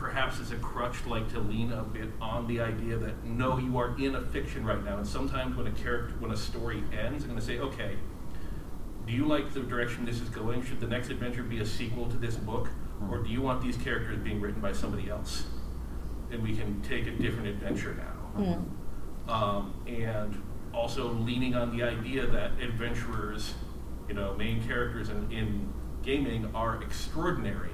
perhaps 0.00 0.40
as 0.40 0.50
a 0.50 0.56
crutch 0.56 1.04
like 1.06 1.30
to 1.30 1.38
lean 1.38 1.72
a 1.72 1.82
bit 1.82 2.08
on 2.22 2.46
the 2.46 2.58
idea 2.58 2.96
that 2.96 3.22
no, 3.22 3.58
you 3.58 3.76
are 3.76 3.94
in 3.98 4.14
a 4.14 4.20
fiction 4.22 4.64
right 4.64 4.82
now, 4.82 4.96
and 4.96 5.06
sometimes 5.06 5.56
when 5.56 5.66
a 5.66 5.70
character, 5.72 6.14
when 6.18 6.30
a 6.30 6.36
story 6.36 6.82
ends, 6.98 7.24
I'm 7.24 7.30
going 7.30 7.40
to 7.40 7.44
say, 7.44 7.58
okay, 7.58 7.96
do 9.06 9.12
you 9.12 9.26
like 9.26 9.52
the 9.52 9.60
direction 9.60 10.06
this 10.06 10.20
is 10.20 10.30
going? 10.30 10.64
Should 10.64 10.80
the 10.80 10.86
next 10.86 11.10
adventure 11.10 11.42
be 11.42 11.60
a 11.60 11.66
sequel 11.66 12.06
to 12.06 12.16
this 12.16 12.36
book, 12.36 12.70
or 13.08 13.18
do 13.18 13.30
you 13.30 13.40
want 13.40 13.62
these 13.62 13.76
characters 13.76 14.18
being 14.18 14.40
written 14.40 14.60
by 14.60 14.72
somebody 14.72 15.08
else, 15.08 15.44
and 16.30 16.42
we 16.42 16.54
can 16.56 16.80
take 16.82 17.06
a 17.06 17.10
different 17.12 17.48
adventure 17.48 17.94
now? 17.94 18.40
Mm. 18.40 18.64
um, 19.32 19.74
and 19.88 20.40
also 20.72 21.12
leaning 21.12 21.54
on 21.56 21.76
the 21.76 21.82
idea 21.82 22.26
that 22.26 22.52
adventurers, 22.62 23.54
you 24.08 24.14
know, 24.14 24.34
main 24.36 24.62
characters 24.66 25.08
in, 25.08 25.30
in 25.32 25.68
gaming 26.04 26.48
are 26.54 26.80
extraordinary. 26.82 27.70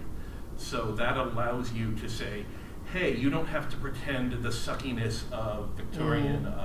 So 0.57 0.93
that 0.93 1.19
allows 1.19 1.73
you 1.75 1.95
to 1.97 2.09
say, 2.09 2.47
hey, 2.93 3.15
you 3.15 3.29
don't 3.29 3.47
have 3.49 3.69
to 3.71 3.77
pretend 3.77 4.33
the 4.43 4.49
suckiness 4.51 5.31
of 5.31 5.71
Victorian 5.77 6.45
Mm. 6.45 6.59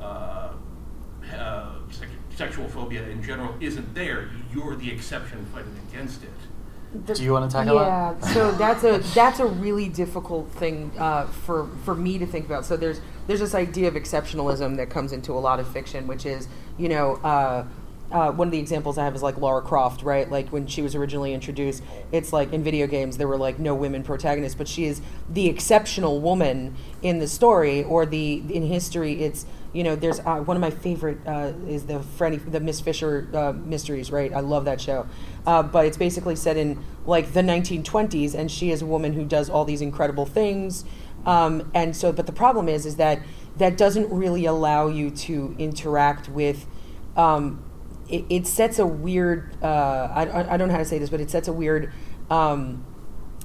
uh, 0.00 0.02
uh, 0.02 0.52
uh, 1.36 1.72
sex- 1.90 2.12
sexual 2.36 2.68
phobia 2.68 3.06
in 3.08 3.22
general 3.22 3.54
isn't 3.60 3.92
there. 3.94 4.30
You're 4.54 4.76
the 4.76 4.90
exception 4.90 5.44
fighting 5.52 5.76
against 5.90 6.22
it. 6.22 6.30
The- 6.92 7.14
Do 7.14 7.22
you 7.22 7.32
wanna 7.32 7.48
tackle 7.48 7.76
yeah, 7.76 8.14
that? 8.14 8.26
Yeah, 8.26 8.34
so 8.34 8.52
that's 8.52 8.84
a 8.84 8.98
that's 9.14 9.38
a 9.38 9.46
really 9.46 9.88
difficult 9.88 10.50
thing 10.52 10.90
uh, 10.98 11.26
for 11.26 11.68
for 11.84 11.94
me 11.94 12.18
to 12.18 12.26
think 12.26 12.46
about. 12.46 12.64
So 12.64 12.76
there's 12.76 13.00
there's 13.26 13.40
this 13.40 13.54
idea 13.54 13.86
of 13.88 13.94
exceptionalism 13.94 14.76
that 14.76 14.90
comes 14.90 15.12
into 15.12 15.32
a 15.32 15.38
lot 15.38 15.60
of 15.60 15.68
fiction, 15.68 16.06
which 16.06 16.26
is 16.26 16.48
you 16.78 16.88
know. 16.88 17.14
Uh, 17.16 17.64
uh, 18.12 18.32
one 18.32 18.48
of 18.48 18.52
the 18.52 18.58
examples 18.58 18.98
I 18.98 19.04
have 19.04 19.14
is 19.14 19.22
like 19.22 19.38
Lara 19.38 19.62
Croft, 19.62 20.02
right? 20.02 20.28
Like 20.28 20.48
when 20.48 20.66
she 20.66 20.82
was 20.82 20.96
originally 20.96 21.32
introduced, 21.32 21.82
it's 22.10 22.32
like 22.32 22.52
in 22.52 22.64
video 22.64 22.88
games 22.88 23.18
there 23.18 23.28
were 23.28 23.36
like 23.36 23.60
no 23.60 23.72
women 23.72 24.02
protagonists, 24.02 24.56
but 24.56 24.66
she 24.66 24.84
is 24.86 25.00
the 25.28 25.46
exceptional 25.48 26.20
woman 26.20 26.74
in 27.02 27.20
the 27.20 27.28
story, 27.28 27.84
or 27.84 28.04
the 28.06 28.42
in 28.52 28.64
history 28.64 29.22
it's 29.22 29.46
you 29.72 29.84
know 29.84 29.94
there's 29.94 30.20
uh, 30.20 30.36
one 30.38 30.56
of 30.56 30.60
my 30.60 30.70
favorite 30.70 31.18
uh, 31.26 31.52
is 31.66 31.84
the 31.86 32.00
Freddy 32.00 32.36
the 32.36 32.60
Miss 32.60 32.80
Fisher 32.80 33.28
uh, 33.32 33.52
mysteries, 33.52 34.10
right? 34.10 34.32
I 34.32 34.40
love 34.40 34.64
that 34.64 34.80
show, 34.80 35.06
uh, 35.46 35.62
but 35.62 35.86
it's 35.86 35.96
basically 35.96 36.36
set 36.36 36.56
in 36.56 36.82
like 37.06 37.32
the 37.32 37.42
1920s, 37.42 38.34
and 38.34 38.50
she 38.50 38.70
is 38.70 38.82
a 38.82 38.86
woman 38.86 39.12
who 39.12 39.24
does 39.24 39.48
all 39.48 39.64
these 39.64 39.80
incredible 39.80 40.26
things, 40.26 40.84
um, 41.24 41.70
and 41.74 41.96
so 41.96 42.12
but 42.12 42.26
the 42.26 42.32
problem 42.32 42.68
is 42.68 42.84
is 42.84 42.96
that 42.96 43.20
that 43.56 43.76
doesn't 43.76 44.10
really 44.10 44.44
allow 44.44 44.88
you 44.88 45.10
to 45.10 45.54
interact 45.58 46.28
with. 46.28 46.66
Um, 47.16 47.64
it, 48.08 48.24
it 48.28 48.46
sets 48.46 48.78
a 48.80 48.86
weird 48.86 49.54
uh, 49.62 49.66
I, 50.12 50.54
I 50.54 50.56
don't 50.56 50.68
know 50.68 50.74
how 50.74 50.80
to 50.80 50.84
say 50.84 50.98
this, 50.98 51.10
but 51.10 51.20
it 51.20 51.30
sets 51.30 51.46
a 51.46 51.52
weird 51.52 51.92
um, 52.28 52.84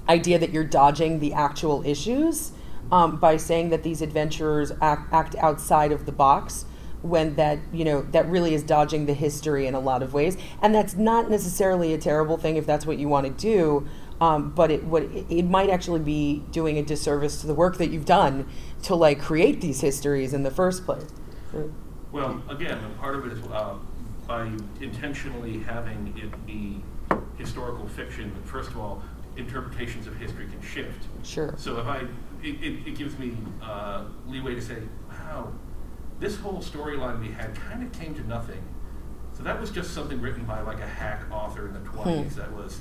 idea 0.09 0.39
that 0.39 0.51
you're 0.51 0.63
dodging 0.63 1.19
the 1.19 1.33
actual 1.33 1.83
issues 1.85 2.51
um, 2.95 3.17
by 3.17 3.36
saying 3.36 3.71
that 3.71 3.84
these 3.84 4.01
adventurers 4.01 4.71
act, 4.81 5.12
act 5.13 5.36
outside 5.36 5.91
of 5.91 6.05
the 6.05 6.13
box 6.13 6.63
when 7.01 7.36
that 7.36 7.60
you 7.73 7.84
know 7.84 8.01
that 8.03 8.25
really 8.29 8.53
is 8.53 8.63
dodging 8.63 9.05
the 9.05 9.13
history 9.13 9.67
in 9.67 9.75
a 9.75 9.79
lot 9.79 10.01
of 10.01 10.13
ways 10.13 10.38
and 10.62 10.73
that's 10.73 10.95
not 10.95 11.29
necessarily 11.29 11.93
a 11.93 11.97
terrible 11.97 12.38
thing 12.38 12.55
if 12.55 12.65
that's 12.65 12.86
what 12.86 12.97
you 12.97 13.10
want 13.10 13.25
to 13.25 13.34
do 13.34 13.86
um, 14.21 14.49
but 14.51 14.71
it 14.71 14.84
what 14.86 15.03
it, 15.03 15.25
it 15.29 15.43
might 15.43 15.69
actually 15.69 15.99
be 15.99 16.41
doing 16.51 16.77
a 16.77 16.81
disservice 16.81 17.41
to 17.41 17.47
the 17.47 17.53
work 17.53 17.77
that 17.77 17.89
you've 17.89 18.05
done 18.05 18.47
to 18.81 18.95
like 18.95 19.19
create 19.19 19.60
these 19.60 19.81
histories 19.81 20.34
in 20.34 20.43
the 20.43 20.51
first 20.51 20.86
place 20.86 21.05
Well, 22.13 22.41
again, 22.49 22.79
part 22.97 23.17
of 23.17 23.25
it 23.25 23.34
is 23.34 23.45
uh, 23.51 23.75
by 24.25 24.49
intentionally 24.79 25.60
having 25.60 26.13
it 26.17 26.45
be 26.45 26.81
historical 27.38 27.88
fiction. 27.89 28.34
First 28.45 28.69
of 28.69 28.77
all, 28.77 29.03
interpretations 29.38 30.08
of 30.08 30.15
history 30.15 30.47
can 30.47 30.62
shift. 30.62 31.08
Sure. 31.23 31.53
So 31.58 31.77
if 31.79 31.86
I, 31.86 32.03
it, 32.45 32.63
it, 32.63 32.88
it 32.88 32.95
gives 32.95 33.17
me 33.17 33.36
uh, 33.62 34.05
leeway 34.27 34.55
to 34.55 34.62
say, 34.62 34.77
wow, 35.10 35.51
this 36.19 36.38
whole 36.38 36.60
storyline 36.60 37.19
we 37.19 37.29
had 37.31 37.55
kind 37.55 37.84
of 37.84 37.91
came 37.91 38.13
to 38.15 38.25
nothing. 38.27 38.62
So 39.34 39.43
that 39.43 39.60
was 39.60 39.69
just 39.71 39.93
something 39.93 40.21
written 40.21 40.45
by 40.45 40.62
like 40.62 40.79
a 40.79 40.88
hack 40.88 41.23
author 41.31 41.67
in 41.67 41.73
the 41.73 41.79
twenties. 41.81 42.36
That 42.38 42.51
was. 42.53 42.79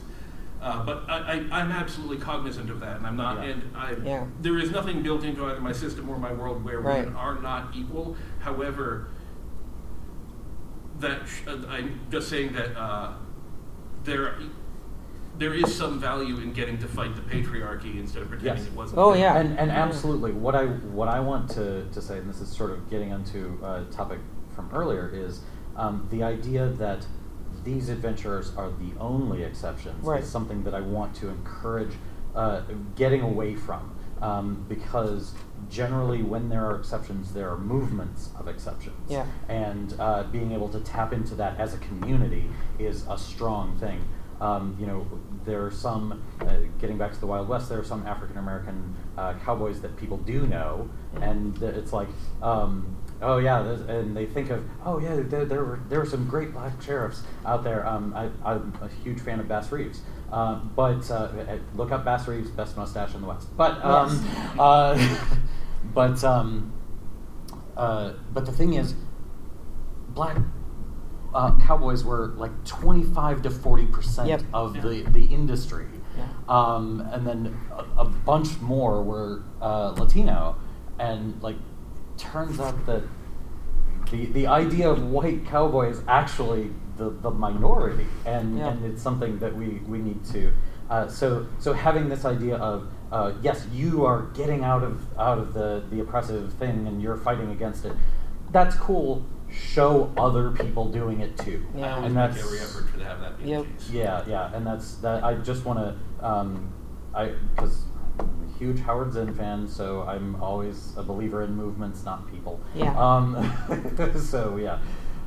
Uh, 0.63 0.85
but 0.87 1.05
I, 1.11 1.19
I, 1.51 1.61
I'm 1.61 1.73
absolutely 1.73 2.19
cognizant 2.19 2.71
of 2.71 2.81
that, 2.81 2.97
and 2.99 3.07
I'm 3.07 3.17
not. 3.17 3.39
Yeah. 3.45 3.53
And 3.53 3.77
I, 3.77 3.93
Yeah. 4.05 4.27
there 4.41 4.57
is 4.59 4.71
nothing 4.71 5.03
built 5.03 5.25
into 5.25 5.45
either 5.47 5.61
my 5.61 5.73
system 5.73 6.09
or 6.09 6.17
my 6.19 6.33
world 6.33 6.65
where 6.65 6.81
Right. 6.81 7.01
women 7.01 7.17
are 7.17 7.39
not 7.41 7.75
equal. 7.75 8.17
However, 8.39 9.09
that 11.01 11.27
sh- 11.27 11.43
uh, 11.49 11.59
I'm 11.69 12.01
just 12.11 12.29
saying 12.29 12.53
that 12.53 12.77
uh, 12.79 13.15
there 14.05 14.37
there 15.39 15.55
is 15.55 15.75
some 15.75 15.99
value 16.01 16.37
in 16.39 16.53
getting 16.53 16.79
to 16.79 16.87
fight 16.89 17.15
the 17.17 17.23
patriarchy 17.23 17.99
instead 17.99 18.23
of 18.23 18.29
pretending 18.29 18.57
Yes. 18.63 18.67
it 18.67 18.73
wasn't. 18.75 18.99
Oh, 18.99 19.15
yeah. 19.15 19.37
And, 19.37 19.59
and 19.59 19.71
absolutely, 19.71 20.33
what 20.33 20.55
I 20.55 20.67
what 20.67 21.09
I 21.09 21.21
want 21.21 21.51
to, 21.51 21.87
to 21.93 22.01
say, 22.03 22.19
and 22.19 22.29
this 22.29 22.41
is 22.41 22.49
sort 22.49 22.71
of 22.71 22.89
getting 22.91 23.13
onto 23.13 23.59
a 23.65 23.85
topic 23.91 24.19
from 24.55 24.71
earlier, 24.73 25.11
is 25.13 25.41
um, 25.77 26.07
the 26.11 26.23
idea 26.23 26.69
that 26.69 27.07
these 27.65 27.89
adventurers 27.89 28.55
are 28.57 28.71
the 28.71 28.93
only 29.01 29.43
exceptions 29.43 30.05
Right. 30.05 30.23
is 30.23 30.29
something 30.29 30.63
that 30.65 30.75
I 30.75 30.81
want 30.81 31.15
to 31.17 31.29
encourage 31.29 31.93
uh, 32.35 32.63
getting 32.95 33.23
away 33.23 33.55
from. 33.57 33.91
Um, 34.23 34.65
because 34.69 35.33
generally, 35.69 36.23
when 36.23 36.49
there 36.49 36.65
are 36.65 36.77
exceptions, 36.77 37.33
there 37.35 37.51
are 37.51 37.59
movements 37.59 38.31
of 38.39 38.49
exceptions. 38.49 38.97
Yeah. 39.11 39.27
And 39.49 39.95
uh, 39.99 40.23
being 40.25 40.53
able 40.53 40.69
to 40.71 40.81
tap 40.81 41.13
into 41.13 41.35
that 41.35 41.59
as 41.59 41.75
a 41.75 41.79
community 41.79 42.49
is 42.79 43.05
a 43.09 43.19
strong 43.19 43.77
thing. 43.79 44.03
Um, 44.41 44.77
you 44.81 44.87
know, 44.87 45.07
there 45.45 45.65
are 45.65 45.71
some, 45.71 46.23
uh, 46.41 46.57
getting 46.81 46.99
back 46.99 47.13
to 47.13 47.21
the 47.21 47.27
Wild 47.27 47.49
West, 47.49 47.69
there 47.69 47.79
are 47.79 47.85
some 47.85 48.07
African 48.07 48.39
American 48.39 48.95
uh, 49.17 49.35
cowboys 49.45 49.81
that 49.83 49.97
people 49.97 50.17
do 50.19 50.47
know, 50.47 50.89
and 51.21 51.63
it's 51.63 51.93
like, 51.93 52.09
um, 52.43 52.97
oh 53.23 53.39
yeah, 53.39 53.61
and 53.61 54.17
they 54.17 54.27
think 54.27 54.51
of, 54.51 54.65
oh 54.85 54.99
yeah, 54.99 55.17
there, 55.17 55.45
there, 55.45 55.65
were, 55.65 55.81
there 55.89 56.01
were 56.01 56.07
some 56.07 56.27
great 56.27 56.53
black 56.53 56.81
sheriffs 56.83 57.23
out 57.47 57.65
there. 57.65 57.87
Um, 57.87 58.13
I, 58.15 58.29
I'm 58.45 58.77
a 58.83 58.89
huge 59.03 59.21
fan 59.21 59.41
of 59.41 59.49
Bass 59.49 59.71
Reeves. 59.71 60.01
Uh, 60.33 60.57
but 60.75 61.09
uh, 61.11 61.15
uh, 61.15 61.59
look 61.77 61.93
up 61.93 62.05
Bass 62.05 62.27
Reeves, 62.27 62.51
best 62.51 62.77
mustache 62.77 63.15
in 63.15 63.21
the 63.21 63.27
West. 63.29 63.57
But 63.57 63.83
um, 63.85 64.27
uh, 64.59 65.17
but 65.95 66.25
um, 66.25 66.73
uh, 67.77 68.15
but 68.33 68.47
the 68.47 68.53
thing 68.53 68.75
is, 68.75 68.95
black 70.09 70.37
uh, 71.35 71.59
cowboys 71.59 72.05
were 72.05 72.29
like 72.37 72.53
25 72.65 73.43
to 73.43 73.51
40 73.51 73.87
percent 73.87 74.29
Yep. 74.29 74.43
of 74.53 74.77
Yeah. 74.77 74.83
the, 74.83 75.03
the 75.11 75.25
industry. 75.25 75.87
Yeah. 76.17 76.27
Um, 76.49 77.01
and 77.13 77.27
then 77.27 77.57
a, 77.73 78.03
a 78.03 78.05
bunch 78.05 78.61
more 78.61 79.03
were 79.03 79.43
uh, 79.61 79.91
Latino. 79.99 80.57
And 80.99 81.43
like, 81.43 81.57
turns 82.17 82.61
out 82.61 82.87
that 82.87 83.03
the, 84.11 84.27
the 84.27 84.47
idea 84.47 84.89
of 84.89 85.03
white 85.03 85.45
cowboy 85.47 85.89
is 85.91 86.03
actually 86.07 86.71
the, 86.97 87.11
the 87.11 87.31
minority. 87.31 88.07
And, 88.27 88.59
Yeah. 88.59 88.69
and 88.69 88.85
it's 88.85 89.03
something 89.03 89.39
that 89.41 89.57
we, 89.57 89.81
we 89.89 89.99
need 89.99 90.25
to. 90.27 90.53
Uh, 90.89 91.09
so, 91.09 91.47
so 91.59 91.73
having 91.73 92.09
this 92.09 92.25
idea 92.25 92.57
of 92.57 92.87
uh, 93.11 93.33
yes, 93.43 93.67
you 93.73 94.05
are 94.05 94.23
getting 94.35 94.65
out 94.65 94.83
of 94.83 95.01
out 95.19 95.39
of 95.39 95.55
the, 95.55 95.85
the 95.91 96.01
oppressive 96.01 96.53
thing 96.55 96.87
and 96.89 97.01
you're 97.01 97.17
fighting 97.17 97.51
against 97.53 97.85
it. 97.85 97.93
That's 98.51 98.75
cool. 98.77 99.25
Show 99.55 100.13
other 100.17 100.51
people 100.51 100.91
doing 100.91 101.21
it 101.21 101.37
too. 101.39 101.65
Yeah. 101.77 102.05
And 102.05 102.17
that's 102.17 102.39
every 102.39 102.59
effort 102.59 102.93
to 102.99 103.05
have 103.05 103.21
that 103.21 103.39
be 103.39 103.51
Yep. 103.51 103.67
yeah, 103.91 104.25
yeah, 104.27 104.55
and 104.55 104.67
that's 104.67 104.97
that. 104.97 105.23
I 105.23 105.35
just 105.35 105.65
want 105.65 105.79
to, 105.79 106.27
um, 106.27 106.73
I 107.15 107.33
because 107.55 107.83
I'm 108.19 108.53
a 108.53 108.59
huge 108.59 108.81
Howard 108.81 109.13
Zinn 109.13 109.35
fan, 109.35 109.69
so 109.69 110.03
I'm 110.03 110.43
always 110.43 110.95
a 110.97 111.03
believer 111.03 111.43
in 111.43 111.55
movements, 111.55 112.05
not 112.05 112.31
people. 112.33 112.61
Yeah. 112.75 112.99
Um, 112.99 113.37
so 114.21 114.57
yeah, 114.57 114.79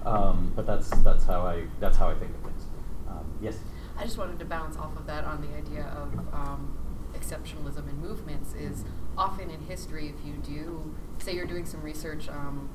um, 0.05 0.51
but 0.55 0.65
that's 0.65 0.89
that's 0.99 1.25
how 1.25 1.41
I 1.41 1.63
that's 1.79 1.97
how 1.97 2.09
I 2.09 2.15
think 2.15 2.31
of 2.35 2.41
things. 2.43 2.65
Um, 3.09 3.25
yes. 3.41 3.59
I 3.97 4.03
just 4.03 4.17
wanted 4.17 4.39
to 4.39 4.45
bounce 4.45 4.77
off 4.77 4.95
of 4.95 5.07
that 5.07 5.23
on 5.23 5.41
the 5.41 5.55
idea 5.57 5.85
of 5.85 6.13
um, 6.33 6.77
exceptionalism 7.13 7.89
in 7.89 7.97
movements 7.99 8.53
is 8.53 8.83
often 9.17 9.49
in 9.49 9.61
history 9.61 10.13
if 10.15 10.25
you 10.25 10.33
do 10.33 10.95
say 11.17 11.33
you're 11.33 11.47
doing 11.47 11.65
some 11.65 11.81
research 11.81 12.29
um, 12.29 12.69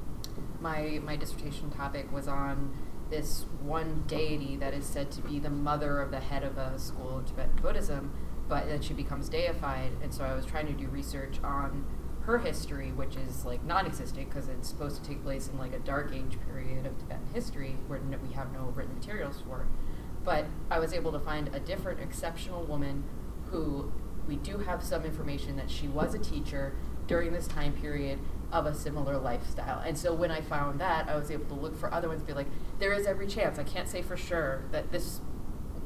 my 0.60 1.00
my 1.04 1.16
dissertation 1.16 1.70
topic 1.70 2.12
was 2.12 2.28
on 2.28 2.76
this 3.10 3.44
one 3.60 4.04
deity 4.06 4.56
that 4.56 4.72
is 4.72 4.86
said 4.86 5.10
to 5.12 5.20
be 5.20 5.38
the 5.38 5.50
mother 5.50 6.00
of 6.00 6.10
the 6.10 6.20
head 6.20 6.42
of 6.42 6.56
a 6.56 6.78
school 6.78 7.18
of 7.18 7.26
Tibetan 7.26 7.56
Buddhism 7.60 8.12
but 8.48 8.68
then 8.68 8.82
she 8.82 8.92
becomes 8.92 9.30
deified. 9.30 9.92
And 10.02 10.12
so 10.12 10.24
I 10.24 10.34
was 10.34 10.44
trying 10.44 10.66
to 10.66 10.74
do 10.74 10.86
research 10.88 11.38
on 11.42 11.86
her 12.24 12.38
history 12.38 12.92
which 12.92 13.16
is 13.16 13.44
like 13.44 13.64
non-existent 13.64 14.28
because 14.28 14.48
it's 14.48 14.68
supposed 14.68 15.02
to 15.02 15.08
take 15.08 15.22
place 15.24 15.48
in 15.48 15.58
like 15.58 15.72
a 15.72 15.78
dark 15.80 16.12
age 16.14 16.38
period 16.46 16.86
of 16.86 16.98
Tibetan 16.98 17.26
history 17.32 17.76
where 17.86 18.00
we 18.00 18.34
have 18.34 18.52
no 18.52 18.72
written 18.74 18.94
materials 18.94 19.42
for. 19.46 19.66
But 20.24 20.46
I 20.70 20.78
was 20.78 20.92
able 20.92 21.12
to 21.12 21.18
find 21.18 21.48
a 21.54 21.60
different 21.60 22.00
exceptional 22.00 22.64
woman 22.64 23.04
who 23.46 23.90
we 24.28 24.36
do 24.36 24.58
have 24.58 24.82
some 24.82 25.04
information 25.04 25.56
that 25.56 25.70
she 25.70 25.88
was 25.88 26.14
a 26.14 26.18
teacher 26.18 26.74
during 27.06 27.32
this 27.32 27.48
time 27.48 27.72
period 27.72 28.18
of 28.52 28.66
a 28.66 28.74
similar 28.74 29.16
lifestyle. 29.16 29.80
And 29.84 29.96
so 29.96 30.12
when 30.14 30.30
I 30.30 30.42
found 30.42 30.78
that, 30.80 31.08
I 31.08 31.16
was 31.16 31.30
able 31.30 31.46
to 31.46 31.54
look 31.54 31.76
for 31.76 31.92
other 31.92 32.08
ones 32.08 32.20
and 32.20 32.26
be 32.26 32.34
like, 32.34 32.46
there 32.78 32.92
is 32.92 33.06
every 33.06 33.26
chance. 33.26 33.58
I 33.58 33.64
can't 33.64 33.88
say 33.88 34.02
for 34.02 34.16
sure 34.16 34.62
that 34.70 34.92
this 34.92 35.20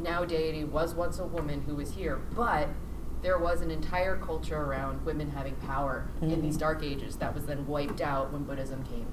now 0.00 0.24
deity 0.24 0.64
was 0.64 0.94
once 0.94 1.18
a 1.18 1.24
woman 1.24 1.62
who 1.62 1.76
was 1.76 1.92
here, 1.92 2.16
but 2.34 2.68
there 3.22 3.38
was 3.38 3.60
an 3.62 3.70
entire 3.70 4.16
culture 4.16 4.60
around 4.60 5.04
women 5.06 5.30
having 5.30 5.54
power 5.56 6.08
in 6.20 6.42
these 6.42 6.56
dark 6.56 6.82
ages 6.82 7.16
that 7.16 7.34
was 7.34 7.46
then 7.46 7.66
wiped 7.66 8.00
out 8.00 8.32
when 8.32 8.42
Buddhism 8.44 8.84
came. 8.84 9.06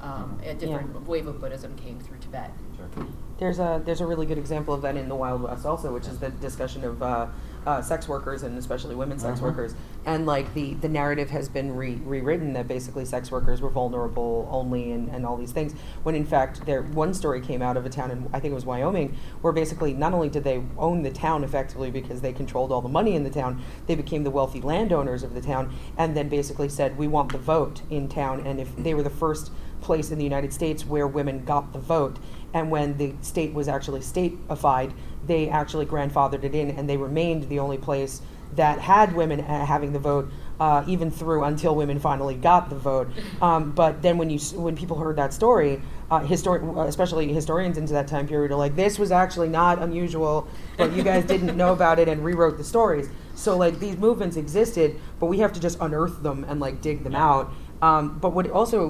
Um, 0.00 0.40
a 0.42 0.54
different 0.54 0.92
Yeah. 0.94 1.00
wave 1.00 1.26
of 1.26 1.40
Buddhism 1.42 1.76
came 1.76 2.00
through 2.00 2.18
Tibet. 2.18 2.52
Sure. 2.74 3.06
There's 3.38 3.58
a 3.58 3.82
there's 3.84 4.00
a 4.00 4.06
really 4.06 4.24
good 4.24 4.38
example 4.38 4.72
of 4.72 4.80
that 4.80 4.96
in 4.96 5.10
the 5.10 5.14
Wild 5.14 5.42
West 5.42 5.66
also, 5.66 5.92
which 5.92 6.06
is 6.06 6.18
the 6.18 6.30
discussion 6.30 6.84
of 6.84 7.02
uh, 7.02 7.26
uh, 7.66 7.82
sex 7.82 8.08
workers 8.08 8.42
and 8.42 8.56
especially 8.58 8.94
women 8.94 9.18
sex 9.18 9.38
Mhm. 9.40 9.44
workers. 9.44 9.74
And 10.06 10.24
like 10.26 10.54
the, 10.54 10.74
the 10.74 10.88
narrative 10.88 11.30
has 11.30 11.48
been 11.48 11.76
re- 11.76 12.00
rewritten 12.04 12.54
that 12.54 12.66
basically 12.66 13.04
sex 13.04 13.30
workers 13.30 13.60
were 13.60 13.68
vulnerable 13.68 14.48
only 14.50 14.92
and, 14.92 15.08
and 15.10 15.26
all 15.26 15.36
these 15.36 15.52
things. 15.52 15.74
When 16.02 16.14
in 16.14 16.24
fact 16.24 16.64
there 16.64 16.82
one 16.82 17.12
story 17.12 17.40
came 17.40 17.60
out 17.60 17.76
of 17.76 17.84
a 17.84 17.90
town 17.90 18.10
in 18.10 18.28
I 18.32 18.40
think 18.40 18.52
it 18.52 18.54
was 18.54 18.64
Wyoming 18.64 19.16
where 19.42 19.52
basically 19.52 19.92
not 19.92 20.14
only 20.14 20.28
did 20.30 20.44
they 20.44 20.62
own 20.78 21.02
the 21.02 21.10
town 21.10 21.44
effectively 21.44 21.90
because 21.90 22.22
they 22.22 22.32
controlled 22.32 22.72
all 22.72 22.80
the 22.80 22.88
money 22.88 23.14
in 23.14 23.24
the 23.24 23.30
town, 23.30 23.62
they 23.86 23.94
became 23.94 24.24
the 24.24 24.30
wealthy 24.30 24.60
landowners 24.60 25.22
of 25.22 25.34
the 25.34 25.40
town 25.42 25.74
and 25.98 26.16
then 26.16 26.28
basically 26.28 26.68
said 26.68 26.96
we 26.96 27.06
want 27.08 27.32
the 27.32 27.38
vote 27.38 27.82
in 27.90 28.08
town 28.08 28.40
and 28.46 28.58
if 28.60 28.74
they 28.76 28.94
were 28.94 29.02
the 29.02 29.10
first 29.10 29.52
place 29.82 30.10
in 30.10 30.18
the 30.18 30.24
United 30.24 30.52
States 30.52 30.84
where 30.86 31.06
women 31.06 31.44
got 31.44 31.72
the 31.72 31.78
vote. 31.78 32.18
And 32.52 32.70
when 32.70 32.98
the 32.98 33.14
state 33.22 33.54
was 33.54 33.68
actually 33.68 34.00
stateified, 34.00 34.92
they 35.26 35.48
actually 35.48 35.86
grandfathered 35.86 36.44
it 36.44 36.54
in, 36.54 36.70
and 36.70 36.88
they 36.88 36.96
remained 36.96 37.48
the 37.48 37.58
only 37.58 37.78
place 37.78 38.22
that 38.56 38.80
had 38.80 39.14
women 39.14 39.40
uh, 39.40 39.64
having 39.64 39.92
the 39.92 39.98
vote, 39.98 40.30
uh, 40.58 40.84
even 40.86 41.10
through 41.10 41.44
until 41.44 41.74
women 41.74 42.00
finally 42.00 42.34
got 42.34 42.68
the 42.68 42.76
vote. 42.76 43.08
Um, 43.40 43.70
but 43.70 44.02
then 44.02 44.18
when 44.18 44.28
you 44.28 44.38
when 44.60 44.76
people 44.76 44.98
heard 44.98 45.16
that 45.16 45.32
story, 45.32 45.80
uh, 46.10 46.20
histori- 46.20 46.86
especially 46.86 47.32
historians 47.32 47.78
into 47.78 47.94
that 47.94 48.06
time 48.06 48.28
period, 48.28 48.50
are 48.52 48.56
like, 48.56 48.76
this 48.76 48.98
was 48.98 49.10
actually 49.10 49.48
not 49.48 49.78
unusual, 49.78 50.46
but 50.76 50.92
you 50.92 51.02
guys 51.02 51.24
didn't 51.24 51.56
know 51.56 51.72
about 51.72 51.98
it 51.98 52.06
and 52.06 52.22
rewrote 52.22 52.58
the 52.58 52.64
stories. 52.64 53.08
So 53.34 53.56
like 53.56 53.78
these 53.78 53.96
movements 53.96 54.36
existed, 54.36 55.00
but 55.18 55.26
we 55.26 55.38
have 55.38 55.54
to 55.54 55.60
just 55.60 55.78
unearth 55.80 56.22
them 56.22 56.44
and 56.44 56.60
like 56.60 56.82
dig 56.82 57.02
them 57.02 57.14
out. 57.14 57.50
Um, 57.80 58.18
but 58.18 58.34
what 58.34 58.50
also 58.50 58.88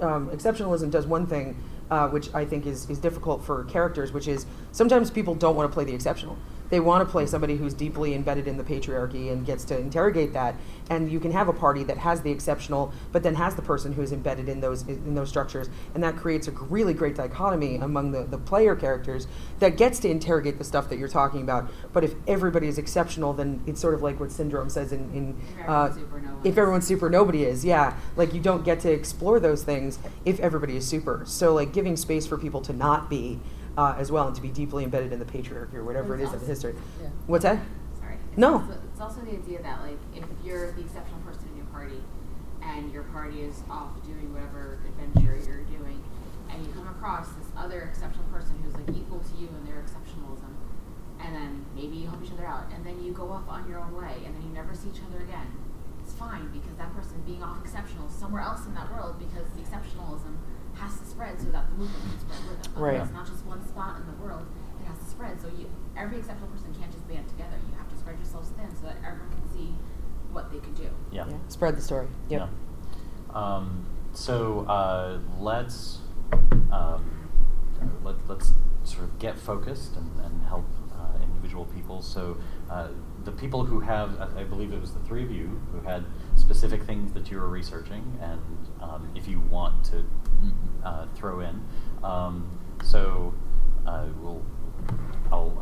um, 0.00 0.30
exceptionalism 0.32 0.90
does 0.90 1.06
one 1.06 1.26
thing, 1.26 1.62
uh, 1.90 2.08
which 2.08 2.32
I 2.34 2.44
think 2.44 2.66
is, 2.66 2.88
is 2.88 2.98
difficult 2.98 3.44
for 3.44 3.64
characters, 3.64 4.12
which 4.12 4.28
is 4.28 4.46
sometimes 4.72 5.10
people 5.10 5.34
don't 5.34 5.56
want 5.56 5.70
to 5.70 5.74
play 5.74 5.84
the 5.84 5.94
exceptional. 5.94 6.36
They 6.70 6.80
want 6.80 7.06
to 7.06 7.10
play 7.10 7.26
somebody 7.26 7.56
who's 7.56 7.74
deeply 7.74 8.14
embedded 8.14 8.46
in 8.48 8.56
the 8.56 8.64
patriarchy 8.64 9.30
and 9.30 9.44
gets 9.44 9.64
to 9.66 9.78
interrogate 9.78 10.32
that. 10.32 10.54
And 10.88 11.10
you 11.10 11.20
can 11.20 11.32
have 11.32 11.48
a 11.48 11.52
party 11.52 11.84
that 11.84 11.98
has 11.98 12.22
the 12.22 12.30
exceptional, 12.30 12.92
but 13.12 13.22
then 13.22 13.34
has 13.34 13.56
the 13.56 13.62
person 13.62 13.92
who's 13.92 14.12
embedded 14.12 14.48
in 14.48 14.60
those 14.60 14.82
in 14.82 15.14
those 15.14 15.28
structures, 15.28 15.68
and 15.94 16.02
that 16.02 16.16
creates 16.16 16.48
a 16.48 16.52
really 16.52 16.94
great 16.94 17.14
dichotomy 17.14 17.76
among 17.76 18.12
the, 18.12 18.24
the 18.24 18.38
player 18.38 18.74
characters 18.74 19.26
that 19.58 19.76
gets 19.76 19.98
to 20.00 20.08
interrogate 20.08 20.58
the 20.58 20.64
stuff 20.64 20.88
that 20.88 20.98
you're 20.98 21.08
talking 21.08 21.42
about. 21.42 21.70
But 21.92 22.04
if 22.04 22.14
everybody 22.26 22.68
is 22.68 22.78
exceptional, 22.78 23.32
then 23.32 23.62
it's 23.66 23.80
sort 23.80 23.94
of 23.94 24.02
like 24.02 24.18
what 24.18 24.32
Syndrome 24.32 24.70
says 24.70 24.92
in, 24.92 25.10
in 25.12 25.40
uh, 25.66 25.84
everyone's 25.84 25.94
super, 25.94 26.20
no 26.20 26.30
one 26.32 26.46
if 26.46 26.58
everyone's 26.58 26.86
super, 26.86 27.10
nobody 27.10 27.44
is. 27.44 27.64
Yeah, 27.64 27.96
like 28.16 28.32
you 28.34 28.40
don't 28.40 28.64
get 28.64 28.80
to 28.80 28.92
explore 28.92 29.40
those 29.40 29.62
things 29.62 29.98
if 30.24 30.40
everybody 30.40 30.76
is 30.76 30.86
super. 30.86 31.22
So 31.24 31.54
like 31.54 31.72
giving 31.72 31.96
space 31.96 32.26
for 32.26 32.38
people 32.38 32.60
to 32.62 32.72
not 32.72 33.10
be 33.10 33.40
uh, 33.76 33.94
as 33.98 34.10
well 34.10 34.26
and 34.26 34.36
to 34.36 34.42
be 34.42 34.48
deeply 34.48 34.84
embedded 34.84 35.12
in 35.12 35.18
the 35.18 35.24
patriarchy 35.24 35.74
or 35.74 35.84
whatever 35.84 36.14
it 36.14 36.20
is 36.20 36.26
It's 36.28 36.34
of 36.34 36.40
the 36.40 36.46
history. 36.46 36.74
Yeah. 37.00 37.08
What's 37.26 37.44
that? 37.44 37.60
Sorry. 37.98 38.16
It's 38.30 38.38
No. 38.38 38.54
Also, 38.54 38.78
it's 38.92 39.00
also 39.00 39.20
the 39.20 39.32
idea 39.32 39.62
that 39.62 39.80
like 39.82 39.98
if 40.14 40.24
you're 40.44 40.72
the 40.72 40.82
exceptional 40.82 41.20
person 41.20 41.48
in 41.52 41.56
your 41.56 41.66
party, 41.66 42.00
and 42.62 42.92
your 42.92 43.04
party 43.04 43.40
is 43.40 43.62
off 43.70 43.88
doing 44.04 44.32
whatever 44.32 44.78
adventure 44.84 45.32
you're 45.48 45.64
doing, 45.78 46.02
and 46.50 46.66
you 46.66 46.72
come 46.72 46.88
across 46.88 47.28
this 47.32 47.48
other 47.56 47.82
exceptional 47.82 48.26
person 48.28 48.52
who's 48.62 48.74
like 48.74 48.88
equal 48.90 49.20
to 49.20 49.34
you 49.40 49.48
in 49.48 49.64
their 49.64 49.80
exceptionalism, 49.80 50.52
and 51.20 51.34
then 51.34 51.64
maybe 51.74 51.96
you 51.96 52.08
help 52.08 52.22
each 52.22 52.32
other 52.32 52.46
out, 52.46 52.68
and 52.74 52.84
then 52.84 53.02
you 53.02 53.12
go 53.12 53.30
off 53.32 53.48
on 53.48 53.68
your 53.68 53.80
own 53.80 53.96
way, 53.96 54.22
and 54.26 54.34
then 54.36 54.42
you 54.42 54.52
never 54.52 54.74
see 54.74 54.88
each 54.92 55.00
other 55.08 55.24
again. 55.24 55.48
It's 56.04 56.12
fine 56.12 56.48
because 56.52 56.76
that 56.76 56.92
person 56.94 57.22
being 57.24 57.42
off 57.42 57.64
exceptional 57.64 58.08
somewhere 58.08 58.42
else 58.42 58.66
in 58.66 58.74
that 58.74 58.90
world 58.92 59.16
because 59.18 59.48
the 59.56 59.62
exceptionalism 59.64 60.36
has 60.80 60.98
to 60.98 61.04
spread 61.04 61.38
so 61.40 61.52
that 61.52 61.68
the 61.70 61.76
movement 61.76 62.02
can 62.08 62.20
spread 62.20 62.42
with 62.48 62.66
it. 62.66 62.72
Right. 62.74 63.00
It's 63.00 63.12
not 63.12 63.26
just 63.26 63.44
one 63.44 63.60
spot 63.68 64.00
in 64.00 64.06
the 64.08 64.16
world; 64.22 64.46
it 64.80 64.86
has 64.88 64.98
to 64.98 65.04
spread. 65.04 65.40
So 65.40 65.48
you, 65.48 65.68
every 65.96 66.18
exceptional 66.18 66.48
person 66.48 66.74
can't 66.74 66.90
just 66.90 67.06
band 67.06 67.28
together. 67.28 67.56
You 67.68 67.76
have 67.76 67.88
to 67.90 67.96
spread 67.96 68.16
yourselves 68.16 68.50
thin 68.56 68.74
so 68.74 68.86
that 68.86 68.96
everyone 69.04 69.30
can 69.30 69.46
see 69.52 69.74
what 70.32 70.50
they 70.50 70.58
can 70.58 70.74
do. 70.74 70.88
Yeah. 71.12 71.26
Spread 71.48 71.76
the 71.76 71.82
story. 71.82 72.08
Yep. 72.28 72.48
Yeah. 72.48 72.48
Um, 73.36 73.86
so 74.12 74.60
uh, 74.66 75.18
let's 75.38 75.98
um, 76.72 77.04
let, 78.02 78.16
let's 78.28 78.52
sort 78.84 79.04
of 79.04 79.18
get 79.18 79.38
focused 79.38 79.96
and, 79.96 80.10
and 80.24 80.42
help 80.44 80.64
uh, 80.92 81.22
individual 81.22 81.66
people. 81.66 82.02
So 82.02 82.38
uh, 82.70 82.88
the 83.30 83.36
people 83.40 83.64
who 83.64 83.80
have, 83.80 84.20
I 84.36 84.44
believe 84.44 84.72
it 84.72 84.80
was 84.80 84.92
the 84.92 85.00
three 85.00 85.22
of 85.22 85.30
you 85.30 85.60
who 85.72 85.80
had 85.80 86.04
specific 86.36 86.82
things 86.82 87.12
that 87.12 87.30
you 87.30 87.38
were 87.38 87.48
researching, 87.48 88.18
and 88.20 88.42
um, 88.82 89.08
if 89.14 89.28
you 89.28 89.40
want 89.40 89.84
to 89.86 90.04
uh, 90.84 91.06
throw 91.14 91.40
in, 91.40 91.62
um, 92.02 92.58
so 92.82 93.32
uh, 93.86 94.06
we'll 94.20 94.39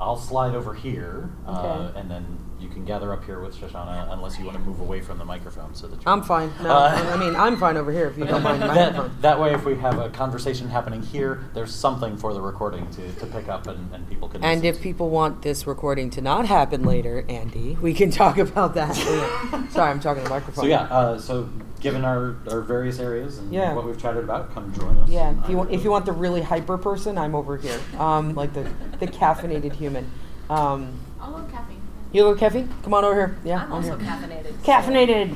I'll, 0.08 0.16
slide 0.16 0.54
over 0.54 0.74
here, 0.74 1.30
uh, 1.46 1.50
Okay. 1.90 2.00
and 2.00 2.10
then 2.10 2.24
you 2.58 2.68
can 2.68 2.84
gather 2.84 3.12
up 3.12 3.24
here 3.24 3.40
with 3.40 3.54
Shoshana, 3.54 4.12
unless 4.12 4.38
you 4.38 4.44
want 4.44 4.56
to 4.58 4.64
move 4.64 4.80
away 4.80 5.00
from 5.00 5.18
the 5.18 5.24
microphone 5.24 5.74
so 5.74 5.86
that 5.86 5.96
you 5.96 6.02
I'm 6.06 6.22
fine. 6.22 6.50
No, 6.62 6.70
Uh, 6.70 7.12
I 7.14 7.16
mean 7.16 7.36
I'm 7.36 7.56
fine 7.56 7.76
over 7.76 7.92
here 7.92 8.06
if 8.08 8.18
you 8.18 8.24
don't 8.24 8.42
mind 8.42 8.62
that, 8.62 8.94
microphone. 8.94 9.16
that 9.20 9.38
way, 9.40 9.54
if 9.54 9.64
we 9.64 9.76
have 9.76 9.98
a 9.98 10.08
conversation 10.10 10.68
happening 10.68 11.02
here, 11.02 11.44
there's 11.54 11.72
something 11.74 12.16
for 12.16 12.34
the 12.34 12.40
recording 12.40 12.88
to, 12.92 13.12
to 13.12 13.26
pick 13.26 13.48
up, 13.48 13.66
and, 13.68 13.94
and 13.94 14.08
people 14.08 14.28
can. 14.28 14.42
And 14.42 14.60
listen 14.62 14.66
if 14.66 14.76
to. 14.78 14.82
people 14.82 15.10
want 15.10 15.42
this 15.42 15.66
recording 15.66 16.10
to 16.10 16.20
not 16.20 16.46
happen 16.46 16.82
later, 16.84 17.24
Andy, 17.28 17.76
we 17.80 17.94
can 17.94 18.10
talk 18.10 18.38
about 18.38 18.74
that. 18.74 18.96
later. 18.96 19.68
Sorry, 19.70 19.90
I'm 19.90 20.00
talking 20.00 20.22
to 20.24 20.28
the 20.28 20.34
microphone. 20.34 20.64
So 20.64 20.68
yeah, 20.68 20.82
uh, 20.84 21.18
so 21.18 21.48
given 21.80 22.04
our, 22.04 22.36
our 22.50 22.60
various 22.60 22.98
areas 22.98 23.38
and 23.38 23.52
Yeah. 23.52 23.72
what 23.74 23.84
we've 23.86 23.98
chatted 24.00 24.24
about, 24.24 24.52
come 24.54 24.72
join 24.74 24.96
us. 24.98 25.08
Yeah, 25.08 25.34
if 25.42 25.48
you 25.50 25.56
want, 25.56 25.70
if 25.70 25.84
you 25.84 25.90
want 25.90 26.06
the 26.06 26.12
really 26.12 26.42
hyper 26.42 26.76
person, 26.78 27.16
I'm 27.18 27.34
over 27.34 27.56
here. 27.56 27.78
Um, 27.98 28.34
like 28.34 28.52
the 28.52 28.68
the 28.98 29.06
caffeinated 29.06 29.72
human. 29.74 30.10
Um, 30.50 30.92
I'll 31.20 31.30
love 31.32 31.50
caffeine. 31.50 31.80
you 32.12 32.24
look 32.24 32.38
caffeine? 32.38 32.68
Come 32.82 32.94
on 32.94 33.04
over 33.04 33.14
here. 33.14 33.36
Yeah, 33.44 33.64
I'm 33.64 33.72
on 33.72 33.84
also 33.84 33.96
here. 33.96 34.08
caffeinated. 34.08 34.64
so- 34.64 34.72
Caffeinated. 34.72 35.34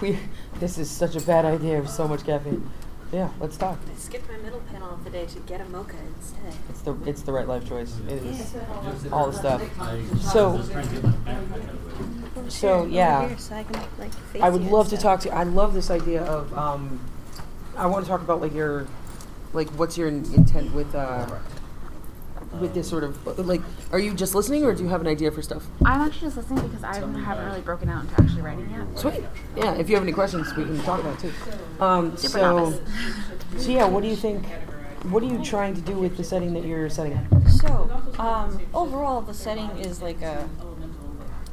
We. 0.00 0.18
This 0.60 0.76
is 0.78 0.90
such 0.90 1.16
a 1.16 1.20
bad 1.22 1.44
idea 1.46 1.80
with 1.80 1.88
so 1.90 2.06
much 2.06 2.24
caffeine. 2.24 2.68
Yeah, 3.12 3.30
let's 3.40 3.56
talk. 3.56 3.78
I 3.90 3.98
skipped 3.98 4.28
my 4.30 4.36
middle 4.36 4.60
panel 4.70 4.90
of 4.90 5.02
the 5.04 5.10
day 5.10 5.26
to 5.26 5.38
get 5.40 5.60
a 5.60 5.64
mocha 5.64 5.96
instead. 6.16 6.52
It's 6.68 6.82
the 6.82 6.94
it's 7.06 7.22
the 7.22 7.32
right 7.32 7.48
life 7.48 7.66
choice. 7.68 7.96
It 8.06 8.22
is 8.22 8.54
Yeah. 8.54 9.10
all 9.10 9.30
the 9.30 9.36
stuff. 9.36 9.62
So 10.32 10.60
so 12.48 12.86
yeah. 12.86 13.36
so 13.36 13.54
I 13.54 13.64
can, 13.64 13.82
like, 13.98 14.12
face 14.12 14.42
I 14.42 14.48
would 14.48 14.60
you 14.62 14.66
and 14.68 14.76
love 14.76 14.88
to 14.90 14.96
talk 14.96 15.20
to. 15.20 15.28
You. 15.28 15.34
I 15.34 15.44
love 15.44 15.74
this 15.74 15.90
idea 15.90 16.22
of. 16.24 16.56
Um, 16.56 17.00
I 17.76 17.86
want 17.86 18.04
to 18.04 18.10
talk 18.10 18.20
about 18.20 18.40
like 18.40 18.54
your, 18.54 18.86
like 19.52 19.68
what's 19.70 19.96
your 19.96 20.08
in- 20.08 20.32
intent 20.34 20.74
with 20.74 20.94
uh, 20.94 21.38
with 22.60 22.74
this 22.74 22.88
sort 22.88 23.04
of 23.04 23.38
like. 23.38 23.60
Are 23.92 23.98
you 23.98 24.14
just 24.14 24.34
listening, 24.34 24.64
or 24.64 24.74
do 24.74 24.82
you 24.82 24.88
have 24.88 25.00
an 25.00 25.06
idea 25.06 25.30
for 25.30 25.42
stuff? 25.42 25.66
I'm 25.84 26.00
actually 26.00 26.28
just 26.28 26.36
listening 26.36 26.68
because 26.68 26.84
I 26.84 26.94
haven't 26.94 27.46
really 27.46 27.60
broken 27.60 27.88
out 27.88 28.04
into 28.04 28.20
actually 28.20 28.42
writing 28.42 28.70
yet. 28.70 28.98
Sweet. 28.98 29.24
Yeah. 29.56 29.74
If 29.74 29.88
you 29.88 29.96
have 29.96 30.04
any 30.04 30.12
questions, 30.12 30.54
we 30.56 30.64
can 30.64 30.78
talk 30.82 31.00
about 31.00 31.22
it 31.24 31.30
too. 31.30 31.82
Um, 31.84 32.16
Super 32.16 32.38
so, 32.38 32.58
novice. 32.58 32.80
so 33.64 33.70
yeah. 33.70 33.86
What 33.86 34.02
do 34.02 34.08
you 34.08 34.16
think? 34.16 34.44
What 35.04 35.22
are 35.22 35.26
you 35.26 35.42
trying 35.42 35.74
to 35.74 35.80
do 35.80 35.94
with 35.94 36.18
the 36.18 36.24
setting 36.24 36.52
that 36.52 36.64
you're 36.64 36.90
setting 36.90 37.14
up? 37.14 37.24
So, 37.48 38.02
um, 38.18 38.60
overall, 38.74 39.22
the 39.22 39.32
setting 39.32 39.70
is 39.78 40.02
like 40.02 40.20
a 40.20 40.46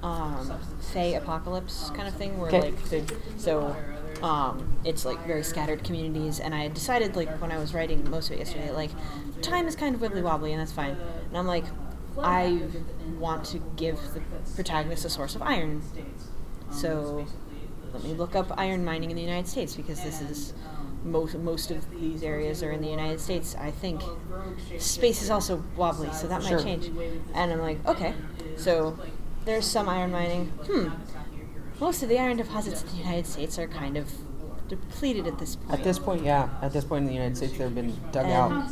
um, 0.03 0.59
Fey 0.93 1.15
apocalypse 1.15 1.89
kind 1.91 2.07
of 2.07 2.13
thing, 2.15 2.37
where 2.39 2.51
like 2.51 2.81
the, 2.89 3.03
so 3.37 3.75
um, 4.21 4.77
it's 4.83 5.05
like 5.05 5.19
very 5.25 5.43
scattered 5.43 5.83
communities. 5.83 6.39
And 6.39 6.53
I 6.55 6.63
had 6.63 6.73
decided 6.73 7.15
like 7.15 7.29
when 7.41 7.51
I 7.51 7.57
was 7.57 7.73
writing 7.73 8.09
most 8.09 8.29
of 8.29 8.35
it 8.35 8.39
yesterday, 8.39 8.71
like 8.71 8.91
time 9.41 9.67
is 9.67 9.75
kind 9.75 9.95
of 9.95 10.01
wibbly 10.01 10.21
wobbly, 10.23 10.51
and 10.53 10.61
that's 10.61 10.71
fine. 10.71 10.97
And 11.29 11.37
I'm 11.37 11.47
like, 11.47 11.65
I 12.19 12.61
want 13.19 13.45
to 13.45 13.59
give 13.75 13.99
the 14.13 14.21
protagonist 14.55 15.05
a 15.05 15.09
source 15.09 15.35
of 15.35 15.41
iron. 15.41 15.81
So 16.71 17.25
let 17.93 18.03
me 18.03 18.13
look 18.13 18.35
up 18.35 18.51
iron 18.57 18.83
mining 18.83 19.09
in 19.11 19.15
the 19.15 19.21
United 19.21 19.47
States 19.47 19.75
because 19.75 20.03
this 20.03 20.21
is 20.21 20.53
most 21.03 21.35
most 21.37 21.71
of 21.71 21.89
these 21.91 22.23
areas 22.23 22.63
are 22.63 22.71
in 22.71 22.81
the 22.81 22.89
United 22.89 23.19
States. 23.19 23.55
I 23.59 23.71
think 23.71 24.01
space 24.79 25.21
is 25.21 25.29
also 25.29 25.63
wobbly, 25.75 26.11
so 26.11 26.27
that 26.27 26.43
Sure. 26.43 26.57
might 26.57 26.63
change. 26.63 26.87
And 27.33 27.51
I'm 27.51 27.61
like, 27.61 27.85
okay, 27.87 28.13
so 28.57 28.97
there's 29.47 29.65
some 29.65 29.89
iron 29.89 30.11
mining. 30.11 30.45
Hmm. 30.67 30.89
Most 31.79 32.03
of 32.03 32.09
the 32.09 32.19
iron 32.19 32.37
deposits 32.37 32.83
in 32.83 32.89
the 32.89 32.95
United 32.97 33.25
States 33.25 33.57
are 33.57 33.67
kind 33.67 33.97
of 33.97 34.11
depleted 34.67 35.25
at 35.25 35.39
this 35.39 35.55
point. 35.55 35.79
At 35.79 35.83
this 35.83 35.97
point, 35.97 36.23
yeah. 36.23 36.49
At 36.61 36.73
this 36.73 36.83
point 36.83 37.03
in 37.03 37.07
the 37.07 37.13
United 37.13 37.37
States, 37.37 37.57
they've 37.57 37.73
been 37.73 37.95
dug 38.11 38.25
out. 38.27 38.63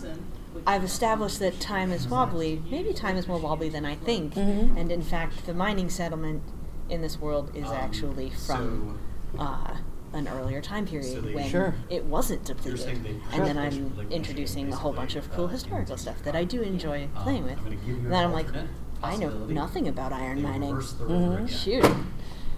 I've 0.67 0.83
established 0.83 1.39
that 1.39 1.59
time 1.59 1.91
is 1.91 2.07
wobbly. 2.07 2.61
Maybe 2.69 2.93
time 2.93 3.15
is 3.17 3.27
more 3.27 3.39
wobbly 3.39 3.69
than 3.69 3.85
I 3.85 3.95
think. 3.95 4.33
Mhm. 4.33 4.77
And 4.77 4.91
in 4.91 5.01
fact, 5.01 5.45
the 5.45 5.53
mining 5.53 5.89
settlement 5.89 6.41
in 6.89 7.01
this 7.01 7.19
world 7.19 7.51
is 7.55 7.69
actually 7.71 8.31
from 8.31 8.99
uh, 9.37 9.75
an 10.13 10.27
earlier 10.27 10.61
time 10.61 10.85
period 10.87 11.33
when 11.35 11.47
Sure. 11.49 11.75
it 11.89 12.05
wasn't 12.05 12.43
depleted. 12.45 13.05
And 13.05 13.21
Sure. 13.33 13.45
then 13.45 13.57
I'm 13.57 14.07
introducing 14.09 14.71
a 14.71 14.75
whole 14.75 14.93
bunch 14.93 15.15
of 15.15 15.31
cool 15.31 15.47
historical 15.47 15.97
stuff 15.97 16.23
that 16.23 16.35
I 16.35 16.43
do 16.45 16.61
enjoy 16.61 17.09
playing 17.15 17.43
with. 17.43 17.57
I'm 17.57 17.63
gonna 17.65 17.75
give 17.75 17.87
you 17.87 17.95
And 17.95 18.11
then 18.13 18.23
I'm 18.25 18.33
like, 18.33 18.47
alternate 18.47 18.69
I 19.03 19.15
know 19.17 19.29
nothing 19.47 19.87
about 19.87 20.11
iron 20.13 20.41
mining. 20.41 20.69
reverse 20.73 20.93
the 20.93 21.05
Mhm. 21.05 21.47
Shoot. 21.49 21.85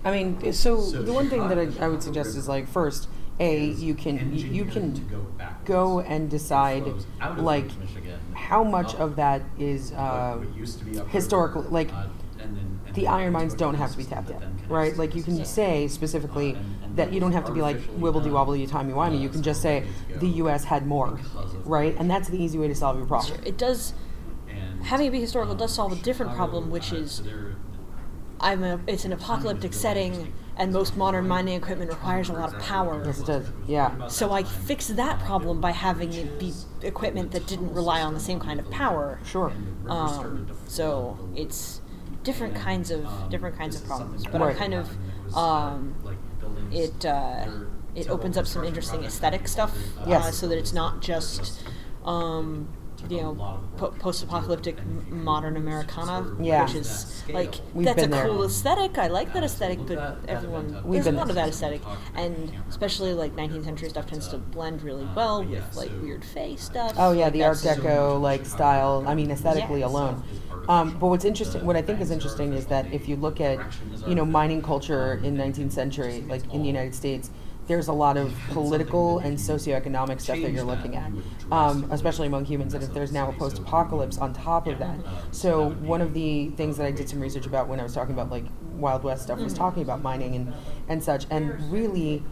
I 0.05 0.11
mean, 0.11 0.53
so, 0.53 0.79
So 0.79 1.01
the 1.01 1.11
one 1.13 1.29
thing 1.29 1.47
that 1.49 1.57
I, 1.57 1.69
I 1.85 1.87
would 1.89 2.01
suggest 2.03 2.37
is 2.37 2.47
like 2.47 2.67
first, 2.67 3.09
a 3.39 3.65
you 3.65 3.93
can 3.93 4.33
you, 4.33 4.47
you 4.47 4.65
to 4.65 4.71
can 4.71 4.93
go 5.11 5.25
go 5.65 5.99
and 5.99 6.29
decide 6.29 6.83
Flows 6.83 7.05
out 7.21 7.37
of 7.37 7.43
like 7.43 7.69
how 8.33 8.63
much 8.63 8.95
up 8.95 9.01
of 9.01 9.15
that 9.17 9.41
is 9.59 9.91
uh, 9.91 10.37
what- 10.37 10.47
what 10.47 10.57
used 10.57 10.79
to 10.79 10.85
be 10.85 10.91
upriver, 10.91 11.09
historical 11.09 11.61
like 11.69 11.91
uh, 11.93 12.03
and 12.39 12.55
then- 12.57 12.79
and 12.87 12.95
the 12.95 13.07
iron 13.07 13.33
mines 13.33 13.53
don't 13.53 13.75
have 13.75 13.91
to 13.91 13.97
be 13.97 14.03
tapped 14.05 14.29
that 14.29 14.41
in, 14.41 14.57
right? 14.69 14.97
Like 14.97 15.13
you 15.13 15.21
can 15.23 15.43
say 15.45 15.87
specifically 15.87 16.53
Uh, 16.53 16.57
and- 16.57 16.65
and 16.85 16.95
that 16.95 17.07
that 17.07 17.13
you 17.13 17.19
don't 17.19 17.33
have 17.33 17.45
to 17.45 17.51
be 17.51 17.61
like 17.61 17.75
artificially 17.75 18.01
wibbly 18.01 18.23
done, 18.23 18.33
wobbly 18.33 18.65
timey 18.67 18.93
wimey. 18.93 19.19
You 19.21 19.29
can 19.29 19.43
just 19.43 19.61
say 19.61 19.83
the 20.19 20.27
U.S. 20.43 20.63
had 20.63 20.87
more, 20.87 21.19
right? 21.65 21.95
And 21.99 22.09
that's 22.09 22.29
the 22.29 22.41
easy 22.41 22.57
way 22.57 22.67
to 22.69 22.75
solve 22.75 22.97
your 22.97 23.05
problem. 23.05 23.35
Sure. 23.35 23.45
It 23.45 23.57
does. 23.57 23.93
Having 24.87 25.07
it 25.07 25.11
be 25.11 25.19
historical 25.19 25.53
does 25.53 25.73
solve 25.73 25.91
a 25.91 25.95
different 25.97 26.33
problem, 26.33 26.69
which 26.69 26.93
uh, 26.93 26.97
is 26.97 27.21
I'm 28.39 28.63
a, 28.63 28.79
it's 28.87 29.03
an 29.03 29.11
apocalyptic 29.11 29.73
setting, 29.73 30.33
and 30.55 30.71
most 30.71 30.95
modern 30.95 31.27
mining 31.27 31.55
equipment 31.55 31.89
requires 31.91 32.29
a 32.29 32.33
lot 32.33 32.53
of 32.53 32.61
power. 32.61 33.03
Yes, 33.05 33.19
it 33.19 33.25
does. 33.25 33.51
Yeah. 33.67 34.07
So 34.07 34.31
I 34.31 34.43
fixed 34.43 34.95
that 34.95 35.19
problem 35.19 35.59
by 35.59 35.71
having 35.71 36.13
it 36.13 36.39
be 36.39 36.53
equipment 36.83 37.31
that 37.31 37.47
didn't 37.47 37.73
rely 37.73 38.01
on 38.01 38.13
the 38.13 38.19
same 38.21 38.39
kind 38.39 38.59
of 38.61 38.69
power. 38.71 39.19
Sure. 39.25 39.51
Um, 39.89 40.47
so 40.67 41.17
it's 41.35 41.81
different 42.23 42.55
kinds 42.55 42.89
of 42.89 43.05
different 43.29 43.57
kinds 43.57 43.75
of 43.75 43.85
problems, 43.85 44.25
but 44.25 44.39
Right. 44.39 44.51
I'm 44.51 44.55
kind 44.55 44.73
of 44.73 45.35
um, 45.35 45.95
it 46.71 47.05
uh, 47.05 47.45
it 47.93 48.09
opens 48.09 48.37
up 48.37 48.47
some 48.47 48.63
interesting 48.63 49.03
aesthetic 49.03 49.49
stuff, 49.49 49.75
uh, 50.05 50.31
so 50.31 50.47
that 50.47 50.57
it's 50.57 50.73
not 50.73 51.01
just 51.01 51.61
um, 52.05 52.69
you 53.09 53.21
know 53.21 53.59
po- 53.77 53.91
post-apocalyptic 53.99 54.77
m- 54.79 55.23
modern 55.23 55.55
Americana, 55.57 56.35
Yeah. 56.41 56.63
which 56.65 56.75
is 56.75 57.23
like 57.31 57.55
We've 57.73 57.85
that's 57.85 57.99
a 57.99 58.01
been 58.03 58.11
there. 58.11 58.25
cool 58.27 58.43
aesthetic. 58.43 58.97
I 58.97 59.07
like 59.07 59.33
that 59.33 59.43
aesthetic, 59.43 59.85
but 59.85 60.19
everyone 60.27 60.81
We've 60.83 61.03
there's 61.03 61.13
a 61.13 61.17
lot 61.17 61.29
of 61.29 61.35
that 61.35 61.49
aesthetic, 61.49 61.81
and 62.15 62.51
especially 62.69 63.13
like 63.13 63.35
19th 63.35 63.65
century 63.65 63.89
stuff 63.89 64.07
tends 64.07 64.27
to 64.29 64.37
blend 64.37 64.81
really 64.81 65.07
well 65.15 65.43
with 65.43 65.75
like 65.75 65.91
weird 66.01 66.25
face 66.25 66.63
stuff. 66.63 66.93
Oh 66.97 67.11
yeah, 67.11 67.25
like 67.25 67.33
the 67.33 67.43
Art 67.43 67.57
Deco 67.57 68.19
like 68.19 68.45
style. 68.45 69.03
I 69.07 69.15
mean, 69.15 69.31
aesthetically 69.31 69.81
Yeah. 69.81 69.87
alone. 69.87 70.23
Um, 70.69 70.97
but 70.99 71.07
what's 71.07 71.23
interesting, 71.23 71.65
what 71.65 71.77
I 71.77 71.81
think 71.81 72.01
is 72.01 72.11
interesting, 72.11 72.51
is 72.51 72.65
that 72.65 72.91
if 72.91 73.07
you 73.07 73.15
look 73.15 73.39
at, 73.39 73.57
you 74.05 74.15
know, 74.15 74.25
mining 74.25 74.61
culture 74.61 75.21
in 75.23 75.37
19th 75.37 75.71
century, 75.71 76.25
like 76.27 76.43
in 76.53 76.59
the 76.61 76.67
United 76.67 76.93
States, 76.93 77.29
there's 77.67 77.89
a 77.89 77.93
lot 77.93 78.17
of 78.17 78.33
political 78.49 79.19
and 79.19 79.37
socioeconomic 79.37 80.21
stuff 80.21 80.39
that 80.41 80.51
you're 80.51 80.63
looking 80.63 80.95
at, 80.95 81.11
um, 81.51 81.87
especially 81.91 82.27
among 82.27 82.45
humans. 82.45 82.73
And 82.73 82.83
if 82.83 82.93
there's 82.93 83.11
now 83.11 83.29
a 83.29 83.33
post-apocalypse 83.33 84.17
on 84.17 84.33
top 84.33 84.67
of 84.67 84.79
that, 84.79 84.97
so 85.31 85.71
one 85.71 86.01
of 86.01 86.13
the 86.13 86.49
things 86.51 86.77
that 86.77 86.85
I 86.85 86.91
did 86.91 87.09
some 87.09 87.19
research 87.19 87.45
about 87.45 87.67
when 87.67 87.79
I 87.79 87.83
was 87.83 87.93
talking 87.93 88.13
about 88.13 88.31
like 88.31 88.45
Wild 88.73 89.03
West 89.03 89.23
stuff 89.23 89.39
was 89.39 89.53
talking 89.53 89.83
about 89.83 90.01
mining 90.01 90.35
and 90.35 90.53
and 90.87 91.03
such, 91.03 91.27
and 91.29 91.71
really. 91.71 92.23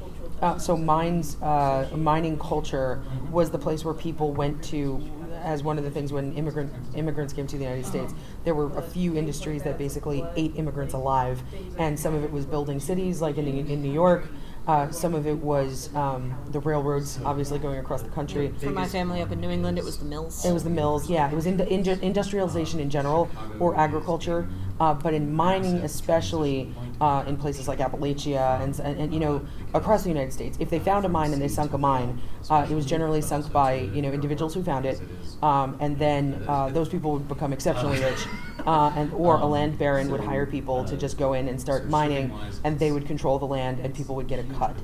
Uh, 0.42 0.58
so 0.58 0.76
mines, 0.76 1.38
uh, 1.42 1.88
mining 1.96 2.38
culture 2.38 3.02
was 3.32 3.52
the 3.52 3.58
place 3.58 3.86
where 3.86 3.94
people 3.94 4.34
went 4.34 4.62
to 4.62 5.02
as 5.46 5.64
one 5.64 5.78
of 5.78 5.84
the 5.84 5.92
things 5.92 6.12
when 6.12 6.34
immigrant 6.34 6.74
immigrants 6.96 7.32
came 7.32 7.48
to 7.48 7.58
the 7.58 7.64
United 7.64 7.86
States. 7.86 8.14
There 8.44 8.56
were 8.56 8.76
a 8.78 8.82
few 8.82 9.16
industries 9.16 9.64
that 9.64 9.78
basically 9.78 10.26
ate 10.36 10.54
immigrants 10.58 10.94
alive, 10.94 11.42
and 11.78 11.98
some 11.98 12.16
of 12.16 12.24
it 12.24 12.32
was 12.32 12.46
building 12.46 12.80
cities, 12.82 13.22
like 13.22 13.38
in, 13.38 13.48
in 13.48 13.82
New 13.82 13.94
York. 13.94 14.28
Uh, 14.68 14.89
some 14.89 15.13
of 15.13 15.28
it 15.28 15.38
was 15.38 15.93
um, 15.95 16.34
the 16.47 16.59
railroads, 16.59 17.20
obviously 17.24 17.59
going 17.59 17.78
across 17.78 18.01
the 18.01 18.09
country. 18.09 18.51
For 18.59 18.72
my 18.72 18.88
family 18.88 19.22
up 19.22 19.32
in 19.32 19.39
New 19.39 19.51
England, 19.51 19.78
it 19.78 19.84
was 19.84 19.97
the 19.97 20.05
mills. 20.05 20.43
It 20.43 20.51
was 20.51 20.63
the 20.63 20.72
mills, 20.72 21.07
yeah. 21.07 21.30
It 21.30 21.36
was 21.36 21.45
in, 21.45 21.59
in, 21.61 21.88
industrialization 22.01 22.80
in 22.80 22.89
general, 22.89 23.30
or 23.59 23.78
agriculture, 23.78 24.47
uh, 24.80 24.95
but 24.95 25.13
in 25.13 25.32
mining 25.32 25.78
especially, 25.78 26.74
uh, 26.99 27.24
in 27.28 27.38
places 27.38 27.68
like 27.68 27.80
Appalachia 27.80 28.61
and, 28.61 28.80
and, 28.80 28.99
and, 28.99 29.13
you 29.13 29.20
know 29.20 29.45
across 29.74 30.03
the 30.03 30.09
United 30.09 30.32
States. 30.32 30.57
If 30.59 30.70
they 30.70 30.80
found 30.80 31.05
a 31.05 31.09
mine 31.09 31.34
and 31.34 31.41
they 31.41 31.49
sunk 31.49 31.74
a 31.74 31.78
mine, 31.78 32.22
uh, 32.49 32.66
it 32.70 32.74
was 32.74 32.86
generally 32.86 33.22
sunk 33.22 33.51
by 33.51 33.76
you 33.76 34.01
know 34.01 34.11
individuals 34.11 34.53
who 34.53 34.63
found 34.63 34.86
it, 34.86 34.99
um, 35.43 35.78
and 35.80 35.99
then 35.99 36.43
uh, 36.47 36.70
those 36.70 36.89
people 36.89 37.11
would 37.11 37.28
become 37.28 37.53
exceptionally 37.53 37.99
rich, 37.99 38.26
uh, 38.66 38.91
and 38.95 39.13
or 39.13 39.38
a 39.38 39.45
land 39.45 39.78
baron 39.78 40.09
would 40.11 40.22
hire 40.22 40.45
people 40.45 40.84
to 40.86 40.97
just 40.97 41.18
go 41.18 41.34
in 41.34 41.47
and 41.47 41.59
start 41.59 41.88
mining, 41.88 42.34
and 42.63 42.80
they 42.80 42.91
would 42.91 43.05
control 43.05 43.39
the 43.39 43.45
land, 43.45 43.80
and 43.80 43.93
people 43.93 44.16
would 44.16 44.28
get 44.28 44.39
a 44.39 44.43
cut. 44.53 44.76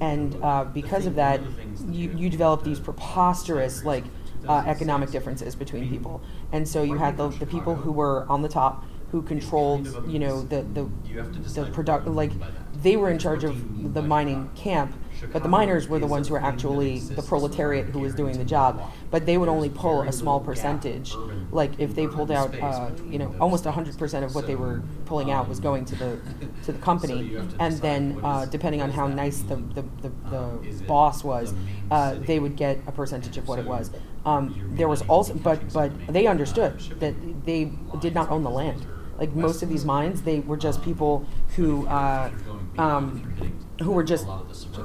And 0.00 0.36
uh, 0.42 0.64
because 0.64 1.06
of 1.06 1.14
that, 1.16 1.40
you, 1.90 2.10
you 2.16 2.30
develop 2.30 2.64
these 2.64 2.80
preposterous 2.80 3.84
like 3.84 4.04
uh, 4.48 4.62
economic 4.66 5.10
differences 5.10 5.54
between 5.54 5.88
people. 5.90 6.22
And 6.52 6.66
so 6.66 6.82
you 6.82 6.96
had 6.96 7.16
the, 7.16 7.28
the 7.28 7.46
people 7.46 7.74
who 7.74 7.92
were 7.92 8.26
on 8.28 8.42
the 8.42 8.48
top 8.48 8.84
who 9.10 9.22
controlled, 9.22 9.86
you 10.08 10.18
know, 10.18 10.42
the 10.42 10.62
the, 10.62 10.88
the 11.54 11.66
product 11.72 12.06
like 12.06 12.32
they 12.82 12.96
were 12.96 13.10
in 13.10 13.18
charge 13.18 13.44
of 13.44 13.92
the 13.94 14.02
mining 14.02 14.48
camp, 14.54 14.94
but 15.32 15.42
the 15.42 15.48
miners 15.48 15.88
were 15.88 15.98
the 15.98 16.06
ones 16.06 16.28
who 16.28 16.34
were 16.34 16.42
actually 16.42 17.00
the 17.00 17.22
proletariat 17.22 17.86
who 17.86 18.00
was 18.00 18.14
doing 18.14 18.38
the 18.38 18.44
job. 18.44 18.82
But 19.10 19.26
they 19.26 19.38
would 19.38 19.48
only 19.48 19.68
pull 19.68 20.02
a 20.02 20.12
small 20.12 20.40
percentage. 20.40 21.14
Like 21.50 21.78
if 21.78 21.94
they 21.94 22.06
pulled 22.06 22.30
out, 22.30 22.54
uh, 22.60 22.90
you 23.08 23.18
know, 23.18 23.34
almost 23.40 23.64
100% 23.64 24.24
of 24.24 24.34
what 24.34 24.46
they 24.46 24.54
were 24.54 24.82
pulling 25.04 25.30
out 25.30 25.48
was 25.48 25.60
going 25.60 25.84
to 25.86 25.96
the 25.96 26.20
to 26.64 26.72
the 26.72 26.78
company, 26.78 27.36
and 27.58 27.74
then 27.78 28.20
uh, 28.22 28.46
depending 28.46 28.82
on 28.82 28.90
how 28.90 29.06
nice 29.06 29.40
the 29.40 29.56
the, 29.56 29.84
the, 30.02 30.12
the 30.30 30.84
boss 30.86 31.24
was, 31.24 31.54
uh, 31.90 32.14
they 32.14 32.38
would 32.38 32.56
get 32.56 32.78
a 32.86 32.92
percentage 32.92 33.36
of 33.36 33.48
what 33.48 33.58
it 33.58 33.66
was. 33.66 33.90
Um, 34.24 34.72
there 34.76 34.88
was 34.88 35.02
also, 35.02 35.34
but 35.34 35.72
but 35.72 35.90
they 36.08 36.26
understood 36.26 36.78
that 37.00 37.14
they 37.44 37.72
did 38.00 38.14
not 38.14 38.30
own 38.30 38.42
the 38.42 38.50
land. 38.50 38.86
Like 39.18 39.34
most 39.34 39.62
of 39.62 39.68
these 39.68 39.84
mines, 39.84 40.22
they 40.22 40.40
were 40.40 40.56
just 40.56 40.82
people 40.82 41.26
who 41.56 41.86
uh, 41.86 42.30
um, 42.78 43.62
who 43.80 43.92
were 43.92 44.02
just 44.04 44.26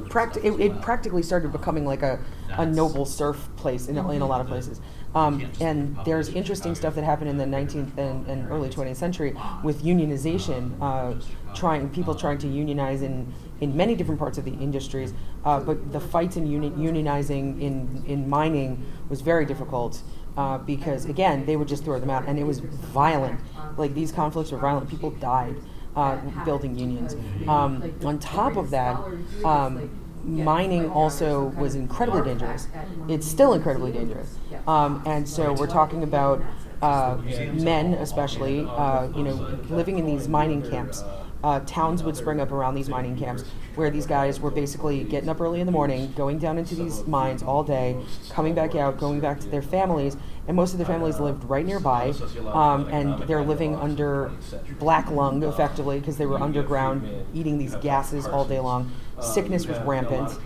practi- 0.10 0.44
it, 0.44 0.60
it 0.60 0.82
practically 0.82 1.22
started 1.22 1.52
becoming 1.52 1.86
like 1.86 2.02
a, 2.02 2.20
a 2.58 2.66
noble 2.66 3.06
serf 3.06 3.50
place 3.58 3.88
in, 3.88 3.98
a- 3.98 4.12
in 4.12 4.22
a 4.22 4.26
lot 4.26 4.42
of 4.42 4.48
places. 4.48 4.80
Um, 5.14 5.50
and 5.62 5.98
there's 6.06 6.30
interesting 6.30 6.76
stuff 6.76 6.96
that 6.96 7.04
happened 7.06 7.30
in 7.30 7.38
the 7.38 7.46
19th 7.46 7.98
and, 7.98 8.28
and 8.28 8.52
early 8.52 8.70
20th 8.70 8.98
century 8.98 9.34
with 9.64 9.82
unionization, 9.84 10.72
uh, 10.82 11.14
trying 11.54 11.90
people 11.90 12.16
trying 12.16 12.38
to 12.40 12.48
unionize 12.48 13.02
in, 13.02 13.34
in 13.62 13.76
many 13.78 13.96
different 13.96 14.20
parts 14.20 14.38
of 14.38 14.44
the 14.44 14.52
industries. 14.52 15.14
Uh, 15.46 15.60
but 15.62 15.92
the 15.94 16.00
fights 16.02 16.36
in 16.36 16.46
uni- 16.48 16.72
unionizing 16.72 17.62
in, 17.62 18.04
in 18.08 18.30
mining 18.30 18.86
was 19.10 19.22
very 19.22 19.46
difficult 19.46 20.02
uh, 20.36 20.58
because, 20.58 21.06
again, 21.06 21.46
they 21.46 21.56
would 21.56 21.68
just 21.70 21.86
throw 21.86 21.98
them 21.98 22.10
out, 22.10 22.26
and 22.28 22.38
it 22.38 22.44
was 22.44 22.60
violent. 22.60 23.40
Like 23.78 23.94
these 23.94 24.12
conflicts 24.12 24.52
were 24.52 24.58
violent. 24.58 24.90
People 24.90 25.12
died 25.12 25.56
uh, 25.96 26.18
building 26.44 26.78
unions. 26.78 27.16
Um, 27.48 27.94
on 28.04 28.20
top 28.20 28.58
of 28.58 28.70
that, 28.72 28.98
um, 29.44 29.90
mining 30.24 30.90
also 30.90 31.46
was 31.58 31.76
incredibly 31.76 32.24
dangerous. 32.24 32.68
It's 33.08 33.28
still 33.28 33.54
incredibly 33.54 33.92
dangerous. 33.92 34.38
Um, 34.68 35.04
and 35.06 35.28
so 35.28 35.54
we're 35.54 35.68
talking 35.68 36.04
about 36.04 36.42
uh, 36.82 37.18
men, 37.54 37.94
especially, 37.96 38.66
uh, 38.66 39.08
you 39.16 39.24
know, 39.24 39.60
living 39.70 39.98
in 40.00 40.06
these 40.06 40.28
mining 40.28 40.68
camps. 40.70 41.04
Uh, 41.44 41.60
towns 41.68 42.02
would 42.02 42.18
spring 42.18 42.40
up 42.40 42.52
around 42.52 42.74
these 42.74 42.90
mining 42.90 43.16
camps 43.16 43.44
where 43.76 43.90
these 43.90 44.06
guys 44.06 44.40
were 44.40 44.52
basically 44.52 45.04
getting 45.04 45.30
up 45.30 45.40
early 45.42 45.60
in 45.60 45.66
the 45.66 45.72
morning, 45.72 46.12
going 46.14 46.40
down 46.40 46.58
into 46.58 46.76
these 46.76 47.06
mines 47.08 47.44
all 47.44 47.64
day, 47.64 47.98
coming 48.30 48.54
back 48.54 48.76
out, 48.76 48.98
going 48.98 49.20
back 49.20 49.40
to 49.42 49.48
their 49.48 49.62
families, 49.62 50.18
and 50.48 50.56
most 50.56 50.74
of 50.74 50.78
their 50.78 50.88
families 50.88 51.20
lived 51.20 51.44
right 51.46 51.66
nearby, 51.66 52.14
um, 52.54 52.88
and 52.90 53.20
they're 53.28 53.42
living 53.42 53.76
under 53.76 54.32
black 54.80 55.10
lung 55.10 55.44
effectively 55.44 56.00
because 56.00 56.18
they 56.18 56.26
were 56.26 56.40
underground, 56.40 57.08
eating 57.34 57.58
these 57.58 57.76
gases 57.76 58.26
all 58.26 58.46
day 58.46 58.60
long. 58.60 58.92
Sickness 59.22 59.66
was 59.66 59.78
rampant, 59.80 60.38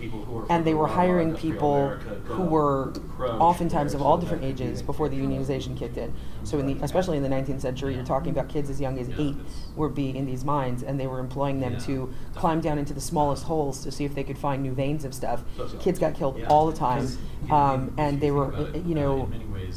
and 0.48 0.64
they 0.64 0.74
were 0.74 0.86
hiring 0.86 1.34
people 1.34 1.88
who 2.24 2.44
were 2.44 2.92
oftentimes 3.18 3.94
of 3.94 4.02
all 4.02 4.16
different 4.16 4.44
ages 4.44 4.80
before 4.80 5.08
the 5.08 5.16
unionization 5.16 5.76
kicked 5.76 5.96
in. 5.96 6.12
So, 6.44 6.58
in 6.58 6.66
the, 6.66 6.84
especially 6.84 7.16
in 7.16 7.22
the 7.22 7.28
19th 7.28 7.60
century, 7.60 7.94
you're 7.94 8.04
talking 8.04 8.30
about 8.30 8.48
kids 8.48 8.70
as 8.70 8.80
young 8.80 8.98
as 8.98 9.08
eight 9.18 9.36
were 9.74 9.88
being 9.88 10.16
in 10.16 10.24
these 10.24 10.44
mines, 10.44 10.82
and 10.82 11.00
they 11.00 11.06
were 11.06 11.18
employing 11.18 11.60
them 11.60 11.78
to 11.80 12.12
climb 12.34 12.60
down 12.60 12.78
into 12.78 12.94
the 12.94 13.00
smallest 13.00 13.44
holes 13.44 13.82
to 13.82 13.90
see 13.90 14.04
if 14.04 14.14
they 14.14 14.24
could 14.24 14.38
find 14.38 14.62
new 14.62 14.72
veins 14.72 15.04
of 15.04 15.14
stuff. 15.14 15.42
Kids 15.80 15.98
got 15.98 16.14
killed 16.14 16.40
all 16.44 16.70
the 16.70 16.76
time, 16.76 17.08
um, 17.50 17.92
and 17.98 18.20
they 18.20 18.30
were, 18.30 18.70
you 18.74 18.94
know, 18.94 19.30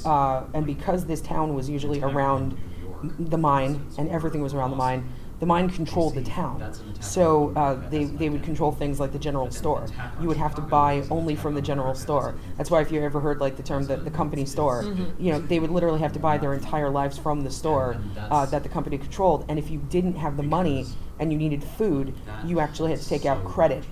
uh, 0.05 0.43
and 0.53 0.65
because 0.65 1.05
this 1.05 1.21
town 1.21 1.55
was 1.55 1.69
usually 1.69 2.01
around 2.01 2.57
the 3.19 3.37
mine 3.37 3.85
and 3.97 4.09
everything 4.09 4.41
was 4.41 4.53
around 4.53 4.71
the 4.71 4.77
mine, 4.77 5.07
the 5.43 5.47
mine 5.47 5.69
controlled 5.69 6.15
the 6.15 6.23
town. 6.23 6.73
So 7.01 7.51
uh, 7.57 7.73
they, 7.89 8.05
they 8.05 8.29
would 8.29 8.43
control 8.43 8.71
things 8.71 8.97
like 9.01 9.11
the 9.11 9.19
general 9.19 9.51
store. 9.51 9.85
You 10.21 10.29
would 10.29 10.37
have 10.37 10.55
to 10.55 10.61
buy 10.61 11.03
only 11.09 11.35
from 11.35 11.53
the 11.53 11.61
general 11.61 11.95
store. 11.95 12.35
That's 12.55 12.71
why 12.71 12.79
if 12.79 12.93
you 12.93 13.01
ever 13.01 13.19
heard 13.19 13.41
like 13.41 13.57
the 13.57 13.63
term 13.63 13.85
the, 13.85 13.97
the 13.97 14.09
company 14.09 14.45
store, 14.45 14.85
you 15.19 15.33
know, 15.33 15.39
they 15.39 15.59
would 15.59 15.69
literally 15.69 15.99
have 15.99 16.13
to 16.13 16.19
buy 16.19 16.37
their 16.37 16.53
entire 16.53 16.89
lives 16.89 17.17
from 17.17 17.41
the 17.41 17.51
store 17.51 17.97
uh, 18.31 18.45
that 18.45 18.63
the 18.63 18.69
company 18.69 18.97
controlled. 18.97 19.43
And 19.49 19.59
if 19.59 19.69
you 19.69 19.79
didn't 19.89 20.15
have 20.15 20.37
the 20.37 20.43
money 20.43 20.85
and 21.19 21.29
you 21.29 21.37
needed 21.37 21.61
food, 21.61 22.15
you 22.45 22.61
actually 22.61 22.91
had 22.91 23.01
to 23.01 23.09
take 23.09 23.25
out 23.25 23.43
credit. 23.43 23.83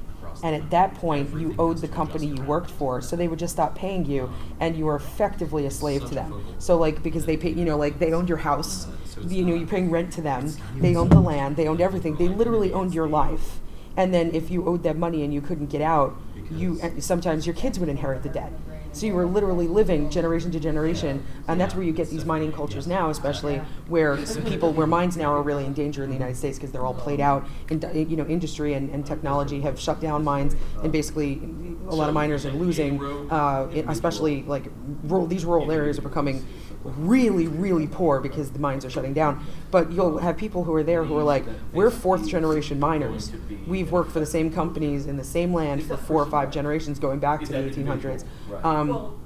And 0.44 0.56
at 0.56 0.70
that 0.72 0.96
point, 0.96 1.38
you 1.38 1.54
owed 1.60 1.80
the 1.80 1.88
company 1.88 2.28
you 2.28 2.42
worked 2.44 2.72
for, 2.72 3.02
so 3.02 3.16
they 3.16 3.28
would 3.28 3.38
just 3.40 3.54
stop 3.54 3.76
paying 3.76 4.06
you, 4.06 4.32
and 4.60 4.76
you 4.76 4.86
were 4.86 4.96
effectively 4.96 5.66
a 5.66 5.72
slave 5.72 6.06
to 6.08 6.16
them. 6.16 6.56
So, 6.58 6.78
like, 6.78 7.04
because 7.04 7.26
they 7.26 7.38
pay, 7.38 7.52
you 7.52 7.66
know, 7.66 7.78
like 7.78 8.00
they 8.00 8.14
owned 8.14 8.30
your 8.30 8.40
house, 8.40 8.88
you 9.28 9.44
know, 9.46 9.56
you're 9.56 9.68
paying 9.68 9.90
rent 9.90 10.12
to 10.14 10.22
them, 10.22 10.54
they 10.78 10.96
owned 10.96 11.12
the 11.12 11.20
land, 11.20 11.56
they 11.56 11.68
owned 11.68 11.82
everything, 11.82 12.16
they 12.16 12.28
literally 12.28 12.74
owned 12.74 12.94
your 12.94 13.08
life. 13.08 13.60
And 13.98 14.14
then 14.14 14.34
if 14.34 14.50
you 14.50 14.66
owed 14.66 14.84
them 14.84 15.00
money 15.00 15.24
and 15.24 15.34
you 15.34 15.42
couldn't 15.42 15.68
get 15.68 15.82
out, 15.82 16.16
you 16.50 16.80
sometimes 17.00 17.46
your 17.46 17.56
kids 17.56 17.80
would 17.80 17.90
inherit 17.90 18.24
the 18.24 18.30
debt. 18.30 18.52
So 18.94 19.06
you 19.06 19.14
were 19.14 19.26
literally 19.26 19.68
living 19.68 20.10
generation 20.10 20.52
to 20.52 20.60
generation, 20.60 21.26
and 21.48 21.60
that's 21.62 21.74
where 21.74 21.84
you 21.84 21.94
get 21.94 22.10
these 22.10 22.26
mining 22.26 22.52
cultures 22.52 22.88
now, 22.88 23.10
especially 23.10 23.62
where 23.88 24.18
people, 24.46 24.74
where 24.74 24.86
mines 24.88 25.16
now 25.16 25.34
are 25.34 25.42
really 25.42 25.66
in 25.66 25.72
danger 25.72 26.04
in 26.04 26.10
the 26.10 26.16
United 26.16 26.36
States 26.36 26.58
because 26.58 26.74
they're 26.74 26.86
all 26.86 26.94
played 26.94 27.22
out. 27.22 27.48
In, 27.70 27.82
you 28.10 28.18
know, 28.18 28.26
industry 28.26 28.74
and, 28.74 28.90
and 28.90 29.06
technology 29.06 29.62
have 29.62 29.80
shut 29.80 30.02
down 30.02 30.26
mines, 30.26 30.58
and 30.84 30.92
basically 30.92 31.42
a 31.88 31.96
lot 31.96 32.10
of 32.10 32.14
miners 32.14 32.46
are 32.46 32.52
losing, 32.52 33.02
uh, 33.32 33.70
especially 33.88 34.44
like 34.44 34.66
rural, 35.04 35.26
these 35.26 35.46
rural 35.46 35.72
areas 35.72 35.98
are 35.98 36.04
becoming 36.04 36.46
really, 36.84 37.48
really 37.48 37.88
poor 37.88 38.20
because 38.20 38.52
the 38.52 38.60
mines 38.60 38.86
are 38.86 38.90
shutting 38.90 39.14
down. 39.14 39.46
But 39.70 39.92
you'll 39.92 40.18
have 40.18 40.38
people 40.38 40.64
who 40.64 40.74
are 40.74 40.84
there 40.84 41.04
who 41.04 41.18
are 41.18 41.24
like, 41.24 41.46
we're 41.74 41.92
fourth 41.92 42.28
generation 42.28 42.80
miners. 42.80 43.32
We've 43.68 43.92
worked 43.92 44.12
for 44.12 44.20
the 44.20 44.26
same 44.26 44.52
companies 44.52 45.06
in 45.06 45.18
the 45.18 45.24
same 45.24 45.54
land 45.54 45.84
for 45.84 45.98
four 45.98 46.22
or 46.22 46.26
five 46.26 46.52
generations 46.52 47.00
going 47.00 47.20
back 47.20 47.42
to 47.44 47.52
the 47.52 47.58
1800s. 47.58 48.26
Um, 48.64 49.18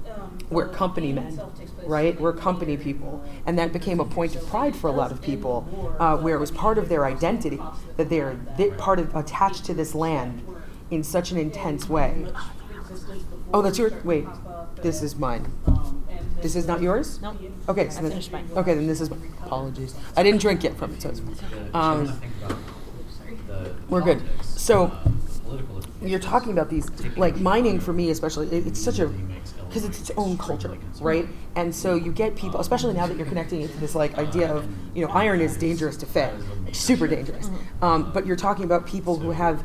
we're 0.50 0.68
company 0.68 1.12
men, 1.12 1.40
right? 1.84 2.18
We're 2.20 2.32
company 2.32 2.76
people. 2.76 3.24
And 3.46 3.58
that 3.58 3.72
became 3.72 4.00
a 4.00 4.04
point 4.04 4.36
of 4.36 4.46
pride 4.46 4.76
for 4.76 4.88
a 4.88 4.92
lot 4.92 5.10
of 5.10 5.20
people, 5.20 5.96
uh, 5.98 6.16
where 6.18 6.36
it 6.36 6.40
was 6.40 6.50
part 6.50 6.78
of 6.78 6.88
their 6.88 7.04
identity 7.04 7.58
that 7.96 8.08
they're 8.08 8.38
th- 8.56 8.76
part 8.76 8.98
of 8.98 9.14
attached 9.16 9.64
to 9.64 9.74
this 9.74 9.94
land 9.94 10.42
in 10.90 11.02
such 11.02 11.32
an 11.32 11.38
intense 11.38 11.88
way. 11.88 12.26
Oh, 13.52 13.62
that's 13.62 13.78
yours? 13.78 13.92
Wait, 14.04 14.26
this 14.82 15.02
is 15.02 15.16
mine. 15.16 15.50
This 16.42 16.56
is 16.56 16.66
not 16.66 16.82
yours? 16.82 17.20
No. 17.20 17.36
Okay, 17.68 17.88
so 17.88 17.98
I 17.98 18.02
then, 18.02 18.10
finished 18.10 18.32
mine. 18.32 18.48
okay, 18.56 18.74
then 18.74 18.86
this 18.86 19.00
is. 19.00 19.10
Apologies. 19.10 19.94
I 20.16 20.22
didn't 20.22 20.40
drink 20.40 20.62
yet 20.62 20.76
from 20.76 20.92
it, 20.92 21.02
so 21.02 21.10
it's 21.10 21.20
fine. 21.20 21.70
Um, 21.72 22.20
we're 23.88 24.02
good. 24.02 24.22
So 24.42 24.92
you're 26.02 26.20
talking 26.20 26.52
about 26.52 26.68
these, 26.68 26.90
like 27.16 27.36
mining 27.36 27.80
for 27.80 27.92
me 27.92 28.10
especially. 28.10 28.48
It, 28.48 28.66
it's 28.66 28.82
such 28.82 28.98
a 28.98 29.10
because 29.68 29.84
it's 29.84 30.00
its 30.00 30.10
own 30.16 30.38
culture, 30.38 30.76
right? 31.00 31.26
And 31.54 31.74
so 31.74 31.94
you 31.94 32.12
get 32.12 32.36
people, 32.36 32.60
especially 32.60 32.94
now 32.94 33.06
that 33.06 33.16
you're 33.16 33.26
connecting 33.26 33.62
it 33.62 33.70
to 33.72 33.76
this 33.78 33.94
like 33.94 34.16
idea 34.18 34.52
of 34.52 34.66
you 34.94 35.06
know 35.06 35.12
iron 35.12 35.40
is 35.40 35.56
dangerous 35.56 35.96
to 35.98 36.06
Fae, 36.06 36.32
super 36.72 37.06
dangerous. 37.06 37.50
Um, 37.82 38.10
but 38.12 38.26
you're 38.26 38.36
talking 38.36 38.64
about 38.64 38.86
people 38.86 39.18
who 39.18 39.30
have 39.30 39.64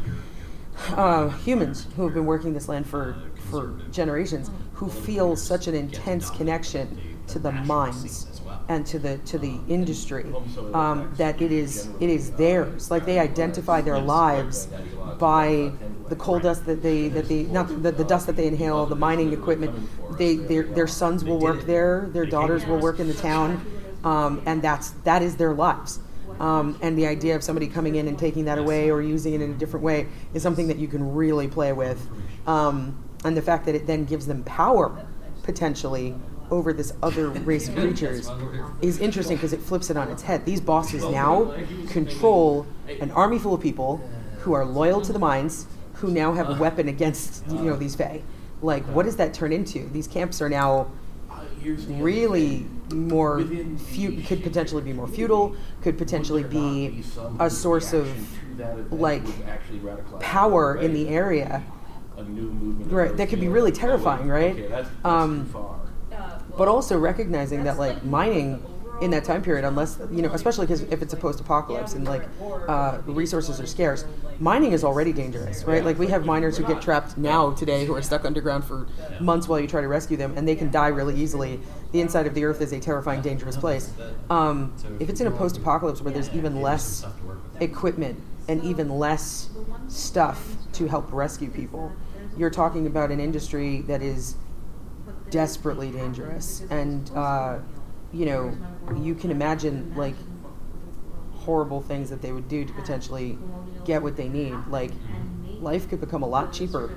uh, 0.89 1.29
humans 1.29 1.87
who 1.95 2.03
have 2.03 2.13
been 2.13 2.25
working 2.25 2.53
this 2.53 2.67
land 2.67 2.87
for 2.87 3.15
for 3.51 3.79
generations 3.91 4.49
who 4.73 4.89
feel 4.89 5.35
such 5.35 5.67
an 5.67 5.75
intense 5.75 6.29
connection 6.31 6.97
to 7.27 7.39
the 7.39 7.51
mines 7.51 8.41
and 8.67 8.85
to 8.85 8.99
the 8.99 9.17
to 9.19 9.37
the 9.37 9.59
industry 9.67 10.25
um, 10.73 11.13
that 11.17 11.41
it 11.41 11.51
is 11.51 11.89
it 11.99 12.09
is 12.09 12.31
theirs. 12.31 12.89
Like 12.89 13.05
they 13.05 13.19
identify 13.19 13.81
their 13.81 13.99
lives 13.99 14.67
by 15.19 15.71
the 16.09 16.15
coal 16.15 16.39
dust 16.39 16.65
that 16.65 16.81
they 16.81 17.09
that 17.09 17.27
they 17.27 17.43
not 17.43 17.67
the, 17.83 17.91
the 17.91 18.03
dust 18.03 18.25
that 18.27 18.35
they 18.35 18.47
inhale, 18.47 18.85
the 18.85 18.95
mining 18.95 19.33
equipment. 19.33 19.73
They 20.17 20.35
their 20.35 20.63
their 20.63 20.87
sons 20.87 21.23
will 21.23 21.39
work 21.39 21.65
there, 21.65 22.09
their 22.11 22.25
daughters 22.25 22.65
will 22.65 22.79
work 22.79 22.99
in 22.99 23.07
the 23.07 23.13
town, 23.13 23.65
um, 24.03 24.41
and 24.45 24.61
that's 24.61 24.91
that 25.03 25.21
is 25.21 25.35
their 25.37 25.53
lives. 25.53 25.99
Um, 26.39 26.79
and 26.81 26.97
the 26.97 27.05
idea 27.05 27.35
of 27.35 27.43
somebody 27.43 27.67
coming 27.67 27.95
in 27.95 28.07
and 28.07 28.17
taking 28.17 28.45
that 28.45 28.57
away 28.57 28.89
or 28.89 29.01
using 29.01 29.35
it 29.35 29.41
in 29.41 29.51
a 29.51 29.53
different 29.53 29.83
way 29.83 30.07
is 30.33 30.41
something 30.41 30.67
that 30.69 30.77
you 30.77 30.87
can 30.87 31.13
really 31.13 31.47
play 31.47 31.71
with. 31.71 31.99
Um, 32.47 32.97
and 33.23 33.37
the 33.37 33.41
fact 33.41 33.65
that 33.65 33.75
it 33.75 33.87
then 33.87 34.05
gives 34.05 34.25
them 34.27 34.43
power 34.43 35.05
potentially 35.43 36.15
over 36.49 36.73
this 36.73 36.93
other 37.01 37.29
race 37.29 37.69
of 37.69 37.75
creatures 37.75 38.29
is 38.81 38.99
interesting 38.99 39.37
because 39.37 39.53
it 39.53 39.61
flips 39.61 39.89
it 39.89 39.97
on 39.97 40.09
its 40.09 40.21
head. 40.23 40.45
These 40.45 40.61
bosses 40.61 41.03
now 41.05 41.55
control 41.89 42.67
an 42.99 43.11
army 43.11 43.39
full 43.39 43.53
of 43.53 43.61
people 43.61 44.01
who 44.39 44.53
are 44.53 44.65
loyal 44.65 45.01
to 45.01 45.13
the 45.13 45.19
mines, 45.19 45.67
who 45.95 46.11
now 46.11 46.33
have 46.33 46.49
a 46.49 46.53
weapon 46.59 46.87
against 46.87 47.47
you 47.47 47.61
know 47.61 47.75
these 47.75 47.95
Fae. 47.95 48.21
Like, 48.61 48.83
what 48.85 49.05
does 49.05 49.15
that 49.15 49.33
turn 49.33 49.51
into? 49.53 49.87
These 49.89 50.07
camps 50.07 50.41
are 50.41 50.49
now 50.49 50.91
really 51.87 52.65
more 52.91 53.43
could 54.25 54.43
potentially 54.43 54.81
be 54.81 54.91
more 54.91 55.07
feudal 55.07 55.55
could 55.81 55.97
potentially 55.97 56.43
be 56.43 57.03
a 57.39 57.49
source 57.49 57.93
of 57.93 58.09
like 58.91 59.23
power 60.19 60.75
in 60.77 60.93
the 60.93 61.07
area 61.07 61.63
right 62.91 63.17
that 63.17 63.29
could 63.29 63.39
be 63.39 63.47
really 63.47 63.71
terrifying 63.71 64.27
right? 64.27 64.69
that's 64.69 64.89
um, 65.03 65.49
but 66.57 66.67
also 66.67 66.97
recognizing 66.97 67.63
that 67.63 67.77
like 67.77 68.03
mining 68.03 68.63
in 69.01 69.09
that 69.09 69.23
time 69.23 69.41
period 69.41 69.65
unless 69.65 69.99
you 70.11 70.21
know 70.21 70.31
especially 70.31 70.65
because 70.65 70.81
if 70.83 71.01
it's 71.01 71.13
a 71.13 71.17
post-apocalypse 71.17 71.93
and 71.93 72.05
like 72.05 72.23
uh, 72.67 72.99
resources 73.05 73.59
are 73.59 73.65
scarce 73.65 74.05
mining 74.39 74.73
is 74.73 74.83
already 74.83 75.11
dangerous 75.11 75.63
right? 75.63 75.83
Like 75.83 75.97
we 75.97 76.07
have 76.07 76.25
miners 76.25 76.57
who 76.57 76.65
get 76.65 76.81
trapped 76.81 77.17
now 77.17 77.51
today 77.51 77.85
who 77.85 77.95
are 77.95 78.01
stuck 78.01 78.25
underground 78.25 78.63
for 78.63 78.87
months 79.19 79.47
while 79.47 79.59
you 79.59 79.67
try 79.67 79.81
to 79.81 79.87
rescue 79.87 80.17
them 80.17 80.37
and 80.37 80.47
they 80.47 80.55
can 80.55 80.71
die 80.71 80.87
really 80.87 81.19
easily. 81.19 81.59
The 81.91 82.01
inside 82.01 82.25
of 82.27 82.33
the 82.33 82.45
earth 82.45 82.61
is 82.61 82.71
a 82.71 82.79
terrifying 82.79 83.21
dangerous 83.21 83.57
place. 83.57 83.91
Um, 84.29 84.73
if 84.99 85.09
it's 85.09 85.19
in 85.19 85.27
a 85.27 85.31
post-apocalypse 85.31 86.01
where 86.01 86.13
there's 86.13 86.29
even 86.33 86.61
less 86.61 87.05
equipment 87.59 88.19
and 88.47 88.63
even 88.63 88.89
less 88.89 89.49
stuff 89.87 90.55
to 90.73 90.87
help 90.87 91.11
rescue 91.11 91.49
people 91.49 91.91
you're 92.37 92.49
talking 92.49 92.87
about 92.87 93.11
an 93.11 93.19
industry 93.19 93.81
that 93.81 94.01
is 94.01 94.35
desperately 95.29 95.91
dangerous. 95.91 96.63
And 96.69 97.09
uh, 97.11 97.59
you 98.13 98.25
know 98.25 98.57
you 98.97 99.15
can 99.15 99.31
imagine 99.31 99.93
like 99.95 100.15
horrible 101.33 101.81
things 101.81 102.09
that 102.09 102.21
they 102.21 102.31
would 102.31 102.47
do 102.47 102.65
to 102.65 102.73
potentially 102.73 103.37
get 103.85 104.01
what 104.01 104.15
they 104.15 104.29
need. 104.29 104.55
Like 104.67 104.91
life 105.59 105.89
could 105.89 105.99
become 106.01 106.23
a 106.23 106.27
lot 106.27 106.53
cheaper 106.53 106.95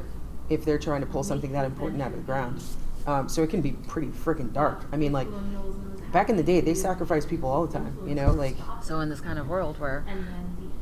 if 0.49 0.65
they're 0.65 0.79
trying 0.79 1.01
to 1.01 1.07
pull 1.07 1.23
something 1.23 1.53
that 1.53 1.65
important 1.65 2.03
out 2.03 2.13
of 2.13 2.17
the 2.17 2.23
ground. 2.23 2.63
Um, 3.07 3.29
so 3.29 3.43
it 3.43 3.51
can 3.51 3.61
be 3.61 3.73
pretty 3.73 4.09
freaking 4.09 4.53
dark. 4.53 4.85
I 4.93 4.97
mean 4.97 5.13
like 5.13 5.29
back 6.13 6.31
in 6.31 6.37
the 6.37 6.43
day 6.45 6.61
they 6.61 6.75
sacrificed 6.75 7.29
people 7.29 7.51
all 7.51 7.67
the 7.67 7.73
time 7.77 7.99
you 8.07 8.15
know 8.15 8.31
like 8.31 8.55
So 8.85 9.01
in 9.01 9.09
this 9.09 9.21
kind 9.21 9.37
of 9.37 9.49
world 9.49 9.81
where 9.81 10.05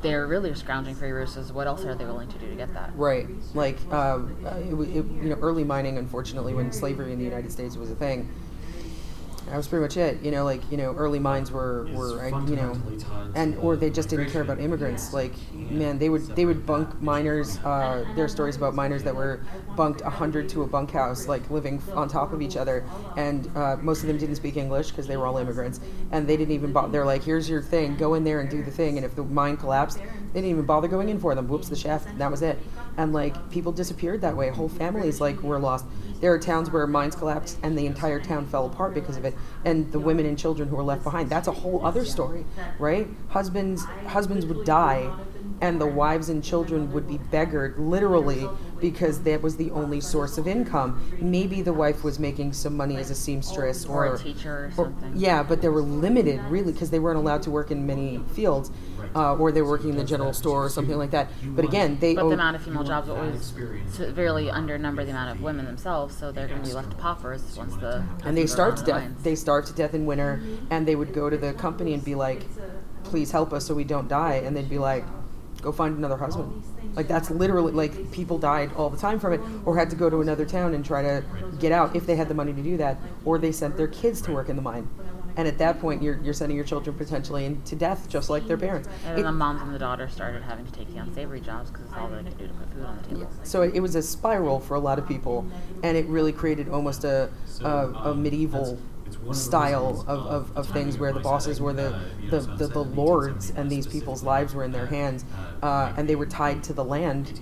they're 0.03 0.27
really 0.27 0.55
scrounging 0.55 0.95
for 0.95 1.13
resources, 1.13 1.53
what 1.53 1.67
else 1.67 1.85
are 1.85 1.95
they 1.95 2.05
willing 2.05 2.29
to 2.29 2.39
do 2.39 2.49
to 2.49 2.55
get 2.55 2.73
that? 2.75 2.91
Right. 2.97 3.29
Like, 3.55 3.79
um, 3.93 4.37
uh, 4.45 4.57
it, 4.57 4.75
it, 4.75 5.05
you 5.05 5.31
know, 5.31 5.39
early 5.41 5.65
mining, 5.65 5.99
unfortunately, 5.99 6.55
when 6.55 6.73
slavery 6.73 7.13
in 7.13 7.19
the 7.19 7.25
United 7.25 7.51
States 7.51 7.77
was 7.77 7.91
a 7.91 7.95
thing, 7.95 8.29
that 9.47 9.57
was 9.57 9.69
pretty 9.69 9.83
much 9.83 9.97
it. 9.97 10.23
You 10.23 10.31
know, 10.31 10.45
like, 10.45 10.63
you 10.71 10.77
know, 10.77 10.95
early 10.95 11.19
mines 11.19 11.51
were, 11.51 11.87
were 11.93 12.29
you 12.49 12.57
know, 12.57 12.81
and, 13.35 13.57
or 13.59 13.77
they 13.77 13.91
just 13.91 14.09
didn't 14.09 14.31
care 14.31 14.43
about 14.43 14.61
immigrants. 14.61 15.13
Like, 15.13 15.33
man, 15.53 15.99
they 15.99 16.09
would, 16.09 16.23
they 16.37 16.45
would 16.45 16.65
bunk 16.65 17.01
miners, 17.03 17.59
uh, 17.59 18.05
there 18.15 18.25
are 18.25 18.29
stories 18.29 18.57
about 18.57 18.75
miners 18.75 19.03
that 19.03 19.15
were 19.15 19.41
bunked 19.77 20.03
100 20.03 20.49
to 20.51 20.63
a 20.63 20.67
bunkhouse, 20.67 21.29
like 21.29 21.49
living 21.51 21.83
on 21.95 22.09
top 22.09 22.33
of 22.33 22.41
each 22.41 22.57
other. 22.57 22.85
And 23.17 23.55
uh, 23.57 23.77
most 23.81 24.03
of 24.03 24.09
them 24.09 24.19
didn't 24.19 24.37
speak 24.37 24.57
English 24.57 24.91
because 24.91 25.07
they 25.07 25.17
were 25.17 25.27
all 25.27 25.39
immigrants. 25.39 25.81
And 26.13 26.27
they 26.27 26.37
didn't 26.37 26.55
even 26.55 26.73
bother, 26.73 26.93
they're 26.93 27.07
like, 27.07 27.23
here's 27.25 27.49
your 27.49 27.63
thing, 27.63 27.97
go 27.97 28.15
in 28.15 28.25
there 28.25 28.41
and 28.41 28.49
do 28.49 28.63
the 28.63 28.71
thing. 28.71 28.97
And 28.97 29.05
if 29.05 29.15
the 29.15 29.25
mine 29.25 29.57
collapsed, 29.57 29.99
they 29.99 30.41
didn't 30.41 30.51
even 30.51 30.65
bother 30.65 30.89
going 30.89 31.09
in 31.09 31.19
for 31.19 31.35
them. 31.35 31.49
Whoops, 31.49 31.69
the 31.69 31.77
shaft, 31.77 32.17
that 32.19 32.31
was 32.31 32.43
it. 32.43 32.59
And 32.97 33.13
like 33.13 33.51
people 33.51 33.73
disappeared 33.73 34.21
that 34.23 34.37
way. 34.37 34.49
Whole 34.51 34.69
families 34.69 35.21
like 35.21 35.43
were 35.43 35.59
lost. 35.59 35.85
There 36.23 36.33
are 36.33 36.39
towns 36.39 36.71
where 36.71 36.87
mines 36.87 37.17
collapsed 37.17 37.59
and 37.65 37.77
the 37.77 37.85
entire 37.85 38.21
town 38.21 38.47
fell 38.47 38.65
apart 38.65 38.95
because 38.95 39.17
of 39.17 39.25
it. 39.25 39.35
And 39.65 39.91
the 39.91 39.99
women 39.99 40.25
and 40.25 40.39
children 40.39 40.69
who 40.69 40.77
were 40.77 40.85
left 40.85 41.03
behind. 41.03 41.29
That's 41.29 41.49
a 41.49 41.53
whole 41.53 41.85
other 41.85 42.05
story, 42.05 42.45
right? 42.79 43.09
Husbands 43.31 43.85
husbands 44.07 44.47
would 44.47 44.65
die 44.65 45.11
and 45.63 45.81
the 45.81 45.87
wives 45.87 46.29
and 46.29 46.43
children 46.45 46.93
would 46.93 47.07
be 47.09 47.17
beggared 47.31 47.79
literally 47.79 48.47
because 48.81 49.23
that 49.23 49.41
was 49.41 49.57
the 49.57 49.71
only 49.71 50.01
source 50.01 50.37
of 50.37 50.49
income. 50.49 51.01
Maybe 51.21 51.63
the 51.63 51.73
wife 51.73 52.03
was 52.03 52.19
making 52.19 52.53
some 52.53 52.77
money 52.77 52.97
as 52.97 53.11
a 53.11 53.15
seamstress 53.15 53.87
Or 53.87 54.07
or, 54.07 54.15
a 54.15 54.19
teacher 54.19 54.67
or 54.67 54.71
something. 54.75 55.13
yeah, 55.15 55.45
but 55.45 55.63
they 55.63 55.69
were 55.69 55.81
limited 55.81 56.41
really 56.51 56.73
because 56.73 56.91
they 56.91 56.99
weren't 56.99 57.17
allowed 57.19 57.43
to 57.45 57.51
work 57.53 57.71
in 57.71 57.87
many 57.87 58.19
fields, 58.35 58.73
uh, 59.15 59.37
or 59.37 59.53
they 59.53 59.63
were 59.63 59.71
working 59.71 59.91
in 59.91 59.97
the 59.97 60.05
general 60.05 60.33
store 60.33 60.65
or 60.65 60.69
something 60.69 60.99
like 60.99 61.13
that. 61.13 61.29
But 61.55 61.65
again, 61.65 61.97
they 62.01 62.17
But 62.17 62.25
the 62.29 62.35
amount 62.35 62.57
of 62.57 62.63
female 62.63 62.83
jobs 62.83 63.07
will 63.09 63.17
always 63.19 63.55
severely 63.93 64.47
undernumber 64.49 65.05
the 65.05 65.13
amount 65.13 65.37
of 65.37 65.43
women 65.43 65.65
themselves, 65.65 66.17
so 66.17 66.33
they're 66.33 66.49
going 66.49 66.61
to 66.63 66.69
be 66.69 66.75
left 66.75 66.91
to 66.91 66.97
paupers 66.97 67.57
once 67.57 67.77
the 67.77 68.03
and 68.25 68.37
they 68.37 68.43
are 68.43 68.47
starved 68.49 68.79
to 68.79 68.83
on 68.83 68.87
the 68.87 68.93
death. 68.93 69.03
lines. 69.13 69.23
They 69.23 69.35
starved 69.37 69.69
to 69.69 69.75
death 69.75 69.95
in 69.95 70.07
winter, 70.07 70.41
and 70.71 70.89
they 70.89 70.97
would 70.97 71.13
go 71.15 71.31
to 71.31 71.37
the 71.37 71.53
company 71.53 71.95
and 71.95 72.05
be 72.05 72.17
like, 72.17 72.43
"Please 73.05 73.31
help 73.31 73.53
us 73.53 73.65
so 73.67 73.75
we 73.75 73.85
don't 73.85 74.09
die," 74.09 74.43
and 74.45 74.57
they'd 74.57 74.69
be 74.69 74.79
like, 74.79 75.05
"Go 75.63 75.73
find 75.73 75.97
another 75.97 76.17
husband." 76.19 76.63
Like 76.95 77.09
that's 77.09 77.31
literally 77.31 77.73
like 77.73 78.13
people 78.13 78.37
died 78.39 78.71
all 78.77 78.91
the 78.91 78.99
time 78.99 79.19
from 79.19 79.33
it, 79.33 79.41
or 79.65 79.77
had 79.79 79.89
to 79.91 79.97
go 79.97 80.11
to 80.11 80.21
another 80.21 80.45
town 80.45 80.75
and 80.75 80.85
try 80.85 81.01
to 81.03 81.25
get 81.59 81.73
out 81.73 81.97
if 81.97 82.05
they 82.07 82.17
had 82.17 82.29
the 82.29 82.35
money 82.35 82.53
to 82.53 82.63
do 82.63 82.77
that, 82.77 82.99
or 83.25 83.39
they 83.39 83.53
sent 83.53 83.77
their 83.79 83.89
kids 83.89 84.21
to 84.23 84.33
work 84.33 84.49
in 84.51 84.57
the 84.57 84.63
mine. 84.63 84.89
And 85.35 85.49
at 85.49 85.57
that 85.59 85.81
point, 85.81 86.03
you're, 86.03 86.19
you're 86.23 86.35
sending 86.35 86.57
your 86.57 86.67
children 86.67 86.95
potentially 86.95 87.47
into 87.47 87.75
death, 87.75 88.07
just 88.07 88.29
like 88.29 88.47
their 88.47 88.59
parents. 88.59 88.87
And 89.07 89.19
It- 89.19 89.23
the 89.23 89.33
moms 89.33 89.63
and 89.63 89.75
the 89.75 89.79
daughters 89.79 90.13
started 90.13 90.43
having 90.43 90.67
to 90.67 90.73
take 90.73 90.93
the 90.93 90.99
unsavory 91.01 91.41
jobs 91.41 91.71
because 91.71 91.87
it's 91.87 91.95
all 91.97 92.09
they 92.11 92.23
could 92.23 92.37
do 92.37 92.49
to 92.49 92.53
put 92.53 92.69
food 92.75 92.85
on 92.85 92.97
the 92.99 93.03
table. 93.09 93.21
Yeah. 93.23 93.27
So 93.43 93.63
it, 93.63 93.75
it 93.77 93.81
was 93.81 93.95
a 93.95 94.03
spiral 94.03 94.61
for 94.61 94.75
a 94.75 94.79
lot 94.81 94.99
of 94.99 95.09
people, 95.09 95.47
and 95.83 95.97
it 95.97 96.05
really 96.07 96.33
created 96.33 96.69
almost 96.69 97.05
a, 97.05 97.31
a, 97.63 97.69
a 98.11 98.15
medieval 98.15 98.79
style 99.33 100.05
of, 100.09 100.27
of, 100.27 100.57
of 100.57 100.69
things 100.71 100.99
where 100.99 101.13
the 101.13 101.21
bosses 101.21 101.61
were 101.61 101.73
the, 101.73 101.99
the, 102.31 102.41
the, 102.41 102.67
the 102.67 102.85
lords 102.85 103.51
and 103.51 103.71
these 103.71 103.87
people's 103.87 104.23
lives 104.23 104.55
were 104.55 104.65
in 104.65 104.73
their 104.73 104.87
hands, 104.87 105.25
uh, 105.63 105.67
uh 105.67 105.95
and 105.97 106.09
they 106.09 106.17
were 106.17 106.27
tied 106.27 106.63
to 106.65 106.73
the 106.73 106.85
land 106.85 107.41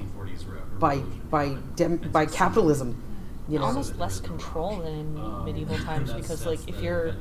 by 0.79 0.99
by 1.31 1.57
dem, 1.77 1.99
by 1.99 2.27
capitalism. 2.27 3.03
You 3.49 3.59
know, 3.59 3.65
almost 3.65 3.97
less 3.97 4.21
control 4.21 4.77
than 4.77 4.95
in 4.95 5.45
medieval 5.45 5.77
times 5.79 6.13
because 6.13 6.47
like 6.47 6.69
if 6.69 6.81
you're 6.81 7.17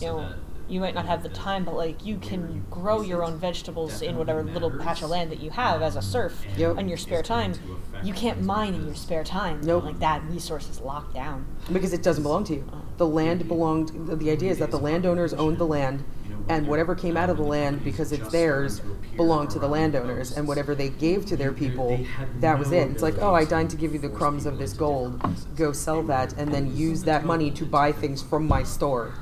you 0.00 0.06
know 0.08 0.34
you 0.68 0.80
might 0.80 0.94
not 0.94 1.06
have 1.06 1.22
the 1.22 1.28
time 1.30 1.64
but 1.64 1.74
like 1.74 2.04
you 2.04 2.18
can 2.18 2.64
grow 2.70 3.00
your 3.00 3.24
own 3.24 3.38
vegetables 3.38 4.02
in 4.02 4.16
whatever 4.16 4.42
little 4.42 4.70
patch 4.70 5.02
of 5.02 5.10
land 5.10 5.30
that 5.30 5.40
you 5.40 5.50
have 5.50 5.82
as 5.82 5.96
a 5.96 6.02
serf 6.02 6.44
Yep. 6.56 6.78
in 6.78 6.88
your 6.88 6.98
spare 6.98 7.22
time 7.22 7.54
you 8.02 8.12
can't 8.12 8.42
mine 8.42 8.74
in 8.74 8.84
your 8.86 8.94
spare 8.94 9.24
time 9.24 9.60
Nope. 9.62 9.84
like 9.84 9.98
that 10.00 10.22
resource 10.24 10.68
is 10.68 10.80
locked 10.80 11.14
down 11.14 11.46
because 11.72 11.92
it 11.92 12.02
doesn't 12.02 12.22
belong 12.22 12.44
to 12.44 12.54
you. 12.54 12.70
The 12.96 13.06
land 13.06 13.46
belonged. 13.46 13.90
The, 14.08 14.30
idea 14.30 14.50
is 14.50 14.58
that 14.58 14.70
the 14.72 14.78
landowners 14.78 15.32
owned 15.34 15.58
the 15.58 15.66
land, 15.66 16.02
and 16.48 16.66
whatever 16.66 16.94
came 16.96 17.16
out 17.16 17.30
of 17.30 17.36
the 17.36 17.44
land 17.44 17.84
because 17.84 18.10
it's 18.10 18.28
theirs 18.32 18.80
belonged 19.16 19.50
to 19.50 19.58
the 19.60 19.68
landowners, 19.68 20.36
and 20.36 20.48
whatever 20.48 20.74
they 20.74 20.88
gave 20.88 21.24
to 21.26 21.36
their 21.36 21.52
people, 21.52 22.04
that 22.40 22.58
was 22.58 22.72
it. 22.72 22.90
It's 22.90 23.02
like, 23.02 23.14
oh, 23.20 23.34
I 23.34 23.44
deigned 23.44 23.70
to 23.70 23.76
give 23.76 23.92
you 23.92 24.00
the 24.00 24.08
crumbs 24.08 24.46
of 24.46 24.58
this 24.58 24.72
gold. 24.72 25.20
Go 25.56 25.70
sell 25.72 26.02
that, 26.04 26.32
and 26.38 26.52
then 26.52 26.76
use 26.76 27.04
that 27.04 27.24
money 27.24 27.50
to 27.52 27.64
buy 27.64 27.92
things 27.92 28.20
from 28.22 28.48
my 28.48 28.62
store. 28.64 29.14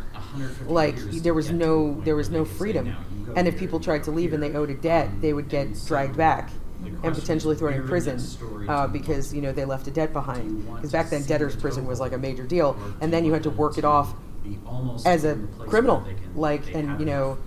Like 0.66 0.97
there 0.97 1.35
was 1.35 1.51
no 1.51 2.01
there 2.03 2.16
was 2.16 2.31
no 2.31 2.45
freedom, 2.45 2.95
and 3.37 3.49
if 3.49 3.59
people 3.59 3.81
tried 3.81 4.05
to 4.05 4.11
leave 4.11 4.33
and 4.33 4.43
they 4.43 4.53
owed 4.55 4.70
a 4.70 4.74
debt, 4.74 5.20
they 5.20 5.33
would 5.33 5.49
get 5.49 5.68
dragged 5.87 6.16
back 6.16 6.51
and 7.03 7.14
potentially 7.14 7.57
thrown 7.57 7.74
in 7.74 7.87
prison 7.87 8.20
uh, 8.68 8.87
because 8.87 9.35
you 9.35 9.41
know 9.41 9.53
they 9.53 9.64
left 9.64 9.87
a 9.87 9.91
debt 9.91 10.12
behind. 10.12 10.66
Because 10.74 10.93
back 10.93 11.11
then, 11.11 11.22
debtor's 11.24 11.57
prison 11.57 11.87
was 11.87 12.01
like 12.01 12.12
a 12.12 12.18
major 12.18 12.45
deal, 12.45 12.79
and 13.01 13.12
then 13.12 13.24
you 13.24 13.33
had 13.33 13.43
to 13.45 13.51
work 13.51 13.79
it 13.79 13.85
off 13.85 14.14
as 15.05 15.24
a 15.24 15.37
criminal. 15.59 16.07
Like, 16.35 16.74
and 16.74 16.99
you 17.01 17.07
know 17.07 17.39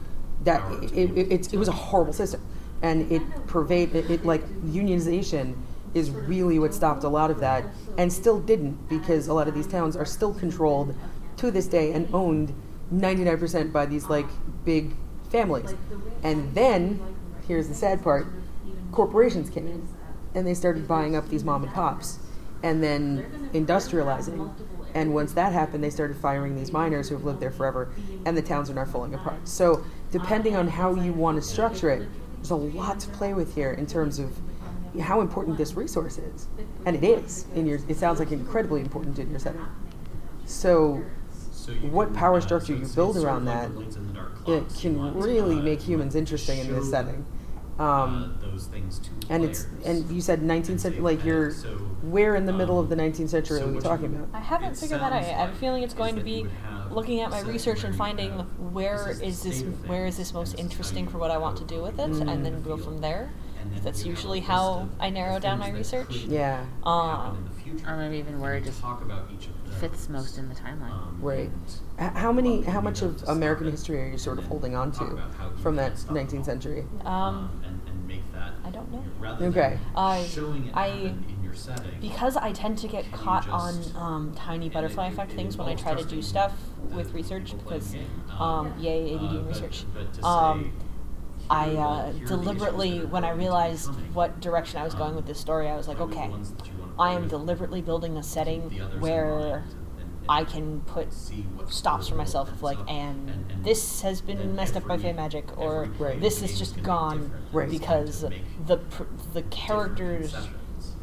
that 0.44 0.62
it, 0.84 0.94
it, 0.94 1.32
it, 1.32 1.54
it 1.54 1.58
was 1.58 1.68
a 1.68 1.74
horrible 1.74 2.14
system, 2.14 2.42
and 2.82 3.12
it 3.12 3.22
pervade 3.48 3.96
it, 3.96 4.10
it 4.10 4.26
like 4.26 4.48
unionization 4.64 5.56
is 5.94 6.12
really 6.12 6.60
what 6.60 6.74
stopped 6.74 7.04
a 7.04 7.10
lot 7.10 7.32
of 7.32 7.40
that, 7.40 7.66
and 7.98 8.12
still 8.12 8.40
didn't 8.40 8.90
because 8.90 9.28
a 9.28 9.34
lot 9.34 9.48
of 9.48 9.54
these 9.54 9.68
towns 9.68 9.96
are 9.96 10.06
still 10.06 10.34
controlled 10.34 10.96
to 11.38 11.52
this 11.52 11.68
day 11.68 11.94
and 11.94 12.08
owned 12.14 12.54
99% 12.94 13.72
by 13.72 13.86
these 13.86 14.10
like 14.10 14.28
big 14.66 14.94
families. 15.30 15.76
And 16.24 16.54
then 16.54 17.00
here's 17.48 17.68
the 17.68 17.76
sad 17.76 18.04
part 18.04 18.28
corporations 18.92 19.50
came 19.50 19.68
in 19.68 19.88
and 20.34 20.48
they 20.48 20.54
started 20.54 20.88
buying 20.88 21.16
up 21.16 21.30
these 21.30 21.44
mom 21.44 21.64
and 21.64 21.74
pops 21.74 22.20
and 22.64 22.84
then 22.84 23.50
industrializing. 23.54 24.52
And 24.94 25.14
once 25.14 25.34
that 25.34 25.54
happened, 25.54 25.84
they 25.84 25.90
started 25.90 26.18
firing 26.18 26.56
these 26.56 26.72
miners 26.72 27.10
who 27.10 27.16
have 27.16 27.24
lived 27.24 27.40
there 27.40 27.52
forever, 27.52 27.92
and 28.26 28.36
the 28.36 28.42
towns 28.42 28.70
are 28.70 28.74
now 28.74 28.86
falling 28.86 29.14
apart. 29.14 29.48
So, 29.48 29.86
depending 30.12 30.56
on 30.56 30.68
how 30.68 30.96
you 30.96 31.14
want 31.14 31.42
to 31.42 31.48
structure 31.48 31.90
it, 31.92 32.10
there's 32.38 32.50
a 32.50 32.56
lot 32.56 33.00
to 33.02 33.10
play 33.10 33.34
with 33.34 33.54
here 33.54 33.74
in 33.74 33.86
terms 33.86 34.18
of 34.18 34.36
how 35.00 35.22
important 35.22 35.58
this 35.58 35.76
resource 35.76 36.18
is, 36.18 36.48
and 36.86 36.96
it 36.96 37.04
is. 37.04 37.46
In 37.56 37.68
your, 37.68 37.80
it 37.88 37.98
sounds 37.98 38.20
like 38.20 38.32
incredibly 38.32 38.82
important 38.82 39.20
in 39.20 39.30
your 39.30 39.40
setting. 39.40 39.66
So, 40.46 41.04
what 41.92 42.14
power 42.14 42.42
structure 42.42 42.74
you 42.74 42.86
build 42.96 43.18
around 43.18 43.46
that, 43.46 43.70
it 44.48 44.64
can 44.80 45.14
really 45.16 45.56
make 45.56 45.82
humans 45.82 46.16
interesting 46.16 46.60
in 46.60 46.74
this 46.74 46.90
setting. 46.90 47.26
Um, 47.80 48.38
and 49.30 49.46
it's 49.46 49.66
and 49.86 50.10
you 50.12 50.20
said 50.20 50.42
19th 50.42 50.82
century, 50.82 51.00
like 51.00 51.24
you're 51.24 51.54
where 52.02 52.36
in 52.36 52.46
the 52.46 52.52
middle 52.52 52.78
of 52.78 52.90
the 52.90 52.96
19th 52.96 53.30
century 53.30 53.62
are 53.62 53.68
we 53.68 53.80
talking 53.80 54.08
about? 54.08 54.28
I 54.34 54.40
haven't 54.40 54.78
figured 54.78 55.00
that 55.00 55.14
out. 55.14 55.22
yet. 55.22 55.36
I 55.36 55.46
have 55.46 55.52
a 55.52 55.56
feeling 55.56 55.84
it's 55.84 55.94
going 55.94 56.16
to 56.18 56.22
be 56.22 56.46
looking 56.92 57.22
at 57.22 57.30
my 57.30 57.40
research 57.42 57.86
and 57.86 57.96
finding 57.96 58.32
where 58.74 59.10
is 59.24 59.44
this 59.44 59.62
where 59.86 60.06
is 60.08 60.18
this 60.18 60.34
most 60.34 60.60
interesting 60.60 61.08
for 61.08 61.20
what 61.20 61.32
I 61.32 61.38
want 61.38 61.58
to 61.60 61.64
do 61.64 61.82
with 61.82 62.00
it, 62.00 62.10
and 62.10 62.46
then 62.46 62.62
go 62.64 62.76
from 62.76 63.00
there. 63.00 63.32
That's 63.84 64.06
usually 64.06 64.40
how 64.42 64.90
I 65.00 65.10
narrow 65.10 65.40
down 65.40 65.60
my 65.60 65.70
research. 65.70 66.26
Yeah. 66.28 66.66
Um, 66.84 67.50
Or 67.88 67.98
maybe 67.98 68.18
even 68.18 68.40
where 68.40 68.56
it 68.56 68.64
just 68.66 68.82
fits 69.80 70.10
most 70.10 70.38
in 70.38 70.50
the 70.50 70.56
timeline. 70.56 70.92
Right. 71.22 71.50
How 71.98 72.32
many? 72.32 72.62
How 72.64 72.82
much 72.82 73.02
of 73.02 73.22
American 73.28 73.70
history 73.72 74.02
are 74.02 74.08
you 74.08 74.18
sort 74.18 74.38
of 74.40 74.46
holding 74.46 74.76
on 74.76 74.92
to 74.94 75.22
from 75.62 75.76
that 75.78 75.94
19th 75.96 76.46
century? 76.46 76.86
um, 77.06 77.50
and 77.66 78.08
make 78.08 78.24
that 78.34 78.54
I 78.66 78.70
don't 78.72 78.92
know. 78.92 79.04
Okay. 79.48 79.78
I 79.96 80.28
I 80.74 81.16
setting. 81.54 82.00
because 82.00 82.38
I 82.38 82.52
tend 82.52 82.78
to 82.80 82.88
get 82.88 83.04
Can 83.06 83.12
you 83.14 83.18
caught 83.18 83.50
on 83.50 83.74
um, 83.96 84.34
tiny 84.36 84.70
butterfly 84.70 85.08
it- 85.08 85.14
effect 85.14 85.32
it 85.32 85.36
things 85.36 85.58
when 85.58 85.68
I 85.68 85.76
try 85.76 85.96
to 85.96 86.04
do 86.06 86.22
stuff 86.22 86.54
with 86.92 87.12
research 87.14 87.54
because 87.58 87.92
the 87.92 87.98
game. 88.00 88.08
um, 88.40 88.74
yay 88.80 89.16
ADD 89.16 89.22
uh, 89.24 89.26
and 89.40 89.48
research. 89.48 89.86
but 89.94 90.14
to 90.14 90.26
Um, 90.26 90.72
I 91.50 91.70
uh, 91.70 91.72
the- 91.72 91.74
here 91.74 91.88
are 92.00 92.12
the 92.12 92.18
issues 92.20 92.30
deliberately, 92.30 93.06
when 93.06 93.24
I 93.24 93.30
going 93.30 93.32
to 93.32 93.36
be 93.38 93.40
realized 93.46 93.86
coming. 93.88 94.14
what 94.14 94.40
direction 94.42 94.80
I 94.80 94.84
was 94.84 94.94
going 94.94 95.10
Um, 95.12 95.16
with 95.16 95.26
this 95.26 95.40
story, 95.40 95.68
I 95.68 95.76
was 95.76 95.88
like, 95.88 96.00
okay, 96.00 96.30
ones 97.00 97.22
that 97.24 97.32
you 97.32 97.38
wanna 97.38 97.40
I 97.40 97.40
am 97.40 97.46
deliberately 97.46 97.82
building 97.82 98.18
a 98.18 98.24
setting 98.24 98.70
keep 98.70 98.80
the 98.80 98.86
others 98.86 98.96
in 98.96 99.02
where 99.02 99.40
and- 99.40 99.54
and 100.02 100.10
I 100.30 100.44
can 100.44 100.82
put 100.82 101.08
stops 101.70 102.08
for 102.08 102.16
myself 102.16 102.48
world 102.50 102.58
of 102.58 102.64
like, 102.64 102.78
and, 102.90 103.30
and- 103.30 103.52
and 103.52 103.64
this 103.66 104.02
has 104.02 104.22
been 104.22 104.38
then 104.38 104.56
messed 104.56 104.76
up 104.78 104.88
by 104.88 104.94
every- 104.96 105.10
Fey 105.10 105.14
Magic, 105.14 105.46
or 105.58 105.90
Right. 105.98 106.20
this 106.22 106.42
is 106.42 106.58
just 106.60 106.82
gone. 106.84 107.32
Right. 107.52 107.70
Because 107.70 108.22
going 108.22 108.34
to 108.34 108.40
make 108.40 108.68
the 108.68 108.78
pr- 108.78 109.04
the 109.34 109.42
characters, 109.44 110.32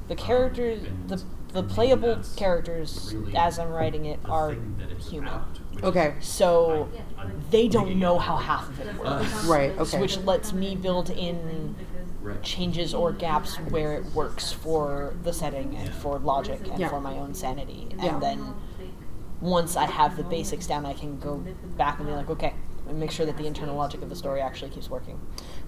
the 0.09 0.15
Um, 0.15 0.19
characters, 0.19 0.85
and 0.85 1.09
the 1.09 1.23
the 1.53 1.63
playable 1.63 2.19
characters 2.37 3.15
really 3.15 3.35
as 3.35 3.59
I'm 3.59 3.71
writing 3.71 4.05
it 4.05 4.21
are 4.29 4.51
thing 4.51 4.77
that 4.79 4.91
it's 4.91 5.09
human. 5.09 5.29
about, 5.29 5.47
Okay. 5.83 6.15
So 6.21 6.89
I- 7.19 7.27
they 7.51 7.67
don't 7.67 7.97
know 7.99 8.19
how 8.19 8.37
half 8.37 8.69
of 8.69 8.81
it 8.81 8.89
Uh, 8.89 9.19
works. 9.21 9.45
Right, 9.47 9.79
okay. 9.79 9.99
Which 10.01 10.19
lets 10.19 10.53
me 10.53 10.77
build 10.77 11.09
in 11.09 11.75
Right. 12.27 12.43
changes 12.43 12.93
or 12.95 13.13
gaps 13.13 13.57
where 13.71 13.93
it 13.95 14.05
works 14.15 14.51
for 14.53 15.15
the 15.23 15.33
setting 15.33 15.77
and 15.77 15.89
Yeah. 15.89 15.95
for 15.95 16.19
logic 16.19 16.61
and 16.71 16.79
Yeah. 16.81 16.89
for 16.89 17.01
my 17.01 17.17
own 17.19 17.35
sanity. 17.35 17.87
And 17.93 18.03
Yeah. 18.03 18.19
then 18.19 18.55
once 19.41 19.77
I 19.77 19.85
have 19.85 20.17
the 20.17 20.25
basics 20.25 20.67
down, 20.67 20.87
I 20.87 20.93
can 20.95 21.19
go 21.19 21.41
back 21.77 21.99
and 21.99 22.07
be 22.09 22.15
like, 22.15 22.29
okay, 22.31 22.55
and 22.89 22.99
make 22.99 23.11
sure 23.11 23.27
that 23.27 23.37
the 23.37 23.47
internal 23.47 23.77
logic 23.77 24.01
of 24.03 24.09
the 24.09 24.17
story 24.17 24.41
actually 24.41 24.71
keeps 24.71 24.89
working. 24.89 25.19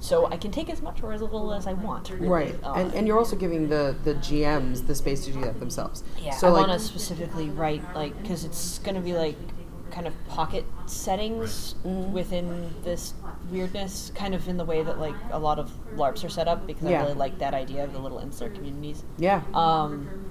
So 0.01 0.27
I 0.27 0.37
can 0.37 0.51
take 0.51 0.71
as 0.71 0.81
much 0.81 1.03
or 1.03 1.13
as 1.13 1.21
little 1.21 1.53
as 1.53 1.67
I 1.67 1.73
want. 1.75 2.11
really. 2.11 2.29
Right, 2.29 2.59
Uh, 2.65 2.73
and 2.75 2.95
and 2.95 3.07
you're 3.07 3.19
also 3.19 3.37
giving 3.37 3.69
the 3.69 3.95
the 4.05 4.15
GMs 4.15 4.87
the 4.87 4.95
space 4.95 5.25
to 5.27 5.33
do 5.33 5.41
that 5.43 5.59
themselves. 5.61 6.03
Yeah, 6.23 6.35
So 6.35 6.49
I 6.49 6.51
like, 6.51 6.69
want 6.69 6.81
to 6.81 6.85
specifically 6.87 7.51
write 7.51 7.83
like 7.95 8.21
because 8.23 8.45
it's 8.45 8.79
gonna 8.79 9.01
be 9.01 9.15
like 9.15 9.37
kind 9.91 10.07
of 10.07 10.15
pocket 10.29 10.65
settings 10.87 11.75
within 11.85 12.75
this 12.85 13.15
weirdness, 13.51 14.13
kind 14.15 14.35
of 14.35 14.47
in 14.49 14.57
the 14.57 14.65
way 14.65 14.83
that 14.83 14.99
like 14.99 15.15
a 15.31 15.39
lot 15.39 15.59
of 15.59 15.71
LARPs 15.95 16.25
are 16.25 16.29
set 16.29 16.49
up 16.49 16.67
because 16.67 16.89
Yeah. 16.89 17.01
I 17.01 17.03
really 17.05 17.15
like 17.15 17.39
that 17.39 17.55
idea 17.55 17.85
of 17.85 17.93
the 17.93 17.99
little 17.99 18.19
insert 18.19 18.55
communities. 18.55 19.05
yeah, 19.19 19.43
Um, 19.55 20.28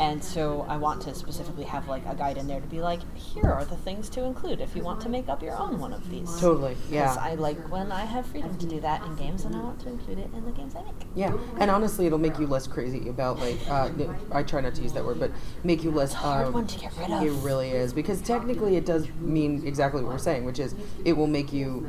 and 0.00 0.24
so 0.24 0.64
I 0.66 0.78
want 0.78 1.02
to 1.02 1.14
specifically 1.14 1.64
have 1.64 1.86
like 1.86 2.02
a 2.06 2.14
guide 2.14 2.38
in 2.38 2.46
there 2.46 2.58
to 2.58 2.66
be 2.66 2.80
like, 2.80 3.00
here 3.14 3.44
are 3.44 3.66
the 3.66 3.76
things 3.76 4.08
to 4.10 4.24
include 4.24 4.62
if 4.62 4.74
you 4.74 4.82
want 4.82 5.02
to 5.02 5.10
make 5.10 5.28
up 5.28 5.42
your 5.42 5.54
own 5.58 5.78
one 5.78 5.92
of 5.92 6.08
these. 6.10 6.40
totally, 6.40 6.74
yeah. 6.90 7.14
I 7.20 7.34
like 7.34 7.58
when 7.70 7.92
I 7.92 8.06
have 8.06 8.24
freedom 8.24 8.56
to 8.56 8.66
do 8.66 8.80
that 8.80 9.04
in 9.04 9.14
games, 9.16 9.44
and 9.44 9.54
I 9.54 9.58
want 9.60 9.78
to 9.80 9.88
include 9.88 10.18
it 10.18 10.30
in 10.32 10.46
the 10.46 10.52
games 10.52 10.74
I 10.74 10.84
make. 10.84 10.94
Yeah, 11.14 11.36
and 11.58 11.70
honestly, 11.70 12.06
it'll 12.06 12.18
make 12.18 12.38
you 12.38 12.46
less 12.46 12.66
crazy 12.66 13.10
about 13.10 13.38
like. 13.40 13.58
Uh, 13.68 13.90
I 14.32 14.42
try 14.42 14.62
not 14.62 14.74
to 14.76 14.82
use 14.82 14.94
that 14.94 15.04
word, 15.04 15.20
but 15.20 15.32
make 15.64 15.84
you 15.84 15.90
less. 15.90 16.12
It's 16.12 16.14
a 16.14 16.18
hard 16.18 16.46
um, 16.46 16.54
one 16.54 16.66
to 16.66 16.80
get 16.80 16.96
rid 16.96 17.10
of. 17.10 17.22
It 17.22 17.32
really 17.44 17.70
is 17.70 17.92
because 17.92 18.22
technically 18.22 18.76
it 18.76 18.86
does 18.86 19.06
mean 19.20 19.66
exactly 19.66 20.02
what 20.02 20.12
we're 20.12 20.18
saying, 20.18 20.46
which 20.46 20.60
is 20.60 20.74
it 21.04 21.12
will 21.12 21.26
make 21.26 21.52
you 21.52 21.86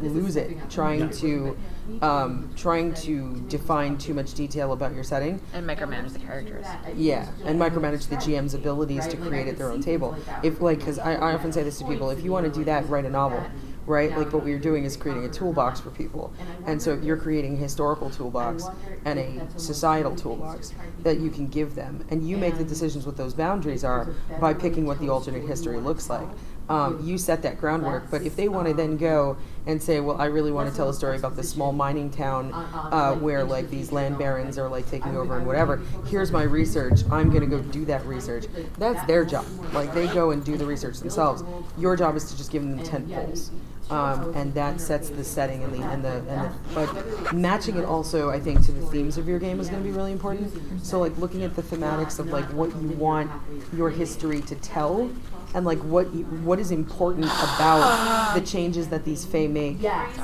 lose 0.00 0.36
it 0.36 0.56
trying 0.70 1.10
to 1.10 1.54
um, 2.02 2.50
trying 2.56 2.94
to 2.94 3.40
define 3.48 3.98
too 3.98 4.14
much 4.14 4.34
detail 4.34 4.72
about 4.72 4.94
your 4.94 5.04
setting. 5.04 5.40
And 5.52 5.66
micromanage 5.68 6.12
the 6.12 6.18
characters. 6.18 6.66
Yeah, 6.94 7.28
and 7.44 7.60
micromanage 7.60 8.08
the 8.08 8.16
GM's 8.16 8.54
abilities 8.54 9.06
to 9.08 9.16
create 9.16 9.48
at 9.48 9.56
their 9.56 9.70
own 9.70 9.80
table. 9.80 10.16
If 10.42 10.60
like, 10.60 10.78
because 10.78 10.98
I, 10.98 11.14
I 11.14 11.34
often 11.34 11.52
say 11.52 11.62
this 11.62 11.78
to 11.78 11.84
people, 11.84 12.10
if 12.10 12.22
you 12.22 12.32
want 12.32 12.46
to 12.46 12.52
do 12.52 12.64
that, 12.64 12.88
write 12.88 13.04
a 13.04 13.10
novel, 13.10 13.44
right? 13.86 14.16
Like 14.16 14.32
what 14.32 14.44
we're 14.44 14.58
doing 14.58 14.84
is 14.84 14.96
creating 14.96 15.24
a 15.24 15.28
toolbox 15.28 15.80
for 15.80 15.90
people, 15.90 16.32
and 16.66 16.80
so 16.80 16.94
you're 16.94 17.16
creating 17.16 17.54
a 17.54 17.58
historical 17.58 18.10
toolbox 18.10 18.64
and 19.04 19.18
a 19.18 19.46
societal 19.58 20.14
toolbox 20.14 20.72
that 21.02 21.20
you 21.20 21.30
can 21.30 21.46
give 21.46 21.74
them, 21.74 22.04
and 22.10 22.28
you 22.28 22.36
make 22.36 22.58
the 22.58 22.64
decisions 22.64 23.06
what 23.06 23.16
those 23.16 23.34
boundaries 23.34 23.84
are 23.84 24.08
by 24.40 24.52
picking 24.52 24.86
what 24.86 24.98
the 25.00 25.08
alternate 25.08 25.46
history 25.46 25.78
looks 25.78 26.10
like. 26.10 26.28
Um, 26.68 27.06
you 27.06 27.16
set 27.16 27.42
that 27.42 27.60
groundwork, 27.60 28.10
but 28.10 28.22
if 28.22 28.34
they 28.34 28.48
want 28.48 28.66
to 28.66 28.74
then 28.74 28.96
go 28.96 29.36
and 29.66 29.82
say, 29.82 30.00
well, 30.00 30.20
I 30.20 30.26
really 30.26 30.50
want 30.50 30.68
to 30.70 30.76
tell 30.76 30.88
a 30.88 30.94
story 30.94 31.16
about 31.16 31.36
this 31.36 31.50
small 31.50 31.72
mining 31.72 32.10
town 32.10 32.52
uh, 32.52 33.14
where 33.14 33.44
like 33.44 33.70
these 33.70 33.92
land 33.92 34.18
barons 34.18 34.58
are 34.58 34.68
like 34.68 34.88
taking 34.90 35.16
over 35.16 35.36
and 35.36 35.46
whatever, 35.46 35.80
here's 36.08 36.32
my 36.32 36.42
research. 36.42 37.00
I'm 37.10 37.30
going 37.30 37.42
to 37.42 37.46
go 37.46 37.60
do 37.60 37.84
that 37.84 38.04
research. 38.04 38.46
That's 38.78 39.04
their 39.06 39.24
job. 39.24 39.46
Like 39.72 39.94
they 39.94 40.08
go 40.08 40.30
and 40.30 40.44
do 40.44 40.56
the 40.56 40.66
research 40.66 40.98
themselves. 40.98 41.44
Your 41.78 41.96
job 41.96 42.16
is 42.16 42.30
to 42.30 42.36
just 42.36 42.50
give 42.50 42.62
them 42.62 42.76
the 42.76 42.84
tent 42.84 43.12
poles. 43.12 43.50
Um, 43.88 44.34
and 44.34 44.52
that 44.54 44.80
sets 44.80 45.10
the 45.10 45.22
setting 45.22 45.62
and 45.62 45.72
the 45.72 45.80
and 45.80 46.04
the 46.04 46.14
and 46.14 46.26
the 46.26 46.52
but 46.74 47.32
matching 47.32 47.76
it 47.76 47.84
also 47.84 48.30
I 48.30 48.40
think 48.40 48.64
to 48.66 48.72
the 48.72 48.84
themes 48.86 49.16
of 49.16 49.28
your 49.28 49.38
game 49.38 49.60
is 49.60 49.68
going 49.68 49.80
to 49.80 49.88
be 49.88 49.94
really 49.94 50.10
important. 50.10 50.52
So 50.84 50.98
like 50.98 51.16
looking 51.18 51.44
at 51.44 51.54
the 51.54 51.62
thematics 51.62 52.18
of 52.18 52.26
like 52.26 52.46
what 52.46 52.70
you 52.82 52.88
want 52.88 53.30
your 53.72 53.90
history 53.90 54.40
to 54.40 54.56
tell 54.56 55.08
and 55.54 55.64
like 55.64 55.78
what 55.80 56.06
what 56.44 56.58
is 56.58 56.70
important 56.70 57.26
about 57.26 58.34
the 58.34 58.40
changes 58.40 58.88
that 58.88 59.04
these 59.04 59.24
Fae 59.24 59.46
make 59.46 59.78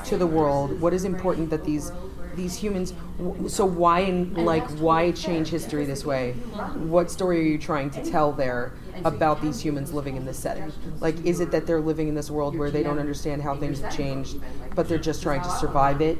to 0.05 0.17
the 0.17 0.27
world. 0.27 0.81
What 0.81 0.93
is 0.93 1.05
important 1.05 1.51
that 1.51 1.65
these 1.65 1.93
these 2.35 2.57
humans. 2.57 2.95
w- 3.19 3.49
So 3.49 3.65
why 3.67 4.01
in 4.01 4.35
like 4.35 4.67
why 4.79 5.11
change 5.13 5.49
history 5.49 5.85
this 5.85 6.05
way? 6.05 6.33
What 6.75 7.11
story 7.11 7.41
are 7.41 7.43
you 7.43 7.59
trying 7.59 7.91
to 7.91 8.03
tell 8.05 8.33
there 8.33 8.73
about 9.05 9.43
these 9.43 9.61
humans 9.61 9.93
living 9.93 10.17
in 10.17 10.25
this 10.25 10.39
setting? 10.39 10.73
Like, 11.01 11.23
is 11.27 11.41
it 11.41 11.51
that 11.51 11.67
they're 11.67 11.81
living 11.81 12.09
in 12.09 12.15
this 12.15 12.31
world 12.31 12.57
where 12.57 12.71
they 12.71 12.83
don't 12.83 12.99
understand 12.99 13.43
how 13.43 13.55
things 13.57 13.81
have 13.81 13.95
changed, 13.95 14.37
but 14.75 14.89
they're 14.89 14.99
just 14.99 15.23
trying 15.23 15.43
to 15.43 15.51
survive 15.51 16.01
it? 16.01 16.19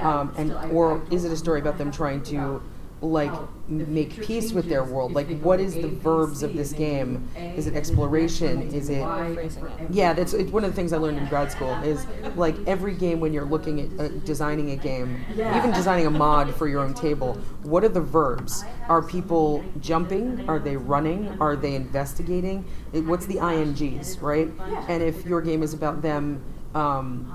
Um, 0.00 0.32
and 0.36 0.52
or 0.72 1.02
is 1.10 1.24
it 1.24 1.32
a 1.32 1.36
story 1.36 1.60
about 1.60 1.78
them 1.78 1.90
trying 1.92 2.22
to 2.24 2.62
like 3.02 3.32
m- 3.32 3.92
make 3.94 4.20
peace 4.22 4.52
with 4.52 4.68
their 4.68 4.84
world? 4.84 5.12
Like, 5.12 5.40
what 5.40 5.58
is 5.60 5.74
the 5.74 5.88
verbs 5.88 6.42
of 6.42 6.54
this 6.54 6.72
game? 6.72 7.28
Is 7.56 7.66
it 7.66 7.74
exploration? 7.74 8.62
Is 8.74 8.90
it 8.90 9.02
Phrasing 9.34 9.64
it. 9.66 9.72
yeah, 9.90 10.12
that's 10.12 10.34
it's 10.34 10.50
one 10.50 10.64
of 10.64 10.70
the 10.70 10.76
things 10.76 10.92
I 10.92 10.98
learned 10.98 11.18
in 11.18 11.26
grad 11.26 11.50
school 11.50 11.72
is 11.82 12.06
like 12.36 12.56
every 12.66 12.94
game 12.94 13.18
when 13.20 13.32
you're 13.32 13.44
looking 13.46 13.80
at 13.80 14.00
uh, 14.00 14.08
designing 14.24 14.72
a 14.72 14.76
game, 14.76 15.24
even 15.32 15.70
designing 15.72 16.06
a 16.06 16.10
mod 16.10 16.54
for 16.54 16.68
your 16.68 16.80
own 16.82 16.92
table, 16.94 17.34
what 17.62 17.84
are 17.84 17.88
the 17.88 18.00
verbs? 18.02 18.64
Are 18.88 19.00
people 19.02 19.64
jumping? 19.80 20.48
Are 20.48 20.58
they 20.58 20.76
running? 20.76 21.36
Are 21.40 21.56
they 21.56 21.74
investigating? 21.74 22.64
It- 22.92 23.04
What's 23.06 23.26
the 23.26 23.36
INGs, 23.36 24.20
right? 24.20 24.48
And 24.88 25.02
if 25.02 25.24
your 25.24 25.40
game 25.40 25.62
is 25.62 25.72
about 25.74 26.02
them 26.02 26.42
um, 26.74 27.32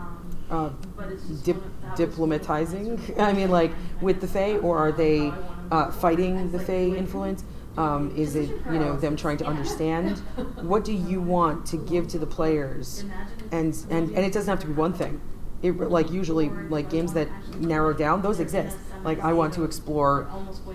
uh, 0.51 0.69
dip, 1.43 1.57
diplomatizing, 1.95 3.19
I 3.19 3.33
mean, 3.33 3.49
like 3.49 3.71
with 4.01 4.21
the 4.21 4.27
Fae, 4.27 4.57
or 4.57 4.77
are 4.77 4.91
they 4.91 5.33
uh, 5.71 5.91
fighting 5.91 6.51
the 6.51 6.59
Fae 6.59 6.95
influence? 6.95 7.43
Um, 7.77 8.15
is 8.15 8.35
it 8.35 8.49
you 8.71 8.79
know 8.79 8.95
them 8.95 9.15
trying 9.17 9.37
to 9.37 9.45
understand? 9.45 10.19
What 10.61 10.85
do 10.85 10.93
you 10.93 11.19
want 11.21 11.65
to 11.67 11.77
give 11.77 12.07
to 12.09 12.19
the 12.19 12.27
players? 12.27 13.03
And 13.51 13.75
and 13.89 14.09
and 14.09 14.19
it 14.19 14.31
doesn't 14.33 14.49
have 14.49 14.59
to 14.61 14.67
be 14.67 14.73
one 14.73 14.93
thing. 14.93 15.21
It 15.61 15.71
like 15.71 16.11
usually 16.11 16.49
like 16.49 16.89
games 16.89 17.13
that 17.13 17.27
narrow 17.59 17.93
down 17.93 18.21
those 18.21 18.39
exist. 18.39 18.77
Like 19.03 19.19
I 19.19 19.33
want 19.33 19.53
to 19.53 19.63
explore, 19.63 20.27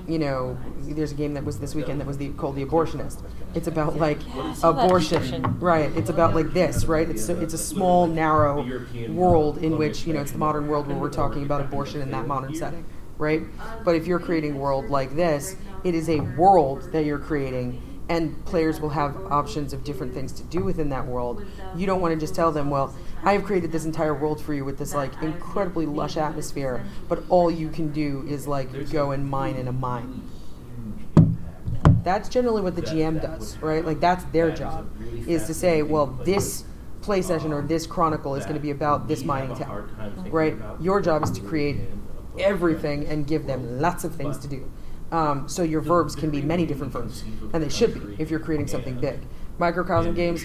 you 0.06 0.18
know, 0.18 0.56
there's 0.82 1.10
a 1.10 1.16
game 1.16 1.34
that 1.34 1.44
was 1.44 1.58
this 1.58 1.74
weekend 1.74 2.00
that 2.00 2.06
was 2.06 2.16
the, 2.16 2.28
called 2.30 2.54
the 2.54 2.64
abortionist. 2.64 3.24
It's 3.54 3.66
about 3.66 3.96
like 3.96 4.18
I 4.36 4.54
saw 4.54 4.70
that 4.72 4.84
abortion, 4.86 5.58
right? 5.58 5.90
It's 5.96 6.10
about 6.10 6.34
like 6.34 6.52
this, 6.52 6.84
right? 6.84 7.08
It's 7.08 7.28
a, 7.28 7.40
it's 7.40 7.54
a 7.54 7.58
small 7.58 8.06
narrow 8.06 8.64
world 9.08 9.58
in 9.58 9.76
which 9.76 10.06
you 10.06 10.14
know 10.14 10.20
it's 10.20 10.30
the 10.30 10.38
modern 10.38 10.68
world 10.68 10.86
where 10.86 10.96
we're 10.96 11.10
talking 11.10 11.42
about 11.42 11.60
abortion 11.60 12.00
in 12.00 12.10
that 12.12 12.28
modern 12.28 12.54
setting, 12.54 12.84
right? 13.20 13.42
But 13.84 13.94
if 13.94 14.06
you're 14.06 14.18
creating 14.18 14.56
a 14.56 14.58
world 14.58 14.90
like 14.90 15.14
this, 15.14 15.56
it 15.84 15.94
is 15.94 16.08
a 16.08 16.20
world 16.20 16.90
that 16.92 17.04
you're 17.04 17.18
creating 17.18 17.82
and 18.10 18.44
players 18.44 18.80
will 18.80 18.90
have 18.90 19.16
options 19.30 19.72
of 19.72 19.84
different 19.84 20.12
things 20.12 20.32
to 20.32 20.42
do 20.42 20.64
within 20.64 20.88
that 20.88 21.06
world. 21.06 21.46
You 21.76 21.86
don't 21.86 22.00
want 22.00 22.12
to 22.12 22.18
just 22.18 22.34
tell 22.34 22.50
them, 22.50 22.68
well, 22.68 22.92
I 23.22 23.34
have 23.34 23.44
created 23.44 23.70
this 23.70 23.84
entire 23.84 24.14
world 24.14 24.42
for 24.42 24.52
you 24.52 24.64
with 24.64 24.78
this 24.78 24.94
like 24.94 25.12
incredibly 25.22 25.86
lush 25.86 26.16
atmosphere, 26.16 26.84
but 27.08 27.22
all 27.28 27.52
you 27.52 27.68
can 27.68 27.92
do 27.92 28.26
is 28.28 28.48
like 28.48 28.90
go 28.90 29.12
and 29.12 29.30
mine 29.30 29.54
in 29.54 29.68
a 29.68 29.72
mine. 29.72 30.28
That's 32.02 32.28
generally 32.28 32.62
what 32.62 32.74
the 32.74 32.82
GM 32.82 33.22
does, 33.22 33.56
right? 33.58 33.84
Like 33.84 34.00
that's 34.00 34.24
their 34.24 34.50
job 34.50 34.90
is 35.28 35.46
to 35.46 35.54
say, 35.54 35.82
well, 35.82 36.06
this 36.06 36.64
play 37.02 37.22
session 37.22 37.52
or 37.52 37.62
this 37.62 37.86
chronicle 37.86 38.34
is 38.34 38.44
going 38.44 38.56
to 38.56 38.60
be 38.60 38.70
about 38.70 39.06
this 39.06 39.22
mining 39.22 39.56
town, 39.56 39.88
right? 40.30 40.56
Your 40.80 41.00
job 41.00 41.22
is 41.22 41.30
to 41.32 41.40
create 41.42 41.78
everything 42.38 43.06
and 43.06 43.26
give 43.26 43.46
them 43.46 43.80
lots 43.80 44.04
of 44.04 44.14
things 44.14 44.38
to 44.38 44.48
do. 44.48 44.70
Um, 45.12 45.48
so 45.48 45.62
your 45.62 45.80
verbs 45.80 46.14
can 46.14 46.30
be 46.30 46.40
many 46.40 46.66
different 46.66 46.92
verbs, 46.92 47.24
and 47.52 47.62
they 47.62 47.68
should 47.68 47.94
be 47.94 48.22
if 48.22 48.30
you're 48.30 48.38
creating 48.40 48.68
something 48.68 48.98
big. 49.00 49.20
Microcosm 49.58 50.14
games, 50.14 50.44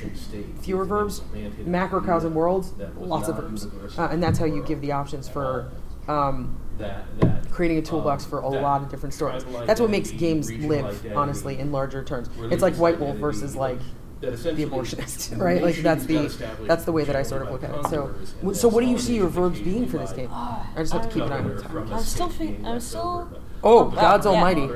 fewer 0.62 0.86
verbs. 0.86 1.22
Macrocosm 1.66 2.34
worlds, 2.34 2.74
lots 2.98 3.28
of 3.30 3.38
verbs, 3.38 3.68
uh, 3.98 4.10
and 4.12 4.22
that's 4.22 4.40
how 4.40 4.46
you 4.46 4.64
give 4.64 4.82
the 4.82 4.92
options 4.92 5.30
for 5.30 5.72
um, 6.08 6.60
creating 7.52 7.78
a 7.78 7.82
toolbox 7.82 8.26
for 8.26 8.40
a 8.40 8.50
lot 8.50 8.82
of 8.82 8.90
different 8.90 9.14
stories. 9.14 9.46
That's 9.66 9.80
what 9.80 9.90
makes 9.90 10.12
games 10.12 10.52
live, 10.52 11.06
honestly, 11.16 11.60
in 11.60 11.72
larger 11.72 12.04
terms. 12.04 12.30
It's 12.52 12.62
like 12.62 12.76
White 12.76 13.00
Wolf 13.00 13.18
versus 13.18 13.56
like 13.56 13.80
the 14.22 14.28
abortionist, 14.66 15.38
right? 15.42 15.62
Like 15.62 15.76
that's 15.78 16.06
the 16.06 16.28
that's 16.68 16.86
the 16.86 16.92
way 16.92 17.04
that 17.04 17.16
I 17.16 17.24
sort 17.24 17.42
of 17.42 17.52
look 17.52 17.64
at 17.64 17.72
it. 17.76 17.88
So, 17.88 18.14
w- 18.38 18.54
so 18.56 18.68
what 18.68 18.82
do 18.82 18.88
you 18.88 18.98
see 18.98 19.16
your 19.16 19.28
verbs 19.28 19.60
being 19.60 19.88
for 19.88 19.98
this 19.98 20.12
game? 20.12 20.30
I 20.34 20.74
just 20.78 20.94
have 20.94 21.04
to 21.04 21.10
keep 21.10 21.24
an 21.24 21.32
eye 21.32 21.40
on 21.40 21.56
the 21.56 21.62
time. 21.62 21.94
I'm 21.94 22.00
still. 22.02 22.30
Fi- 22.30 22.58
I'm 22.64 22.80
still. 22.80 23.30
Oh, 23.64 23.86
God's 23.86 24.26
yeah. 24.26 24.32
Almighty! 24.32 24.70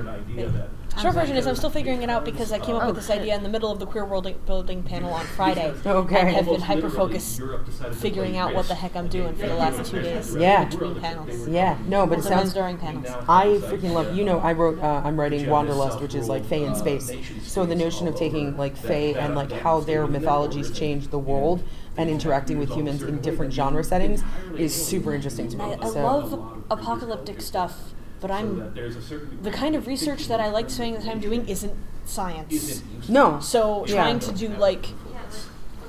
Short 1.01 1.13
version 1.13 1.37
is 1.37 1.47
I'm 1.47 1.55
still 1.55 1.69
figuring 1.69 2.01
it 2.03 2.09
out 2.09 2.25
because 2.25 2.51
I 2.51 2.59
came 2.59 2.75
up 2.75 2.83
Oh, 2.83 2.87
with 2.87 2.97
this 2.97 3.07
shit. 3.07 3.21
idea 3.21 3.35
in 3.35 3.43
the 3.43 3.49
middle 3.49 3.71
of 3.71 3.79
the 3.79 3.85
queer 3.85 4.05
world 4.05 4.27
building 4.45 4.83
panel 4.83 5.13
on 5.13 5.25
Friday. 5.25 5.73
Okay. 5.85 6.19
And 6.19 6.29
have 6.35 6.45
been 6.45 6.61
hyper 6.61 6.89
focused 6.89 7.41
figuring 7.93 8.37
out 8.37 8.53
what 8.53 8.67
the 8.67 8.75
heck 8.75 8.95
I'm 8.95 9.07
doing 9.07 9.35
for 9.35 9.47
the 9.47 9.55
last 9.55 9.89
two 9.89 10.01
days 10.01 10.35
Yeah. 10.35 10.65
between 10.65 10.99
panels. 10.99 11.47
Yeah, 11.47 11.77
no, 11.87 12.05
but 12.05 12.19
it 12.19 12.23
Sometimes 12.23 12.41
sounds. 12.51 12.53
during 12.53 12.77
panels. 12.77 13.07
I 13.27 13.59
freaking 13.69 13.93
love. 13.93 14.15
You 14.15 14.23
know, 14.25 14.39
I 14.39 14.53
wrote. 14.53 14.79
Uh, 14.81 15.01
I'm 15.03 15.19
writing 15.19 15.47
Wanderlust, 15.49 16.01
which 16.01 16.15
is 16.15 16.27
like 16.29 16.45
Fae 16.45 16.57
in 16.57 16.75
space. 16.75 17.11
So 17.43 17.65
the 17.65 17.75
notion 17.75 18.07
of 18.07 18.15
taking 18.15 18.55
like 18.57 18.75
Fae 18.77 19.13
and 19.17 19.35
like 19.35 19.51
how 19.51 19.79
their 19.79 20.05
mythologies 20.07 20.71
change 20.71 21.07
the 21.09 21.19
world 21.19 21.63
and 21.97 22.09
interacting 22.09 22.59
with 22.59 22.71
humans 22.73 23.03
in 23.03 23.19
different 23.21 23.51
genre 23.53 23.83
settings 23.83 24.23
is 24.57 24.73
super 24.73 25.13
interesting 25.13 25.49
to 25.49 25.57
me. 25.57 25.63
I, 25.63 25.77
I 25.81 25.89
so. 25.89 26.01
love 26.03 26.63
apocalyptic 26.69 27.41
stuff, 27.41 27.93
but 28.21 28.31
I'm 28.31 28.73
the 29.41 29.51
kind 29.51 29.75
of 29.75 29.87
research 29.87 30.27
that 30.27 30.39
I 30.39 30.49
like 30.49 30.69
spending 30.69 30.95
the 30.99 31.05
time 31.05 31.19
doing 31.19 31.47
isn't 31.47 31.73
science. 32.05 32.83
No. 33.07 33.39
So 33.39 33.85
Yeah. 33.85 33.95
trying 33.95 34.19
to 34.19 34.31
do 34.31 34.49
like 34.49 34.87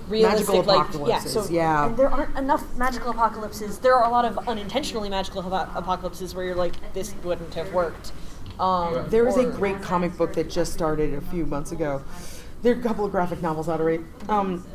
realistic 0.09 0.49
Magical 0.49 0.63
like 0.65 0.77
yeah 0.77 1.17
apocalypses, 1.17 1.33
so 1.33 1.47
yeah. 1.51 1.87
and 1.87 1.97
there 1.97 2.11
aren't 2.11 2.37
enough 2.37 2.77
magical 2.77 3.11
apocalypses 3.13 3.79
there 3.79 3.95
are 3.95 4.05
a 4.09 4.11
lot 4.11 4.25
of 4.25 4.37
unintentionally 4.49 5.09
magical 5.09 5.41
apo- 5.41 5.79
apocalypses 5.79 6.35
where 6.35 6.45
you're 6.45 6.57
like 6.57 6.73
this 6.95 7.15
wouldn't 7.23 7.55
have 7.55 7.73
worked 7.73 8.11
um, 8.59 9.09
There 9.09 9.27
is 9.29 9.37
a 9.37 9.45
great 9.45 9.81
comic 9.83 10.17
book 10.19 10.35
that 10.35 10.51
just 10.51 10.73
started 10.73 11.15
a 11.15 11.21
few 11.23 11.47
months 11.47 11.73
ago. 11.73 12.03
There 12.61 12.75
are 12.75 12.79
a 12.79 12.83
couple 12.83 13.07
of 13.07 13.11
graphic 13.11 13.41
novels 13.41 13.71
out 13.71 13.81
already. 13.81 14.05
Um, 14.29 14.67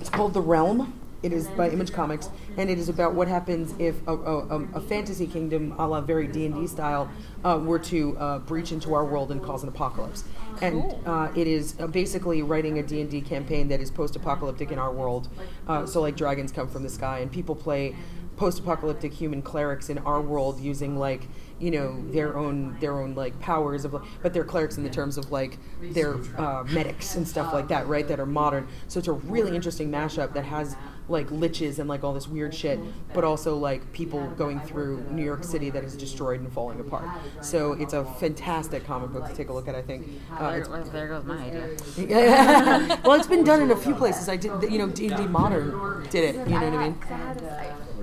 it's 0.00 0.10
called 0.10 0.34
The 0.34 0.42
Realm. 0.42 0.92
It 1.22 1.32
is 1.32 1.46
by 1.48 1.70
Image 1.70 1.92
Comics, 1.94 2.28
and 2.56 2.70
it 2.70 2.78
is 2.78 2.88
about 2.88 3.14
what 3.14 3.28
happens 3.28 3.74
if 3.78 3.96
a, 4.06 4.12
a, 4.12 4.64
a- 4.74 4.80
fantasy 4.80 5.26
kingdom, 5.26 5.74
a 5.78 5.86
la 5.86 6.00
very 6.00 6.26
D 6.26 6.46
and 6.46 6.54
D 6.54 6.66
style, 6.66 7.10
uh, 7.44 7.58
were 7.62 7.78
to 7.80 8.16
uh, 8.18 8.38
breach 8.40 8.72
into 8.72 8.94
our 8.94 9.04
world 9.04 9.30
and 9.30 9.42
cause 9.42 9.62
an 9.62 9.68
apocalypse. 9.68 10.24
And 10.62 10.94
uh, 11.04 11.30
it 11.36 11.46
is 11.46 11.76
uh, 11.78 11.86
basically 11.86 12.42
writing 12.42 12.78
a 12.78 12.82
D 12.82 13.00
and 13.00 13.10
D 13.10 13.20
campaign 13.20 13.68
that 13.68 13.80
is 13.80 13.90
post-apocalyptic 13.90 14.70
in 14.72 14.78
our 14.78 14.92
world. 14.92 15.28
Uh, 15.68 15.86
so, 15.86 16.00
like 16.00 16.16
dragons 16.16 16.52
come 16.52 16.68
from 16.68 16.82
the 16.82 16.88
sky, 16.88 17.18
and 17.20 17.30
people 17.30 17.54
play 17.54 17.94
post-apocalyptic 18.36 19.12
human 19.12 19.40
clerics 19.42 19.88
in 19.88 19.98
our 19.98 20.20
world 20.20 20.60
using 20.60 20.98
like 20.98 21.22
you 21.58 21.70
know 21.70 22.02
their 22.10 22.36
own 22.36 22.76
their 22.80 23.00
own 23.00 23.14
like 23.14 23.38
powers 23.40 23.86
of 23.86 23.94
like 23.94 24.02
but 24.22 24.34
they're 24.34 24.44
clerics 24.44 24.76
in 24.76 24.82
the 24.84 24.90
terms 24.90 25.16
of 25.16 25.32
like 25.32 25.56
they're 25.80 26.16
uh, 26.36 26.62
medics 26.68 27.14
and 27.16 27.26
stuff 27.26 27.54
like 27.54 27.68
that 27.68 27.86
right 27.86 28.06
that 28.08 28.20
are 28.20 28.26
modern 28.26 28.68
so 28.88 28.98
it's 28.98 29.08
a 29.08 29.12
really 29.12 29.56
interesting 29.56 29.90
mashup 29.90 30.34
that 30.34 30.44
has 30.44 30.76
like 31.08 31.28
liches 31.28 31.78
and 31.78 31.88
like 31.88 32.02
all 32.02 32.12
this 32.12 32.26
weird 32.28 32.54
shit 32.54 32.78
but 33.14 33.22
also 33.24 33.56
like 33.56 33.92
people 33.92 34.26
going 34.36 34.58
through 34.60 35.00
new 35.10 35.24
york 35.24 35.44
city 35.44 35.70
that 35.70 35.84
is 35.84 35.96
destroyed 35.96 36.40
and 36.40 36.52
falling 36.52 36.80
apart 36.80 37.08
so 37.40 37.72
it's 37.74 37.92
a 37.92 38.04
fantastic 38.04 38.84
comic 38.84 39.10
book 39.12 39.28
to 39.28 39.34
take 39.34 39.48
a 39.48 39.52
look 39.52 39.68
at 39.68 39.74
i 39.74 39.82
think 39.82 40.06
uh, 40.32 40.50
there, 40.50 40.60
it's- 40.60 40.68
well, 40.68 40.84
there 40.84 41.08
goes 41.08 41.24
my 41.24 41.36
idea. 41.44 42.98
well, 43.04 43.12
it's 43.18 43.26
been 43.26 43.44
done 43.44 43.62
in 43.62 43.70
a 43.70 43.76
few 43.76 43.94
places. 43.94 44.28
I 44.28 44.36
did, 44.36 44.50
you 44.70 44.78
know, 44.78 44.88
D 44.88 45.06
and 45.08 45.16
D 45.16 45.26
Modern 45.26 46.06
did 46.10 46.24
it. 46.34 46.48
You 46.48 46.58
know 46.58 46.70
what 46.70 46.78
I 46.78 46.88
mean? 46.88 47.95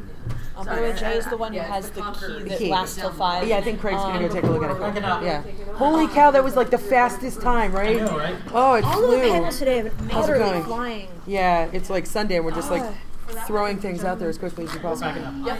Um, 0.55 0.65
by 0.65 0.75
the 0.75 0.81
way 0.81 0.93
Jay 0.93 1.17
is 1.17 1.25
the 1.27 1.37
one 1.37 1.53
who 1.53 1.59
has 1.59 1.89
the 1.91 2.01
key 2.01 2.49
that 2.49 2.57
Key. 2.59 2.69
lasts 2.71 2.95
till 2.97 3.11
five 3.11 3.47
Yeah, 3.47 3.57
I 3.57 3.61
think 3.61 3.79
Craig's 3.79 4.01
gonna 4.01 4.19
go 4.19 4.25
Um, 4.25 4.31
take 4.31 4.43
a 4.43 4.47
look 4.47 4.63
at 4.63 4.97
it. 4.97 5.25
Yeah. 5.25 5.41
Holy 5.75 6.07
cow, 6.07 6.31
that 6.31 6.43
was 6.43 6.55
like 6.55 6.69
the 6.69 6.77
fastest 6.77 7.41
time, 7.41 7.71
right? 7.73 7.97
know, 7.97 8.17
right? 8.17 8.35
Oh, 8.53 8.73
it 8.75 8.83
all 8.85 9.03
of 9.05 9.11
the 9.11 9.17
flew. 9.17 9.31
panels 9.31 9.59
today 9.59 9.77
have 9.77 9.97
been 9.97 10.09
How's 10.09 10.29
it 10.29 10.31
utterly 10.33 10.51
going? 10.51 10.63
flying 10.63 11.07
Yeah, 11.25 11.69
it's 11.73 11.89
like 11.89 12.05
Sunday, 12.05 12.35
and 12.37 12.45
we're 12.45 12.51
just 12.51 12.69
like 12.71 12.83
Ah. 12.83 12.93
Throwing 13.47 13.77
things 13.79 14.03
out 14.03 14.19
there 14.19 14.29
as 14.29 14.37
quickly 14.37 14.65
as 14.65 14.73
we 14.73 14.79
possibly 14.79 15.13
Backing 15.21 15.43
can. 15.43 15.49
up. 15.49 15.59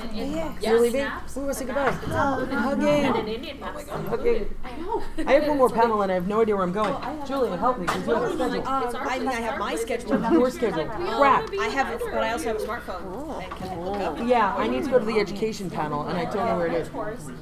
yeah 0.62 0.70
You're 0.72 0.82
leaving? 0.82 1.02
We 1.36 1.42
want 1.42 1.54
to 1.54 1.54
say 1.54 1.66
goodbye. 1.66 1.92
Hugging. 1.92 3.62
Hugging. 3.62 4.56
I 4.64 4.78
know. 4.78 5.04
I 5.26 5.34
have 5.34 5.48
one 5.48 5.58
more 5.58 5.70
panel, 5.82 6.02
and 6.02 6.12
I 6.12 6.16
have 6.16 6.28
no 6.28 6.42
idea 6.42 6.56
where 6.56 6.64
I'm 6.64 6.72
going. 6.72 6.96
Julian, 7.26 7.58
help 7.60 7.80
me, 7.80 7.86
because 7.86 8.08
you 8.08 8.14
have 8.14 8.24
a 8.24 8.34
schedule. 8.34 8.68
um, 8.68 8.96
I, 8.96 9.28
I 9.28 9.34
have 9.42 9.60
my 9.60 9.76
schedule 9.76 10.32
Your 10.32 10.50
schedule. 10.52 10.86
Crap. 10.86 11.50
I 11.60 11.68
have 11.68 11.90
it 11.94 12.02
but 12.04 12.24
I 12.24 12.32
also 12.32 12.46
have 12.46 12.58
a 12.58 12.66
smartphone 12.66 13.44
and 13.44 13.56
can 13.58 13.86
look 13.86 13.98
up 14.00 14.18
Yeah, 14.28 14.54
I 14.56 14.68
need 14.68 14.84
to 14.84 14.90
go 14.90 15.00
to 15.00 15.06
the 15.06 15.20
education 15.20 15.70
panel, 15.70 16.04
and 16.08 16.18
I 16.18 16.26
don't 16.26 16.46
know 16.46 16.58
where 16.58 16.68
it 16.68 16.74
is. 16.74 16.90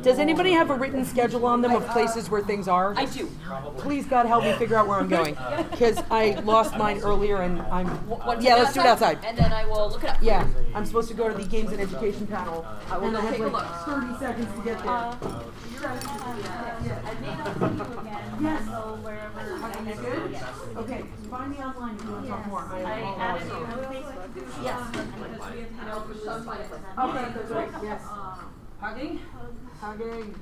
Does 0.01 0.19
anybody 0.19 0.51
have 0.51 0.69
a 0.69 0.76
written 0.76 1.03
schedule 1.05 1.45
on 1.45 1.61
them 1.61 1.72
of 1.72 1.88
places 1.89 2.30
where 2.30 2.41
things 2.41 2.67
are? 2.67 2.93
I 2.97 3.05
do. 3.05 3.30
Please, 3.78 4.05
God, 4.05 4.26
help 4.26 4.43
me 4.43 4.53
figure 4.53 4.76
out 4.78 4.88
where 4.88 4.99
I'm 4.99 5.09
going, 5.09 5.36
because 5.72 5.97
I 6.11 6.32
lost 6.43 6.78
mine 6.78 6.99
earlier, 7.01 7.38
and 7.41 7.61
I'm. 7.63 7.88
Yeah, 8.39 8.55
let's 8.55 8.74
do 8.74 8.80
it 8.82 8.86
outside. 8.86 9.19
And 9.26 9.38
then 9.38 9.51
I 9.51 9.65
will 9.65 9.89
look 9.89 10.03
it 10.03 10.11
up. 10.12 10.22
Yeah, 10.22 10.47
I'm 10.76 10.86
supposed 10.86 11.07
to 11.09 11.14
go 11.14 11.28
to 11.30 11.34
the 11.34 11.47
games 11.47 11.72
and 11.72 11.82
education 11.82 12.28
panel, 12.28 12.66
and 12.91 13.18
I 13.18 13.22
have 13.22 13.39
like 13.39 13.68
30 13.86 14.20
seconds 14.20 14.55
to 14.55 14.62
get 14.64 14.78
there. 14.84 15.18
Yes. 18.41 18.68
Are 18.70 19.84
you 19.86 19.95
good? 19.95 20.38
Okay, 20.78 21.03
find 21.30 21.51
me 21.51 21.57
online 21.57 21.95
if 21.95 22.03
you 22.03 22.12
want 22.12 22.26
to 22.26 22.32
talk 22.32 22.47
more. 22.47 22.70
I 22.74 22.82
am 22.82 23.03
all 23.03 23.18
Yes. 24.64 24.82
Okay, 26.99 27.26
that's 27.34 27.51
right, 27.51 27.72
yes. 27.84 28.01
Hugging? 28.80 29.20
Hugging. 29.80 30.36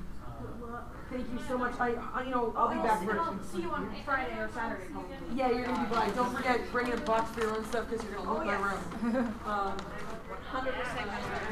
Thank 1.10 1.26
you 1.32 1.38
so 1.48 1.58
much. 1.58 1.74
I, 1.80 1.94
I 2.14 2.22
you 2.22 2.30
know, 2.30 2.54
I'll 2.56 2.68
be 2.68 2.80
back 2.86 3.04
for. 3.04 3.38
See 3.52 3.62
you 3.62 3.70
on 3.70 3.92
Friday 4.04 4.38
or 4.38 4.48
Saturday, 4.54 4.84
probably. 4.92 5.16
Yeah, 5.34 5.50
you're 5.50 5.64
gonna 5.64 5.88
be 5.88 5.94
fine. 5.94 6.14
Don't 6.14 6.34
forget, 6.34 6.60
bring 6.70 6.86
in 6.86 6.92
a 6.92 7.00
box 7.02 7.32
for 7.32 7.40
your 7.40 7.56
own 7.56 7.64
stuff 7.64 7.90
because 7.90 8.04
you're 8.04 8.14
gonna 8.14 8.32
loot 8.32 8.46
my 8.46 8.54
room. 8.54 9.34
Um, 9.46 9.76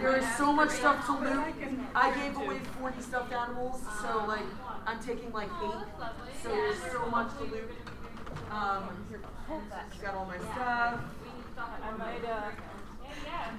there 0.01 0.16
is 0.16 0.37
so 0.37 0.53
much 0.53 0.70
stuff 0.70 1.05
to 1.07 1.12
loot. 1.12 1.55
I 1.95 2.14
gave 2.14 2.37
away 2.37 2.59
40 2.81 3.01
stuffed 3.03 3.33
animals, 3.33 3.81
so 4.01 4.24
like 4.26 4.45
I'm 4.87 5.01
taking 5.01 5.33
like 5.33 5.49
eight. 5.64 5.85
So 6.43 6.49
there's 6.49 6.79
so 6.93 7.07
much 7.07 7.37
to 7.39 7.45
loot. 7.45 7.70
Um, 8.51 9.07
here, 9.09 9.20
got 10.03 10.14
all 10.14 10.26
my 10.26 10.39
stuff. 10.39 11.01
I 11.59 11.97
might 11.97 12.24
uh. 12.24 12.51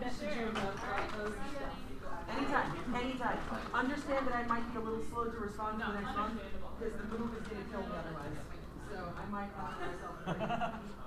message 0.02 0.38
you 0.38 0.48
about 0.48 0.76
those 1.18 1.34
stuff. 1.34 1.89
Anytime, 2.32 2.72
anytime. 2.96 3.40
Understand 3.74 4.28
that 4.28 4.36
I 4.36 4.44
might 4.48 4.72
be 4.72 4.80
a 4.80 4.82
little 4.82 5.04
slow 5.10 5.26
to 5.26 5.38
respond 5.38 5.80
to 5.80 5.86
the 5.88 6.00
next 6.00 6.16
one 6.18 6.40
because 6.80 6.94
the 6.98 7.18
move 7.18 7.34
is 7.38 7.48
gonna 7.48 7.66
kill 7.72 7.82
me 7.82 7.96
otherwise. 7.98 8.38
So 8.92 8.98
I 9.18 9.26
might 9.32 9.50
find 9.58 9.76
myself. 9.82 10.74